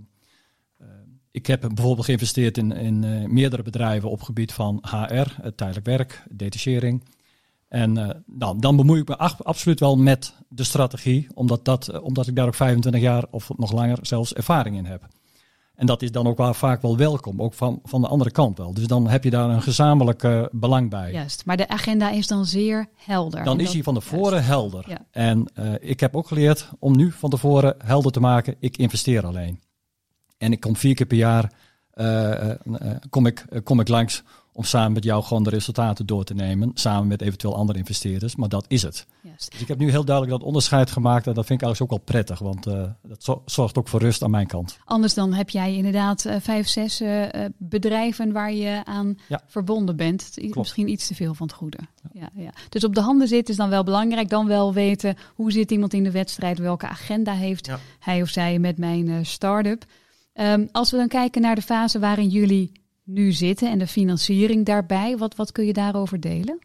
ik 1.33 1.47
heb 1.47 1.61
bijvoorbeeld 1.61 2.05
geïnvesteerd 2.05 2.57
in, 2.57 2.71
in 2.71 3.03
eh, 3.03 3.25
meerdere 3.25 3.63
bedrijven 3.63 4.09
op 4.09 4.21
gebied 4.21 4.53
van 4.53 4.83
HR, 4.89 5.49
tijdelijk 5.55 5.85
werk, 5.85 6.23
detachering. 6.29 7.03
En 7.67 7.97
eh, 7.97 8.09
nou, 8.25 8.59
dan 8.59 8.75
bemoei 8.75 9.01
ik 9.01 9.07
me 9.07 9.17
absoluut 9.17 9.79
wel 9.79 9.97
met 9.97 10.33
de 10.49 10.63
strategie, 10.63 11.27
omdat, 11.33 11.65
dat, 11.65 11.87
eh, 11.87 12.03
omdat 12.03 12.27
ik 12.27 12.35
daar 12.35 12.47
ook 12.47 12.55
25 12.55 13.01
jaar 13.01 13.25
of 13.31 13.51
nog 13.57 13.71
langer 13.71 13.97
zelfs 14.01 14.33
ervaring 14.33 14.77
in 14.77 14.85
heb. 14.85 15.07
En 15.75 15.85
dat 15.85 16.01
is 16.01 16.11
dan 16.11 16.27
ook 16.27 16.37
wel 16.37 16.53
vaak 16.53 16.81
wel 16.81 16.97
welkom, 16.97 17.41
ook 17.41 17.53
van, 17.53 17.79
van 17.83 18.01
de 18.01 18.07
andere 18.07 18.31
kant 18.31 18.57
wel. 18.57 18.73
Dus 18.73 18.87
dan 18.87 19.07
heb 19.07 19.23
je 19.23 19.29
daar 19.29 19.49
een 19.49 19.61
gezamenlijk 19.61 20.49
belang 20.51 20.89
bij. 20.89 21.11
Juist, 21.11 21.45
maar 21.45 21.57
de 21.57 21.67
agenda 21.67 22.09
is 22.09 22.27
dan 22.27 22.45
zeer 22.45 22.89
helder. 22.95 23.43
Dan 23.43 23.53
En 23.53 23.59
is 23.59 23.65
dat- 23.65 23.73
hij 23.73 23.83
van 23.83 23.93
tevoren 23.93 24.43
helder. 24.43 24.85
Ja. 24.89 25.05
En 25.11 25.47
ik 25.81 25.99
heb 25.99 26.15
ook 26.15 26.27
geleerd 26.27 26.69
om 26.79 26.95
nu 26.95 27.11
van 27.11 27.29
tevoren 27.29 27.75
helder 27.77 28.11
te 28.11 28.19
maken, 28.19 28.55
ik 28.59 28.77
investeer 28.77 29.25
alleen. 29.25 29.59
En 30.43 30.51
ik 30.51 30.59
kom 30.59 30.75
vier 30.75 30.95
keer 30.95 31.05
per 31.05 31.17
jaar 31.17 31.51
eh, 31.91 32.31
eh, 32.31 32.49
eh, 32.79 32.95
kom, 33.09 33.25
ik, 33.25 33.45
kom 33.63 33.79
ik 33.79 33.87
langs 33.87 34.23
om 34.55 34.63
samen 34.63 34.91
met 34.91 35.03
jou 35.03 35.23
gewoon 35.23 35.43
de 35.43 35.49
resultaten 35.49 36.05
door 36.05 36.23
te 36.23 36.33
nemen. 36.33 36.71
Samen 36.73 37.07
met 37.07 37.21
eventueel 37.21 37.55
andere 37.55 37.79
investeerders. 37.79 38.35
Maar 38.35 38.49
dat 38.49 38.65
is 38.67 38.81
het. 38.81 39.05
Dus 39.21 39.61
ik 39.61 39.67
heb 39.67 39.77
nu 39.77 39.89
heel 39.89 40.05
duidelijk 40.05 40.37
dat 40.37 40.47
onderscheid 40.47 40.91
gemaakt. 40.91 41.27
En 41.27 41.33
dat 41.33 41.45
vind 41.45 41.61
ik 41.61 41.65
eigenlijk 41.65 41.93
ook 41.93 41.99
wel 41.99 42.07
prettig. 42.15 42.39
Want 42.39 42.67
eh, 42.67 42.83
dat 43.07 43.23
zo- 43.23 43.41
zorgt 43.45 43.77
ook 43.77 43.87
voor 43.87 43.99
rust 43.99 44.23
aan 44.23 44.31
mijn 44.31 44.47
kant. 44.47 44.77
Anders 44.85 45.13
dan 45.13 45.33
heb 45.33 45.49
jij 45.49 45.75
inderdaad 45.75 46.25
vijf, 46.39 46.67
zes 46.67 47.01
bedrijven 47.57 48.31
waar 48.31 48.53
je 48.53 48.81
aan 48.85 49.17
Ja. 49.27 49.41
verbonden 49.47 49.95
bent. 49.95 50.31
Klopt. 50.35 50.55
Misschien 50.55 50.89
iets 50.89 51.07
te 51.07 51.15
veel 51.15 51.33
van 51.33 51.47
het 51.47 51.55
goede. 51.55 51.77
Ja. 52.13 52.29
Ja, 52.35 52.49
Dus 52.69 52.83
op 52.83 52.95
de 52.95 53.01
handen 53.01 53.27
zitten 53.27 53.53
is 53.53 53.59
dan 53.59 53.69
wel 53.69 53.83
belangrijk. 53.83 54.29
Dan 54.29 54.47
wel 54.47 54.73
weten 54.73 55.15
hoe 55.35 55.51
zit 55.51 55.71
iemand 55.71 55.93
in 55.93 56.03
de 56.03 56.11
wedstrijd, 56.11 56.57
welke 56.59 56.87
agenda 56.87 57.33
heeft 57.33 57.65
Ja. 57.65 57.79
hij 57.99 58.21
of 58.21 58.29
zij 58.29 58.59
met 58.59 58.77
mijn 58.77 59.07
eh, 59.09 59.15
start-up. 59.21 59.83
Ehm, 60.33 60.65
als 60.71 60.91
we 60.91 60.97
dan 60.97 61.07
kijken 61.07 61.41
naar 61.41 61.55
de 61.55 61.61
fase 61.61 61.99
waarin 61.99 62.27
jullie 62.29 62.71
nu 63.03 63.31
zitten 63.31 63.69
en 63.69 63.79
de 63.79 63.87
financiering 63.87 64.65
daarbij, 64.65 65.17
wat, 65.17 65.35
wat 65.35 65.51
kun 65.51 65.65
je 65.65 65.73
daarover 65.73 66.19
delen? 66.19 66.59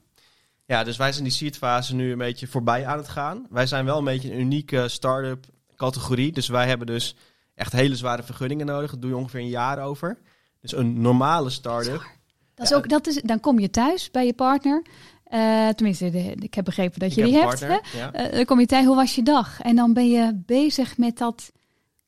Ja, 0.64 0.84
dus 0.84 0.96
wij 0.96 1.12
zijn 1.12 1.24
die 1.24 1.32
seed 1.32 1.56
fase 1.56 1.94
nu 1.94 2.12
een 2.12 2.18
beetje 2.18 2.46
voorbij 2.46 2.86
aan 2.86 2.98
het 2.98 3.08
gaan. 3.08 3.46
Wij 3.50 3.66
zijn 3.66 3.84
wel 3.84 3.98
een 3.98 4.04
beetje 4.04 4.32
een 4.32 4.40
unieke 4.40 4.88
start-up 4.88 5.46
categorie. 5.76 6.32
Dus 6.32 6.48
wij 6.48 6.66
hebben 6.68 6.86
dus 6.86 7.16
echt 7.54 7.72
hele 7.72 7.96
zware 7.96 8.22
vergunningen 8.22 8.66
nodig. 8.66 8.90
Dat 8.90 9.00
doe 9.00 9.10
je 9.10 9.16
ongeveer 9.16 9.40
een 9.40 9.48
jaar 9.48 9.78
over. 9.82 10.18
Dus 10.60 10.76
een 10.76 11.00
normale 11.00 11.50
start-up. 11.50 12.06
Dat 12.54 12.64
is 12.66 12.70
Ja. 12.72 12.76
ook, 12.76 12.88
dat 12.88 13.06
is, 13.06 13.20
dan 13.22 13.40
kom 13.40 13.58
je 13.58 13.70
thuis 13.70 14.10
bij 14.10 14.26
je 14.26 14.32
partner. 14.34 14.82
Eh, 15.24 15.68
tenminste, 15.68 16.10
de- 16.10 16.34
ik 16.38 16.54
heb 16.54 16.64
begrepen 16.64 17.00
dat 17.00 17.14
je 17.14 17.24
die 17.24 17.32
hebt. 17.32 17.44
partner, 17.46 17.70
hè? 17.82 17.98
ja. 17.98 18.12
Eh, 18.12 18.32
dan 18.36 18.44
kom 18.44 18.60
je 18.60 18.66
thuis, 18.66 18.86
hoe 18.86 18.96
was 18.96 19.14
je 19.14 19.22
dag? 19.22 19.60
En 19.60 19.76
dan 19.76 19.92
ben 19.92 20.10
je 20.10 20.42
bezig 20.46 20.96
met 20.98 21.18
dat 21.18 21.52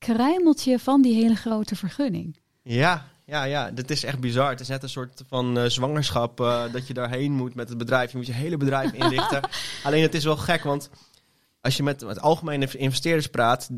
kruimeltje 0.01 0.79
van 0.79 1.03
die 1.03 1.15
hele 1.15 1.35
grote 1.35 1.77
vergunning. 1.77 2.37
Ja, 2.63 3.07
ja, 3.27 3.45
ja, 3.45 3.71
dit 3.71 3.91
is 3.91 4.05
echt 4.05 4.21
bizar. 4.21 4.51
Het 4.51 4.61
is 4.61 4.69
net 4.69 4.83
een 4.83 4.89
soort 4.89 5.23
van 5.29 5.59
eh, 5.59 5.65
zwangerschap 5.65 6.41
eh, 6.41 6.63
dat 6.73 6.87
je 6.87 6.95
daarheen 6.95 7.33
moet 7.33 7.55
met 7.55 7.69
het 7.69 7.79
bedrijf. 7.79 8.11
Je 8.11 8.17
moet 8.17 8.27
je 8.27 8.33
hele 8.33 8.57
bedrijf 8.57 8.93
inrichten. 9.03 9.41
Alleen 9.83 10.03
het 10.03 10.15
is 10.15 10.25
wel 10.25 10.37
gek, 10.37 10.63
want 10.63 10.91
als 11.61 11.77
je 11.77 11.83
met, 11.83 12.05
met 12.05 12.21
algemene 12.21 12.69
investeerders 12.77 13.27
praat, 13.27 13.71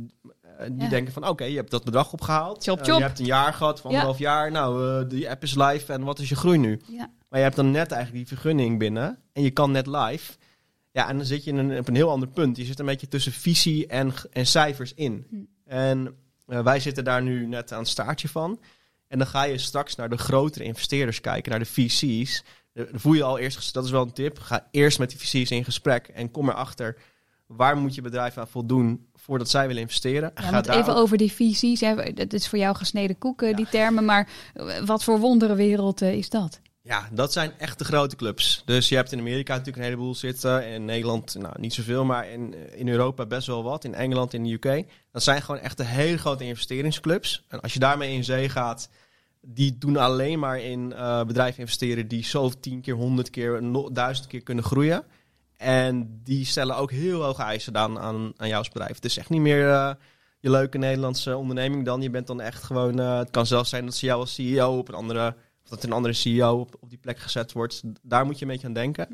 eh, 0.43 0.67
die 0.71 0.83
Ja. 0.83 0.89
denken 0.89 1.13
van 1.13 1.29
oké, 1.29 1.45
je 1.45 1.57
hebt 1.57 1.71
dat 1.71 1.85
bedrag 1.85 2.13
opgehaald. 2.13 2.65
Chop, 2.65 2.83
chop. 2.83 2.99
je 2.99 3.05
hebt 3.05 3.19
een 3.19 3.25
jaar 3.25 3.55
gehad, 3.55 3.79
of 3.79 3.85
anderhalf 3.85 4.19
jaar. 4.19 4.51
Nou, 4.51 5.01
eh 5.01 5.09
de 5.09 5.31
app 5.31 5.43
is 5.43 5.55
live 5.55 5.93
en 5.93 6.05
wat 6.05 6.19
is 6.19 6.29
je 6.29 6.37
groei 6.37 6.59
nu? 6.59 6.81
Ja. 6.89 7.11
Maar 7.29 7.39
je 7.39 7.45
hebt 7.45 7.57
dan 7.57 7.71
net 7.71 7.91
eigenlijk 7.93 8.29
die 8.29 8.39
vergunning 8.39 8.79
binnen 8.79 9.19
en 9.33 9.43
je 9.43 9.51
kan 9.51 9.71
net 9.71 9.87
live. 9.87 10.33
Ja, 10.91 11.09
en 11.09 11.17
dan 11.17 11.27
zit 11.27 11.45
je 11.45 11.51
in 11.51 11.57
een, 11.57 11.79
op 11.79 11.89
een 11.89 11.95
heel 11.95 12.11
ander 12.11 12.29
punt. 12.29 12.57
Je 12.57 12.65
zit 12.65 12.79
een 12.79 12.87
beetje 12.87 13.09
tussen 13.09 13.33
visie 13.33 13.87
en, 13.87 14.13
en 14.33 14.47
cijfers 14.47 14.95
in. 14.95 15.27
Hm. 15.31 15.37
En 15.67 16.17
eh, 16.47 16.63
wij 16.63 16.81
zitten 16.81 17.05
daar 17.05 17.23
nu 17.23 17.47
net 17.47 17.73
aan 17.73 17.79
het 17.79 17.89
staartje 17.89 18.29
van. 18.29 18.61
En 19.09 19.19
dan 19.19 19.27
ga 19.27 19.43
je 19.43 19.59
straks 19.59 19.95
naar 19.95 20.09
de 20.09 20.19
grotere 20.19 20.65
investeerders 20.65 21.21
kijken, 21.21 21.51
naar 21.51 21.59
de 21.61 21.67
VC's. 21.67 22.45
Dan 22.75 22.87
voel 22.93 23.13
je 23.13 23.23
al 23.23 23.39
eerst, 23.39 23.75
dat 23.75 23.85
is 23.85 23.91
wel 23.91 24.03
een 24.03 24.13
tip, 24.13 24.39
ga 24.39 24.69
eerst 24.71 24.99
met 24.99 25.11
die 25.11 25.19
VC's 25.19 25.51
in 25.51 25.65
gesprek 25.65 26.07
en 26.09 26.31
kom 26.31 26.49
erachter 26.49 26.97
waar 27.47 27.77
moet 27.77 27.95
je 27.95 28.03
bedrijf 28.03 28.39
aan 28.39 28.49
voldoen 28.49 29.07
voordat 29.15 29.49
zij 29.51 29.67
willen 29.67 29.83
investeren. 29.83 30.33
Ja, 30.35 30.61
daar 30.61 30.77
even 30.79 30.93
ook- 30.95 30.99
over 30.99 31.17
die 31.17 31.33
visies. 31.33 31.81
Hè. 31.81 32.13
Dat 32.13 32.33
is 32.33 32.49
voor 32.49 32.59
jou 32.59 32.77
gesneden 32.77 33.19
koeken, 33.19 33.49
Ja. 33.49 33.57
die 33.57 33.69
termen. 33.69 34.05
Maar 34.05 34.29
eh, 34.55 34.79
wat 34.85 35.05
voor 35.05 35.19
wonderenwereld 35.19 36.03
eh, 36.03 36.13
is 36.15 36.29
dat? 36.29 36.61
Ja, 36.85 37.09
dat 37.13 37.33
zijn 37.33 37.59
echt 37.59 37.79
de 37.79 37.85
grote 37.85 38.17
clubs. 38.17 38.63
Dus 38.65 38.89
je 38.89 38.95
hebt 38.95 39.13
in 39.13 39.19
Amerika 39.19 39.53
natuurlijk 39.53 39.77
een 39.77 39.91
heleboel 39.91 40.15
zitten. 40.15 40.67
In 40.67 40.85
Nederland 40.85 41.35
nou, 41.35 41.55
niet 41.61 41.75
zoveel, 41.75 42.05
maar 42.05 42.29
in, 42.29 42.55
in 42.75 42.89
Europa 42.89 43.27
best 43.27 43.47
wel 43.47 43.63
wat. 43.63 43.85
In 43.85 43.95
Engeland, 43.95 44.35
in 44.35 44.45
de 44.45 44.53
UK. 44.53 44.87
Dat 45.13 45.23
zijn 45.23 45.43
gewoon 45.43 45.61
echt 45.61 45.77
de 45.77 45.85
hele 45.85 46.19
grote 46.19 46.45
investeringsclubs. 46.45 47.45
En 47.49 47.61
als 47.61 47.73
je 47.73 47.79
daarmee 47.79 48.15
in 48.15 48.25
zee 48.25 48.49
gaat, 48.49 48.89
die 49.41 49.79
doen 49.79 49.97
alleen 49.97 50.39
maar 50.39 50.61
in 50.61 50.93
eh, 50.93 51.25
bedrijven 51.25 51.61
investeren 51.61 52.09
die 52.09 52.25
zo 52.25 52.51
tien 52.61 52.81
keer, 52.81 52.95
honderd 52.95 53.31
keer, 53.31 53.63
duizend 53.93 54.27
keer 54.27 54.43
kunnen 54.43 54.65
groeien. 54.65 55.05
En 55.57 56.21
die 56.25 56.45
stellen 56.45 56.77
ook 56.77 56.91
heel 56.91 57.23
hoge 57.23 57.43
eisen 57.43 57.77
aan, 57.77 57.99
aan, 57.99 58.33
aan 58.37 58.49
jou 58.49 58.59
als 58.59 58.69
bedrijf. 58.69 58.95
Het 58.95 59.05
is 59.05 59.19
echt 59.19 59.31
niet 59.31 59.41
meer 59.41 59.71
eh, 59.71 59.95
je 60.41 60.51
leuke 60.51 60.79
Nederlandse 60.79 61.37
onderneming 61.37 61.85
dan. 61.85 62.03
Je 62.03 62.11
bent 62.11 62.27
dan 62.27 62.41
echt 62.41 62.63
gewoon... 62.63 62.99
eh, 62.99 63.19
het 63.19 63.31
kan 63.31 63.47
zelfs 63.47 63.71
zijn 63.71 63.85
dat 63.85 63.95
ze 63.95 64.07
jou 64.07 64.21
als 64.21 64.35
CEO 64.35 64.79
op 64.79 64.89
een 64.89 64.95
andere... 64.95 65.35
Dat 65.73 65.85
een 65.85 65.93
andere 65.93 66.15
CEO 66.15 66.59
op, 66.61 66.77
op 66.81 66.89
die 66.89 66.99
plek 66.99 67.19
gezet 67.19 67.53
wordt. 67.53 67.83
Daar 68.03 68.25
moet 68.27 68.39
je 68.39 68.45
een 68.45 68.51
beetje 68.51 68.67
aan 68.67 68.73
denken. 68.73 69.07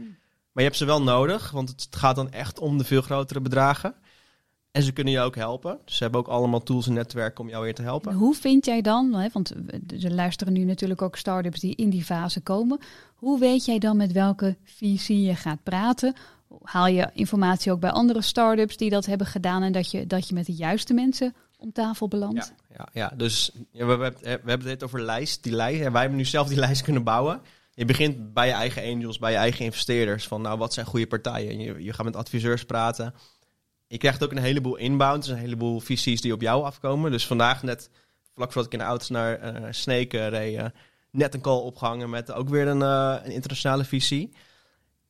Maar 0.53 0.63
je 0.63 0.63
hebt 0.63 0.77
ze 0.77 0.85
wel 0.85 1.03
nodig, 1.03 1.51
want 1.51 1.69
het 1.69 1.87
gaat 1.91 2.17
dan 2.17 2.31
echt 2.33 2.59
om 2.59 2.79
de 2.79 2.85
veel 2.85 3.03
grotere 3.03 3.41
bedragen. 3.41 3.95
En 4.71 4.83
ze 4.83 4.93
kunnen 4.93 5.13
je 5.13 5.21
ook 5.21 5.37
helpen. 5.37 5.79
Dus 5.85 5.97
ze 5.97 6.03
hebben 6.03 6.21
ook 6.21 6.29
allemaal 6.29 6.63
tools 6.63 6.87
en 6.87 6.93
netwerken 6.93 7.45
om 7.45 7.51
jou 7.51 7.65
weer 7.65 7.75
te 7.75 7.83
helpen. 7.83 8.15
Hoe 8.15 8.35
vind 8.35 8.65
jij 8.65 8.81
dan, 8.81 9.15
hè, 9.15 9.29
want 9.33 9.49
we- 9.67 9.99
er 10.07 10.15
luisteren 10.15 10.53
nu 10.53 10.65
natuurlijk 10.65 11.03
ook 11.03 11.17
start-ups 11.17 11.61
die 11.61 11.75
in 11.77 11.91
die 11.91 12.05
fase 12.05 12.41
komen. 12.41 12.79
Hoe 13.15 13.39
weet 13.39 13.65
jij 13.65 13.79
dan 13.79 13.97
met 13.97 14.13
welke 14.13 14.57
VC 14.65 15.07
je 15.09 15.35
gaat 15.35 15.63
praten? 15.63 16.15
Haal 16.63 16.87
je 16.87 17.11
informatie 17.13 17.73
ook 17.73 17.81
bij 17.81 17.91
andere 17.91 18.23
start-ups 18.23 18.77
die 18.77 18.91
dat 18.91 19.07
hebben 19.07 19.27
gedaan 19.27 19.63
en 19.63 19.73
dat 19.73 19.91
je, 19.91 20.07
dat 20.07 20.29
je 20.29 20.35
met 20.35 20.47
de 20.47 20.53
juiste 20.55 20.95
mensen 20.95 21.35
om 21.59 21.73
tafel 21.73 22.09
belandt? 22.09 22.55
Ja, 22.69 22.77
ja, 22.77 22.89
ja. 22.93 23.17
dus 23.17 23.51
we, 23.73 23.85
we, 23.97 24.13
hebben 24.45 24.69
het 24.69 24.83
over 24.83 25.03
lijst. 25.03 25.43
Die 25.43 25.53
lijst 25.53 25.81
en 25.81 25.93
wij 25.93 26.01
hebben 26.01 26.19
nu 26.19 26.25
zelf 26.25 26.49
die 26.49 26.59
lijst 26.59 26.83
kunnen 26.83 27.05
bouwen. 27.05 27.41
Je 27.71 27.85
begint 27.85 28.33
bij 28.35 28.47
je 28.47 28.53
eigen 28.53 28.83
angels, 28.83 29.19
bij 29.19 29.31
je 29.31 29.37
eigen 29.37 29.65
investeerders. 29.65 30.27
Van 30.27 30.43
nou, 30.43 30.59
wat 30.59 30.73
zijn 30.73 30.87
goede 30.87 31.07
partijen? 31.07 31.51
En 31.51 31.83
je, 31.85 31.93
gaat 31.93 32.05
met 32.05 32.17
adviseurs 32.17 32.65
praten. 32.65 33.15
Je 33.87 33.99
krijgt 33.99 34.25
ook 34.25 34.31
een 34.31 34.39
heleboel 34.39 34.77
inbound. 34.77 35.25
Dus 35.25 35.33
een 35.33 35.39
heleboel 35.39 35.81
visies 35.81 36.21
die 36.21 36.33
op 36.33 36.41
jou 36.41 36.65
afkomen. 36.65 37.11
Dus 37.11 37.27
vandaag 37.27 37.63
net, 37.63 37.91
vlak 38.35 38.53
voordat 38.53 38.73
ik 38.73 38.79
in 38.79 38.85
de 38.85 38.91
auto 38.91 39.15
naar 39.15 39.39
eh 39.39 39.67
Snake 39.71 40.27
reed, 40.27 40.57
eh, 40.57 40.67
net 41.11 41.35
een 41.35 41.41
call 41.41 41.61
opgehangen 41.61 42.11
met 42.11 42.33
ook 42.33 42.49
weer 42.49 42.67
een, 42.67 42.83
eh, 42.83 43.17
een 43.25 43.33
internationale 43.33 43.85
visie. 43.85 44.33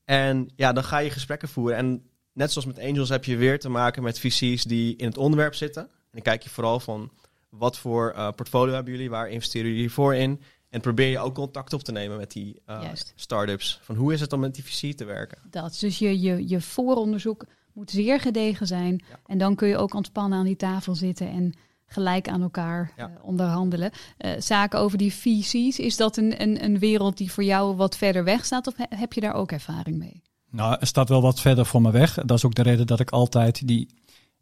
En 0.05 0.51
ja, 0.57 0.73
dan 0.73 0.85
ga 0.85 0.99
je 0.99 1.11
gesprekken 1.11 1.49
voeren. 1.49 1.77
En 1.77 2.11
net 2.33 2.53
zoals 2.53 2.67
met 2.67 2.79
angels 2.79 3.09
heb 3.09 3.25
je 3.25 3.37
weer 3.37 3.59
te 3.59 3.69
maken 3.69 4.03
met 4.03 4.19
visies 4.19 4.65
die 4.65 4.97
in 4.97 5.07
het 5.07 5.19
onderwerp 5.19 5.55
zitten. 5.55 5.91
En 6.19 6.25
dan 6.25 6.33
kijk 6.33 6.43
je 6.43 6.51
vooral 6.51 6.81
van 6.81 7.11
wat 7.49 7.79
voor 7.79 8.11
eh, 8.11 8.29
portfolio 8.37 8.75
hebben 8.75 8.93
jullie, 8.93 9.11
waar 9.11 9.29
investeren 9.29 9.71
jullie 9.71 9.91
voor 9.93 10.15
in. 10.15 10.41
En 10.71 10.81
probeer 10.81 11.07
je 11.09 11.19
ook 11.19 11.35
contact 11.35 11.73
op 11.73 11.83
te 11.83 11.93
nemen 11.93 12.17
met 12.17 12.33
die 12.33 12.61
eh, 12.65 12.79
Juist. 12.83 13.13
start-ups. 13.17 13.79
Van 13.83 13.95
hoe 13.97 14.13
is 14.13 14.21
het 14.21 14.33
om 14.33 14.41
met 14.41 14.55
die 14.55 14.65
visie 14.65 14.95
te 14.95 15.05
werken? 15.05 15.39
Dat. 15.51 15.77
Dus 15.81 15.99
je, 15.99 16.21
je, 16.21 16.49
je 16.49 16.61
vooronderzoek 16.61 17.45
moet 17.73 17.91
zeer 17.91 18.21
gedegen 18.21 18.67
zijn. 18.67 19.05
Ja. 19.11 19.21
En 19.27 19.39
dan 19.39 19.55
kun 19.55 19.69
je 19.69 19.77
ook 19.77 19.95
ontspannen 19.95 20.39
aan 20.39 20.45
die 20.45 20.57
tafel 20.57 20.95
zitten 20.95 21.29
en 21.31 21.55
gelijk 21.87 22.29
aan 22.29 22.43
elkaar 22.43 22.93
Ja. 22.97 23.11
eh, 23.17 23.25
onderhandelen. 23.25 23.91
Eh, 24.17 24.31
zaken 24.39 24.79
over 24.79 24.99
die 24.99 25.15
VC's, 25.15 25.79
is 25.79 25.97
dat 25.97 26.17
een, 26.17 26.43
een, 26.43 26.65
een 26.65 26.79
wereld 26.79 27.17
die 27.17 27.33
voor 27.33 27.45
jou 27.45 27.77
wat 27.77 27.97
verder 27.97 28.25
weg 28.25 28.45
staat? 28.45 28.67
Of 28.67 28.77
he- 28.77 28.97
heb 28.97 29.13
je 29.13 29.21
daar 29.21 29.35
ook 29.35 29.53
ervaring 29.53 29.99
mee? 29.99 30.23
Nou, 30.51 30.77
er 30.81 30.87
staat 30.87 31.09
wel 31.09 31.23
wat 31.23 31.41
verder 31.41 31.67
voor 31.67 31.83
me 31.83 31.91
weg. 31.91 32.15
Dat 32.15 32.37
is 32.37 32.45
ook 32.45 32.55
de 32.55 32.63
reden 32.63 32.87
dat 32.87 33.01
ik 33.01 33.11
altijd 33.11 33.67
die, 33.67 33.89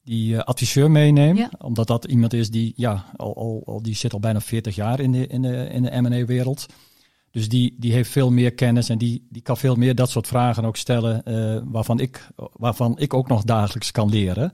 die 0.06 0.36
eh, 0.36 0.42
adviseur 0.42 0.90
meeneem. 0.90 1.36
Ja. 1.36 1.50
Omdat 1.58 1.86
dat 1.86 2.04
iemand 2.04 2.32
is 2.32 2.50
die, 2.50 2.72
ja, 2.76 3.04
al, 3.16 3.36
al, 3.36 3.62
al, 3.66 3.82
die 3.82 3.94
zit 3.94 4.12
al 4.12 4.20
bijna 4.20 4.40
40 4.40 4.74
jaar 4.74 5.00
in 5.00 5.12
de, 5.12 5.26
in 5.26 5.42
de, 5.42 5.68
in 5.70 5.82
de 5.82 6.00
M&A-wereld. 6.00 6.66
Dus 7.30 7.48
die, 7.48 7.74
die 7.78 7.92
heeft 7.92 8.10
veel 8.10 8.30
meer 8.30 8.54
kennis 8.54 8.88
en 8.88 8.98
die, 8.98 9.26
die 9.30 9.42
kan 9.42 9.56
veel 9.56 9.74
meer 9.74 9.94
dat 9.94 10.10
soort 10.10 10.26
vragen 10.26 10.64
ook 10.64 10.76
stellen 10.76 11.24
eh, 11.24 11.62
waarvan, 11.64 12.00
ik, 12.00 12.28
waarvan 12.52 12.98
ik 12.98 13.14
ook 13.14 13.28
nog 13.28 13.44
dagelijks 13.44 13.90
kan 13.90 14.08
leren. 14.08 14.52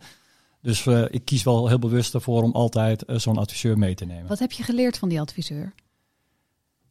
Dus 0.61 0.87
eh, 0.87 1.05
ik 1.11 1.25
kies 1.25 1.43
wel 1.43 1.69
heel 1.69 1.79
bewust 1.79 2.15
ervoor 2.15 2.43
om 2.43 2.53
altijd 2.53 3.05
zo'n 3.07 3.39
adviseur 3.39 3.79
mee 3.79 3.95
te 3.95 4.05
nemen. 4.05 4.27
Wat 4.27 4.39
heb 4.39 4.53
je 4.53 4.63
geleerd 4.63 4.99
van 4.99 5.09
die 5.09 5.21
adviseur? 5.21 5.75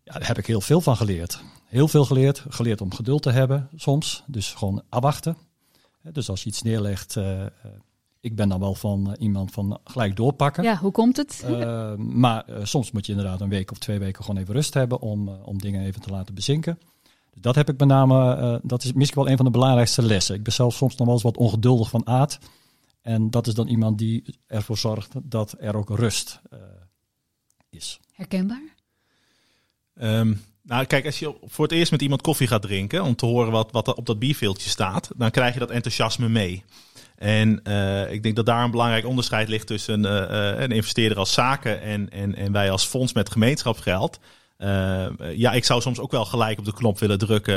Ja, 0.04 0.14
daar 0.14 0.28
heb 0.28 0.38
ik 0.38 0.46
heel 0.46 0.62
veel 0.62 0.82
van 0.82 0.98
geleerd. 0.98 1.42
Heel 1.66 1.88
veel 1.88 2.06
geleerd. 2.06 2.46
Geleerd 2.50 2.82
om 2.82 2.94
geduld 2.94 3.22
te 3.22 3.32
hebben 3.32 3.70
soms. 3.76 4.24
Dus 4.28 4.54
gewoon 4.54 4.84
afwachten. 4.90 5.38
Dus 6.12 6.30
als 6.30 6.44
je 6.44 6.50
iets 6.50 6.62
neerlegt. 6.62 7.18
Ik 8.22 8.36
ben 8.36 8.50
dan 8.50 8.60
wel 8.60 8.76
van 8.76 9.12
eh, 9.12 9.22
iemand 9.22 9.52
van 9.52 9.80
gelijk 9.84 10.16
doorpakken. 10.16 10.64
Ja, 10.64 10.78
hoe 10.78 10.92
komt 10.92 11.18
het? 11.18 11.44
Eh, 11.46 11.96
maar 11.96 12.46
eh, 12.46 12.66
soms 12.66 12.92
moet 12.92 13.06
je 13.06 13.12
inderdaad 13.12 13.42
een 13.42 13.50
week 13.50 13.72
of 13.72 13.78
twee 13.78 14.00
weken 14.00 14.24
gewoon 14.24 14.42
even 14.42 14.54
rust 14.54 14.74
hebben 14.74 15.02
om, 15.02 15.30
om 15.30 15.58
dingen 15.58 15.86
even 15.86 16.02
te 16.02 16.10
laten 16.10 16.36
bezinken. 16.36 16.78
Dus 17.34 17.42
dat 17.42 17.56
heb 17.56 17.70
ik 17.70 17.80
met 17.80 17.88
name, 17.88 18.36
eh, 18.36 18.56
dat 18.64 18.84
is 18.84 18.94
misschien 18.94 19.22
wel 19.22 19.32
een 19.32 19.38
van 19.38 19.46
de 19.46 19.52
belangrijkste 19.52 20.02
lessen. 20.02 20.36
Ik 20.36 20.44
ben 20.44 20.54
zelf 20.54 20.76
soms 20.76 20.96
nog 20.96 21.06
wel 21.06 21.16
eens 21.16 21.24
wat 21.24 21.38
ongeduldig 21.38 21.90
van 21.90 22.08
aard. 22.08 22.40
En 23.02 23.30
dat 23.30 23.48
is 23.48 23.54
dan 23.54 23.68
iemand 23.68 23.98
die 23.98 24.24
ervoor 24.48 24.78
zorgt 24.78 25.14
dat 25.24 25.56
er 25.60 25.76
ook 25.76 25.90
rust 25.90 26.42
eh, 26.50 26.60
is. 27.70 28.00
Herkenbaar? 28.14 28.76
Ehm, 29.94 30.34
nou, 30.62 30.86
kijk, 30.86 31.06
als 31.06 31.20
je 31.20 31.36
voor 31.44 31.66
het 31.66 31.74
eerst 31.74 31.92
met 31.92 32.02
iemand 32.02 32.22
koffie 32.22 32.48
gaat 32.48 32.62
drinken 32.62 33.04
om 33.04 33.16
te 33.16 33.26
horen 33.26 33.52
wat, 33.52 33.72
wat 33.72 33.88
er 33.88 33.94
op 33.94 34.06
dat 34.06 34.20
bierveeltje 34.20 34.70
staat, 34.70 35.12
dan 35.16 35.32
krijg 35.32 35.54
je 35.54 35.60
dat 35.60 35.70
enthousiasme 35.70 36.30
mee. 36.30 36.64
En 37.22 37.64
eh, 37.64 38.12
ik 38.12 38.24
denk 38.24 38.36
dat 38.36 38.46
daar 38.46 38.64
een 38.64 38.72
belangrijk 38.72 39.06
onderscheid 39.06 39.48
ligt 39.48 39.68
tussen 39.68 40.06
eh, 40.06 40.52
eh, 40.52 40.60
een 40.60 40.72
investeerder 40.72 41.18
als 41.18 41.34
zaken 41.34 41.82
en, 41.82 42.10
en, 42.10 42.36
en 42.36 42.52
wij 42.52 42.72
als 42.72 42.86
fonds 42.86 43.14
met 43.14 43.32
gemeenschapsgeld. 43.32 44.20
Eh, 44.58 45.06
ja, 45.36 45.52
ik 45.52 45.66
zou 45.66 45.82
soms 45.82 46.00
ook 46.00 46.12
wel 46.12 46.26
gelijk 46.26 46.60
op 46.60 46.66
de 46.66 46.74
knop 46.74 47.00
willen 47.00 47.18
drukken, 47.18 47.56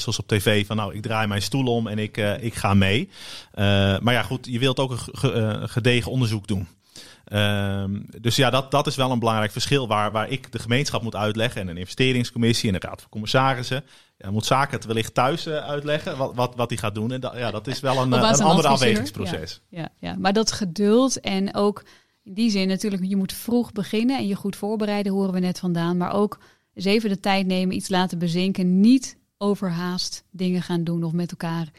zoals 0.00 0.18
op 0.18 0.28
tv, 0.28 0.66
van 0.66 0.76
nou, 0.76 0.94
ik 0.94 1.02
draai 1.02 1.26
mijn 1.26 1.42
stoel 1.42 1.66
om 1.66 1.86
en 1.86 1.98
ik, 1.98 2.16
ik 2.40 2.54
ga 2.54 2.74
mee. 2.74 3.08
Maar 4.00 4.12
ja, 4.12 4.22
goed, 4.22 4.46
je 4.50 4.58
wilt 4.58 4.78
ook 4.78 4.90
een 4.90 4.98
ge- 4.98 5.60
gedegen 5.66 6.10
onderzoek 6.10 6.46
doen. 6.46 6.68
Ehm, 7.24 7.90
dus 8.20 8.36
ja, 8.36 8.50
dat, 8.50 8.70
dat 8.70 8.86
is 8.86 8.96
wel 8.96 9.10
een 9.10 9.18
belangrijk 9.18 9.52
verschil 9.52 9.88
waar, 9.88 10.12
waar 10.12 10.28
ik 10.28 10.52
de 10.52 10.58
gemeenschap 10.58 11.02
moet 11.02 11.16
uitleggen 11.16 11.60
en 11.60 11.68
een 11.68 11.76
investeringscommissie 11.76 12.68
en 12.68 12.74
een 12.74 12.80
raad 12.80 13.00
van 13.00 13.10
commissarissen. 13.10 13.84
Ja, 14.18 14.30
moet 14.30 14.46
zaken 14.46 14.76
het 14.76 14.86
wellicht 14.86 15.14
thuis 15.14 15.46
eh, 15.46 15.56
uitleggen 15.56 16.16
wat, 16.16 16.34
wat, 16.34 16.54
wat 16.54 16.70
hij 16.70 16.78
gaat 16.78 16.94
doen. 16.94 17.12
En 17.12 17.20
dat, 17.20 17.36
ja, 17.36 17.50
dat 17.50 17.66
is 17.66 17.80
wel 17.80 18.02
een, 18.02 18.12
eh, 18.12 18.30
een 18.32 18.42
ander 18.42 18.66
afwegingsproces. 18.66 19.60
Ja, 19.68 19.88
ja, 19.98 20.16
maar 20.18 20.32
dat 20.32 20.52
geduld 20.52 21.20
en 21.20 21.54
ook 21.54 21.84
in 22.22 22.34
die 22.34 22.50
zin 22.50 22.68
natuurlijk, 22.68 23.04
je 23.04 23.16
moet 23.16 23.32
vroeg 23.32 23.72
beginnen 23.72 24.18
en 24.18 24.26
je 24.26 24.34
goed 24.34 24.56
voorbereiden, 24.56 25.12
horen 25.12 25.32
we 25.32 25.40
net 25.40 25.58
vandaan. 25.58 25.96
Maar 25.96 26.12
ook 26.12 26.38
eens 26.74 26.84
even 26.84 27.08
de 27.08 27.20
tijd 27.20 27.46
nemen, 27.46 27.76
iets 27.76 27.88
laten 27.88 28.18
bezinken. 28.18 28.80
Niet 28.80 29.18
overhaast 29.38 30.24
dingen 30.30 30.62
gaan 30.62 30.84
doen 30.84 31.04
of 31.04 31.12
met 31.12 31.30
elkaar. 31.30 31.70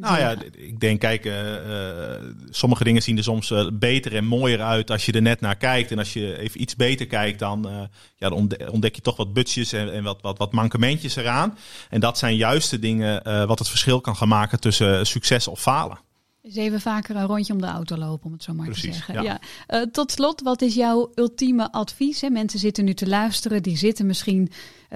Nou 0.00 0.18
ja, 0.18 0.34
ik 0.56 0.80
denk, 0.80 1.00
kijk, 1.00 1.24
eh, 1.24 2.14
eh, 2.14 2.22
sommige 2.50 2.84
dingen 2.84 3.02
zien 3.02 3.16
er 3.16 3.22
soms 3.22 3.50
eh, 3.50 3.66
beter 3.72 4.14
en 4.14 4.24
mooier 4.24 4.62
uit 4.62 4.90
als 4.90 5.06
je 5.06 5.12
er 5.12 5.22
net 5.22 5.40
naar 5.40 5.56
kijkt. 5.56 5.90
En 5.90 5.98
als 5.98 6.12
je 6.12 6.38
even 6.38 6.60
iets 6.60 6.76
beter 6.76 7.06
kijkt, 7.06 7.38
dan, 7.38 7.88
ja, 8.16 8.28
dan 8.28 8.50
ontdek 8.70 8.94
je 8.94 9.00
toch 9.00 9.16
wat 9.16 9.32
butjes 9.32 9.72
en, 9.72 9.92
en 9.92 10.02
wat, 10.02 10.22
wat, 10.22 10.38
wat 10.38 10.52
mankementjes 10.52 11.16
eraan. 11.16 11.58
En 11.90 12.00
dat 12.00 12.18
zijn 12.18 12.36
juist 12.36 12.70
de 12.70 12.78
dingen 12.78 13.46
wat 13.46 13.58
het 13.58 13.68
verschil 13.68 14.00
kan 14.00 14.16
gaan 14.16 14.28
maken 14.28 14.60
tussen 14.60 15.06
succes 15.06 15.48
of 15.48 15.60
falen. 15.60 15.98
Eens 16.42 16.56
even 16.56 16.80
vaker 16.80 17.16
een 17.16 17.26
rondje 17.26 17.52
om 17.52 17.60
de 17.60 17.66
auto 17.66 17.96
lopen, 17.96 18.26
om 18.26 18.32
het 18.32 18.42
zo 18.42 18.52
maar 18.54 18.70
te 18.70 18.80
zeggen. 18.80 19.22
ja. 19.22 19.38
Ja. 19.66 19.86
Tot 19.86 20.12
slot, 20.12 20.40
wat 20.40 20.62
is 20.62 20.74
jouw 20.74 21.12
ultieme 21.14 21.72
advies? 21.72 22.20
Hè? 22.20 22.30
Mensen 22.30 22.58
zitten 22.58 22.84
nu 22.84 22.94
te 22.94 23.08
luisteren, 23.08 23.62
die 23.62 23.76
zitten 23.76 24.06
misschien 24.06 24.50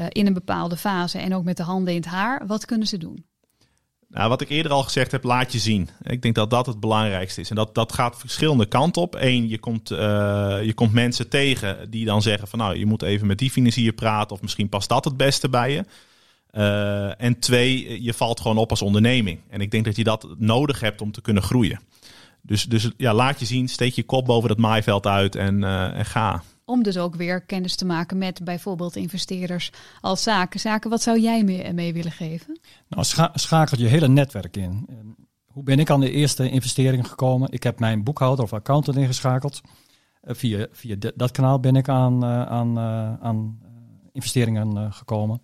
in 0.09 0.27
een 0.27 0.35
bepaalde 0.35 0.77
fase 0.77 1.19
en 1.19 1.35
ook 1.35 1.45
met 1.45 1.57
de 1.57 1.63
handen 1.63 1.95
in 1.95 2.01
het 2.01 2.11
haar. 2.11 2.47
Wat 2.47 2.65
kunnen 2.65 2.87
ze 2.87 2.99
doen? 2.99 3.25
Nou, 4.11 4.29
wat 4.29 4.41
ik 4.41 4.49
eerder 4.49 4.73
al 4.73 4.83
gezegd 4.83 5.13
heb, 5.13 5.25
laat 5.25 5.53
je 5.53 5.59
zien. 5.59 5.89
Ik 6.03 6.23
denk 6.23 6.35
dat 6.35 6.51
dat 6.51 6.67
het 6.67 6.81
belangrijkste 6.81 7.41
is. 7.41 7.51
En 7.51 7.57
dat, 7.57 7.75
dat 7.75 7.93
gaat 7.93 8.19
verschillende 8.19 8.67
kanten 8.67 9.03
op. 9.03 9.15
Eén, 9.19 9.49
je 9.49 9.59
komt, 9.59 9.91
eh, 9.91 9.99
je 10.63 10.73
komt 10.75 10.93
mensen 10.93 11.29
tegen 11.29 11.91
die 11.91 12.05
dan 12.05 12.23
zeggen 12.23 12.49
van 12.49 12.59
nou, 12.59 12.79
je 12.79 12.87
moet 12.87 13.03
even 13.03 13.27
met 13.27 13.39
die 13.39 13.51
financier 13.51 13.93
praten 13.93 14.37
of 14.37 14.43
misschien 14.43 14.69
past 14.69 14.89
dat 14.89 15.05
het 15.05 15.17
beste 15.17 15.49
bij 15.49 15.73
je. 15.73 15.85
Eh, 16.51 17.23
en 17.23 17.39
twee, 17.39 18.03
je 18.03 18.15
valt 18.15 18.41
gewoon 18.41 18.57
op 18.57 18.71
als 18.71 18.83
onderneming. 18.83 19.41
En 19.49 19.61
ik 19.61 19.71
denk 19.71 19.85
dat 19.85 19.97
je 19.97 20.05
dat 20.05 20.27
nodig 20.39 20.81
hebt 20.81 21.01
om 21.01 21.13
te 21.13 21.21
kunnen 21.21 21.43
groeien. 21.43 21.81
Dus, 22.43 22.65
dus 22.65 22.91
ja, 22.97 23.15
laat 23.15 23.41
je 23.41 23.47
zien, 23.47 23.69
steek 23.69 23.95
je 23.95 24.03
kop 24.03 24.25
boven 24.25 24.49
dat 24.49 24.59
maaiveld 24.59 25.07
uit 25.07 25.37
en, 25.37 25.65
eh, 25.65 25.99
en 25.99 26.05
ga. 26.05 26.43
Om 26.71 26.83
dus 26.83 26.99
ook 26.99 27.15
weer 27.15 27.41
kennis 27.41 27.77
te 27.77 27.85
maken 27.85 28.19
met 28.19 28.45
bijvoorbeeld 28.45 28.97
investeerders 28.97 29.73
als 30.01 30.23
zaken. 30.23 30.61
Zaken, 30.61 30.91
wat 30.91 31.03
zou 31.03 31.21
jij 31.21 31.45
mee, 31.45 31.73
mee 31.73 31.93
willen 31.93 32.13
geven? 32.13 32.61
Nou, 32.89 33.05
scha 33.05 33.31
schakel 33.35 33.79
je 33.79 33.87
hele 33.87 34.09
netwerk 34.09 34.57
in. 34.57 34.89
Hoe 35.47 35.63
ben 35.63 35.79
ik 35.79 35.91
aan 35.91 36.01
de 36.01 36.11
eerste 36.11 36.51
investering 36.51 37.09
gekomen? 37.09 37.53
Ik 37.53 37.63
heb 37.63 37.79
mijn 37.79 38.05
boekhouder 38.05 38.45
of 38.45 38.53
accountant 38.53 38.97
ingeschakeld. 38.97 39.61
Eh, 40.21 40.35
via 40.35 40.67
via 40.73 40.97
dat 41.15 41.31
kanaal 41.31 41.61
ben 41.61 41.77
ik 41.77 41.89
aan, 41.89 42.25
eh, 42.25 42.43
aan, 42.43 42.79
eh, 42.79 43.15
aan 43.21 43.59
investeringen 44.13 44.93
gekomen. 44.93 45.43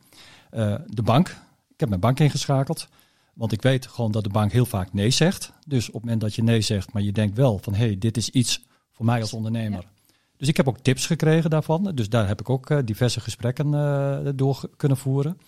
De 0.87 1.03
bank. 1.05 1.29
Ik 1.69 1.81
heb 1.81 1.89
mijn 1.89 2.01
bank 2.01 2.21
ingeschakeld. 2.21 2.89
Want 3.35 3.53
ik 3.53 3.63
weet 3.63 3.87
gewoon 3.87 4.13
dat 4.13 4.25
de 4.25 4.31
bank 4.31 4.53
heel 4.53 4.67
vaak 4.67 4.93
nee 4.93 5.11
zegt. 5.11 5.53
Dus 5.67 5.87
op 5.87 5.93
het 5.93 6.03
moment 6.03 6.21
dat 6.21 6.35
je 6.35 6.43
nee 6.43 6.61
zegt, 6.61 6.93
maar 6.93 7.03
je 7.03 7.13
denkt 7.13 7.37
wel 7.37 7.59
van 7.59 7.75
hé, 7.75 7.87
hey, 7.87 7.99
dit 7.99 8.17
is 8.17 8.31
iets 8.31 8.65
voor 8.93 9.05
mij 9.05 9.21
als 9.21 9.33
ondernemer. 9.33 9.85
Dus 10.37 10.49
ik 10.49 10.57
heb 10.57 10.69
ook 10.69 10.79
tips 10.79 11.07
gekregen 11.07 11.51
daarvan. 11.51 11.93
Dus 11.95 12.09
daar 12.09 12.29
heb 12.29 12.41
ik 12.41 12.51
ook 12.51 12.71
eh, 12.71 12.79
diverse 12.85 13.21
gesprekken 13.21 13.75
eh, 13.75 14.33
door 14.35 14.71
kunnen 14.77 14.97
voeren. 14.99 15.39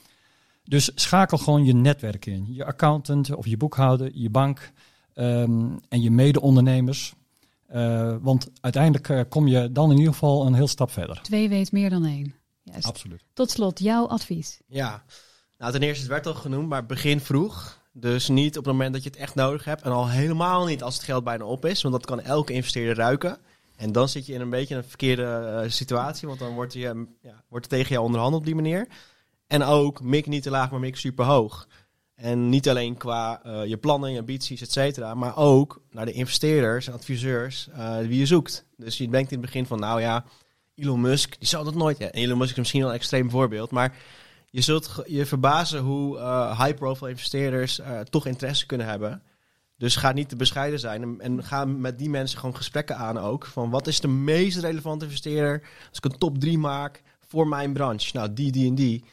Dus 0.65 0.91
schakel 0.95 1.39
gewoon 1.39 1.65
je 1.65 1.75
netwerk 1.75 2.27
in. 2.27 2.47
Je 2.55 2.65
accountant 2.65 3.35
of 3.35 3.47
je 3.47 3.57
boekhouder, 3.57 4.11
je 4.15 4.31
bank 4.31 4.73
ehm, 5.15 5.77
en 5.89 6.03
je 6.03 6.11
mede-ondernemers. 6.11 7.15
Eh, 7.67 8.17
want 8.21 8.51
uiteindelijk 8.61 9.31
kom 9.31 9.47
je 9.47 9.73
dan 9.73 9.91
in 9.91 9.97
ieder 9.97 10.13
geval 10.13 10.47
een 10.47 10.55
heel 10.55 10.69
stap 10.69 10.91
verder. 10.91 11.21
Twee 11.23 11.49
weet 11.49 11.73
meer 11.73 11.91
dan 11.91 12.05
één. 12.05 12.35
Juist. 12.63 12.87
Absoluut. 12.87 13.25
Tot 13.33 13.51
slot, 13.51 13.79
jouw 13.79 14.07
advies. 14.07 14.61
Ja, 14.67 15.05
nou 15.59 15.73
ten 15.73 15.83
eerste, 15.83 16.01
het 16.01 16.11
werd 16.11 16.27
al 16.27 16.35
genoemd, 16.35 16.69
maar 16.69 16.87
begin 16.87 17.21
vroeg. 17.21 17.79
Dus 17.93 18.29
niet 18.29 18.59
op 18.59 18.65
het 18.65 18.73
moment 18.73 18.93
dat 18.93 19.03
je 19.03 19.09
het 19.09 19.19
echt 19.19 19.35
nodig 19.35 19.65
hebt. 19.65 19.83
En 19.83 19.93
al 19.93 20.09
helemaal 20.09 20.65
niet 20.65 20.83
als 20.83 20.95
het 20.95 21.03
geld 21.03 21.25
bijna 21.25 21.45
op 21.45 21.65
is. 21.65 21.83
Want 21.83 21.95
dat 21.95 22.07
kan 22.07 22.21
elke 22.21 22.53
investeerder 22.53 22.97
ruiken. 22.97 23.39
En 23.79 23.93
dan 23.93 24.09
zit 24.09 24.27
je 24.27 24.33
in 24.33 24.41
een 24.41 24.51
beetje 24.51 24.75
een 24.75 24.85
verkeerde 24.85 25.23
eh, 25.25 25.71
situatie. 25.71 26.29
Want 26.29 26.41
dan 26.41 26.55
wordt, 26.55 26.73
je, 26.73 27.07
ja, 27.23 27.43
wordt 27.49 27.69
tegen 27.69 27.93
jou 27.93 28.05
onderhandeld 28.05 28.41
op 28.41 28.47
die 28.47 28.55
manier. 28.55 28.89
En 29.47 29.63
ook 29.63 30.03
mik 30.03 30.27
niet 30.27 30.43
te 30.43 30.51
laag, 30.51 30.71
maar 30.71 30.81
mik 30.81 30.97
super 30.97 31.25
hoog. 31.25 31.69
En 32.15 32.49
niet 32.49 32.69
alleen 32.69 32.97
qua 32.97 33.41
uh, 33.47 33.67
je 33.67 33.77
plannen, 33.77 34.19
ambities, 34.19 34.61
et 34.61 34.73
cetera. 34.73 35.15
Maar 35.15 35.37
ook 35.37 35.83
naar 35.91 36.05
de 36.05 36.13
investeerders 36.13 36.87
en 36.87 36.93
adviseurs 36.93 37.69
uh, 37.77 37.99
wie 37.99 38.19
je 38.19 38.27
zoekt. 38.27 38.65
Dus 38.77 38.99
je 38.99 39.09
denkt 39.09 39.31
in 39.31 39.39
het 39.39 39.47
begin 39.47 39.67
van, 39.67 39.81
nou 39.81 40.01
ja, 40.01 40.25
Elon 40.75 41.01
Musk, 41.01 41.39
die 41.39 41.49
zal 41.49 41.65
dat 41.65 41.75
nooit... 41.75 41.99
Ja, 41.99 42.11
Elon 42.11 42.39
Musk 42.39 42.51
is 42.51 42.59
misschien 42.59 42.81
wel 42.81 42.91
een 42.91 42.97
extreem 42.97 43.31
voorbeeld. 43.31 43.71
Maar 43.71 43.97
je 44.51 44.61
zult 44.61 45.03
je 45.07 45.27
verbazen 45.27 45.81
hoe 45.81 46.19
high-profile 46.49 47.11
investeerders 47.11 47.81
toch 48.11 48.27
interesse 48.27 48.67
kunnen 48.67 48.87
hebben. 48.87 49.23
Dus 49.79 49.97
ga 49.97 50.13
niet 50.13 50.29
te 50.29 50.37
bescheiden 50.37 50.81
zijn. 50.81 51.03
En, 51.03 51.21
en, 51.21 51.45
ga 51.45 51.65
met 51.65 51.99
die 51.99 52.11
mensen 52.11 52.39
gewoon 52.39 52.57
gesprekken 52.57 52.97
aan 52.97 53.19
ook. 53.19 53.47
Van 53.47 53.71
wat 53.71 53.87
is 53.87 54.01
de 54.01 54.09
meest 54.09 54.59
relevante 54.59 55.05
investeerder 55.05 55.63
als 55.89 55.99
ik 55.99 56.05
een 56.05 56.19
top 56.19 56.39
3 56.39 56.59
maak 56.59 57.03
voor 57.21 57.49
mijn 57.49 57.73
branche? 57.73 58.17
Nou, 58.17 58.33
die, 58.33 58.53
die 58.53 58.69
en 58.69 58.75
die. 58.75 59.05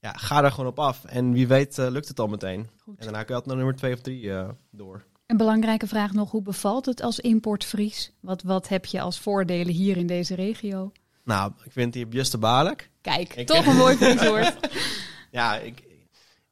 Ja, 0.00 0.12
ga 0.12 0.44
er 0.44 0.50
gewoon 0.50 0.70
op 0.70 0.78
af. 0.78 1.04
En 1.04 1.32
wie 1.32 1.46
weet 1.46 1.78
uh, 1.78 1.86
lukt 1.88 2.08
het 2.08 2.20
al 2.20 2.26
meteen. 2.26 2.68
Goed. 2.82 2.98
En 2.98 3.04
daarna 3.04 3.22
kun 3.22 3.34
je 3.34 3.40
het 3.40 3.46
naar 3.46 3.56
nummer 3.56 3.76
2 3.76 3.92
of 3.94 4.00
3 4.00 4.22
uh, 4.22 4.48
door. 4.70 5.04
Een 5.26 5.36
belangrijke 5.36 5.86
vraag 5.86 6.12
nog, 6.12 6.30
hoe 6.30 6.42
bevalt 6.42 6.86
het 6.86 7.02
als 7.02 7.20
importvries? 7.20 8.12
Wat, 8.20 8.42
wat 8.42 8.68
heb 8.68 8.84
je 8.84 9.00
als 9.00 9.18
voordelen 9.18 9.74
hier 9.74 9.96
in 9.96 10.06
deze 10.06 10.34
regio? 10.34 10.92
Nou, 11.24 11.52
ik 11.64 11.72
vind 11.72 11.92
die 11.92 12.08
Juste 12.08 12.38
baarlijk. 12.38 12.90
Kijk, 13.00 13.34
ik, 13.34 13.46
toch 13.46 13.66
een 13.66 13.76
mooi 13.76 13.96
vrieswoord. 14.02 14.70
ja, 15.30 15.56
ik, 15.56 15.82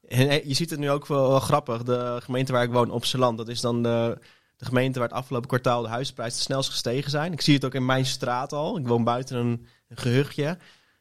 en 0.09 0.49
je 0.49 0.55
ziet 0.55 0.71
het 0.71 0.79
nu 0.79 0.91
ook 0.91 1.07
wel, 1.07 1.41
grappig. 1.41 1.83
De 1.83 2.19
gemeente 2.23 2.53
waar 2.53 2.63
ik 2.63 2.73
woon, 2.73 2.91
op 2.91 3.05
land, 3.13 3.39
dat 3.39 3.49
is 3.49 3.61
dan 3.61 3.83
de, 3.83 4.19
de, 4.57 4.65
gemeente 4.65 4.99
waar 4.99 5.09
het 5.09 5.17
afgelopen 5.17 5.49
kwartaal 5.49 5.83
de 5.83 5.89
huisprijzen 5.89 6.37
het 6.37 6.47
snelst 6.47 6.71
gestegen 6.71 7.11
zijn. 7.11 7.33
Ik 7.33 7.41
zie 7.41 7.55
het 7.55 7.65
ook 7.65 7.75
in 7.75 7.87
mijn 7.87 8.07
straat 8.07 8.53
al. 8.53 8.79
Ik 8.79 8.87
woon 8.87 9.05
buiten 9.05 9.37
een, 9.37 9.67
een 9.89 9.97
gehuchtje. 9.97 10.59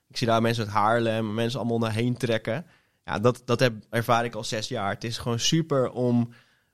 Ik 0.08 0.18
zie 0.18 0.28
daar 0.28 0.42
mensen 0.42 0.64
uit 0.64 0.74
Haarlem, 0.74 1.34
mensen 1.34 1.60
allemaal 1.60 1.80
naar 1.80 1.94
heen 1.94 2.18
trekken. 2.18 2.66
Ja, 3.06 3.20
dat, 3.20 3.42
dat 3.46 3.60
heb, 3.60 3.74
ervaar 3.90 4.26
ik 4.26 4.36
al 4.36 4.44
zes 4.44 4.68
jaar. 4.68 4.90
Het 4.90 5.04
is 5.04 5.18
gewoon 5.18 5.40
super 5.40 5.92
om 5.92 6.34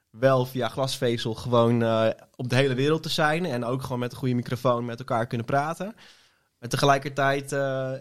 wel 0.09 0.45
via 0.45 0.67
glasvezel 0.67 1.34
gewoon 1.34 1.82
uh, 1.84 2.07
op 2.36 2.49
de 2.49 2.55
hele 2.55 2.73
wereld 2.73 3.03
te 3.03 3.09
zijn. 3.09 3.45
En 3.45 3.65
ook 3.65 3.82
gewoon 3.82 3.99
met 3.99 4.11
een 4.11 4.17
goede 4.17 4.36
microfoon 4.36 4.86
met 4.86 4.99
elkaar 4.99 5.27
kunnen 5.27 5.45
praten. 5.45 5.95
En 6.62 6.70
tegelijkertijd, 6.70 7.51
uh, 7.51 7.91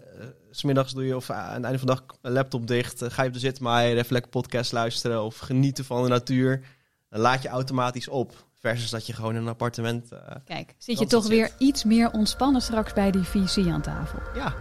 smiddags 0.51 0.93
doe 0.93 1.07
je 1.07 1.17
of 1.17 1.31
aan 1.31 1.55
het 1.55 1.65
einde 1.65 1.79
van 1.79 1.87
de 1.87 1.95
dag 1.95 2.05
een 2.23 2.33
laptop 2.33 2.67
dicht. 2.67 3.05
ga 3.09 3.23
je 3.23 3.29
op 3.29 3.35
de 3.35 3.41
zitmaier, 3.41 3.97
even 3.97 4.13
lekker 4.13 4.31
podcast 4.31 4.73
luisteren 4.73 5.23
of 5.23 5.39
genieten 5.39 5.85
van 5.85 6.03
de 6.03 6.09
natuur. 6.09 6.61
Dan 7.09 7.21
laat 7.21 7.43
je 7.43 7.49
automatisch 7.49 8.09
op. 8.09 8.49
Versus 8.61 8.91
dat 8.91 9.07
je 9.07 9.13
gewoon 9.13 9.35
in 9.35 9.41
een 9.41 9.49
appartement. 9.49 10.13
Uh, 10.13 10.19
Kijk, 10.45 10.75
zit 10.79 10.99
je 10.99 11.07
toch 11.07 11.27
weer 11.27 11.51
iets 11.59 11.85
meer 11.85 12.11
ontspannen 12.11 12.63
straks 12.63 12.93
bij 12.93 13.11
die 13.11 13.23
VC 13.23 13.67
aan 13.69 13.83
tafel? 13.83 14.19
Ja. 14.35 14.55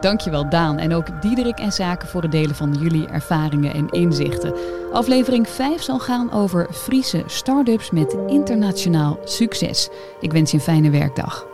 Dankjewel 0.00 0.48
Daan 0.48 0.78
en 0.78 0.94
ook 0.94 1.22
Diederik 1.22 1.58
en 1.58 1.72
Zaken 1.72 2.08
voor 2.08 2.22
het 2.22 2.32
delen 2.32 2.54
van 2.54 2.72
jullie 2.72 3.06
ervaringen 3.06 3.74
en 3.74 3.88
inzichten. 3.88 4.54
Aflevering 4.92 5.48
5 5.48 5.82
zal 5.82 5.98
gaan 5.98 6.32
over 6.32 6.72
Friese 6.72 7.22
start-ups 7.26 7.90
met 7.90 8.16
internationaal 8.26 9.18
succes. 9.24 9.88
Ik 10.20 10.32
wens 10.32 10.50
je 10.50 10.56
een 10.56 10.62
fijne 10.62 10.90
werkdag. 10.90 11.46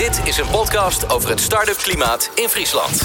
Dit 0.00 0.20
is 0.24 0.38
een 0.38 0.48
podcast 0.50 1.10
over 1.10 1.30
het 1.30 1.40
start-up 1.40 1.76
klimaat 1.76 2.30
in 2.34 2.48
Friesland. 2.48 3.02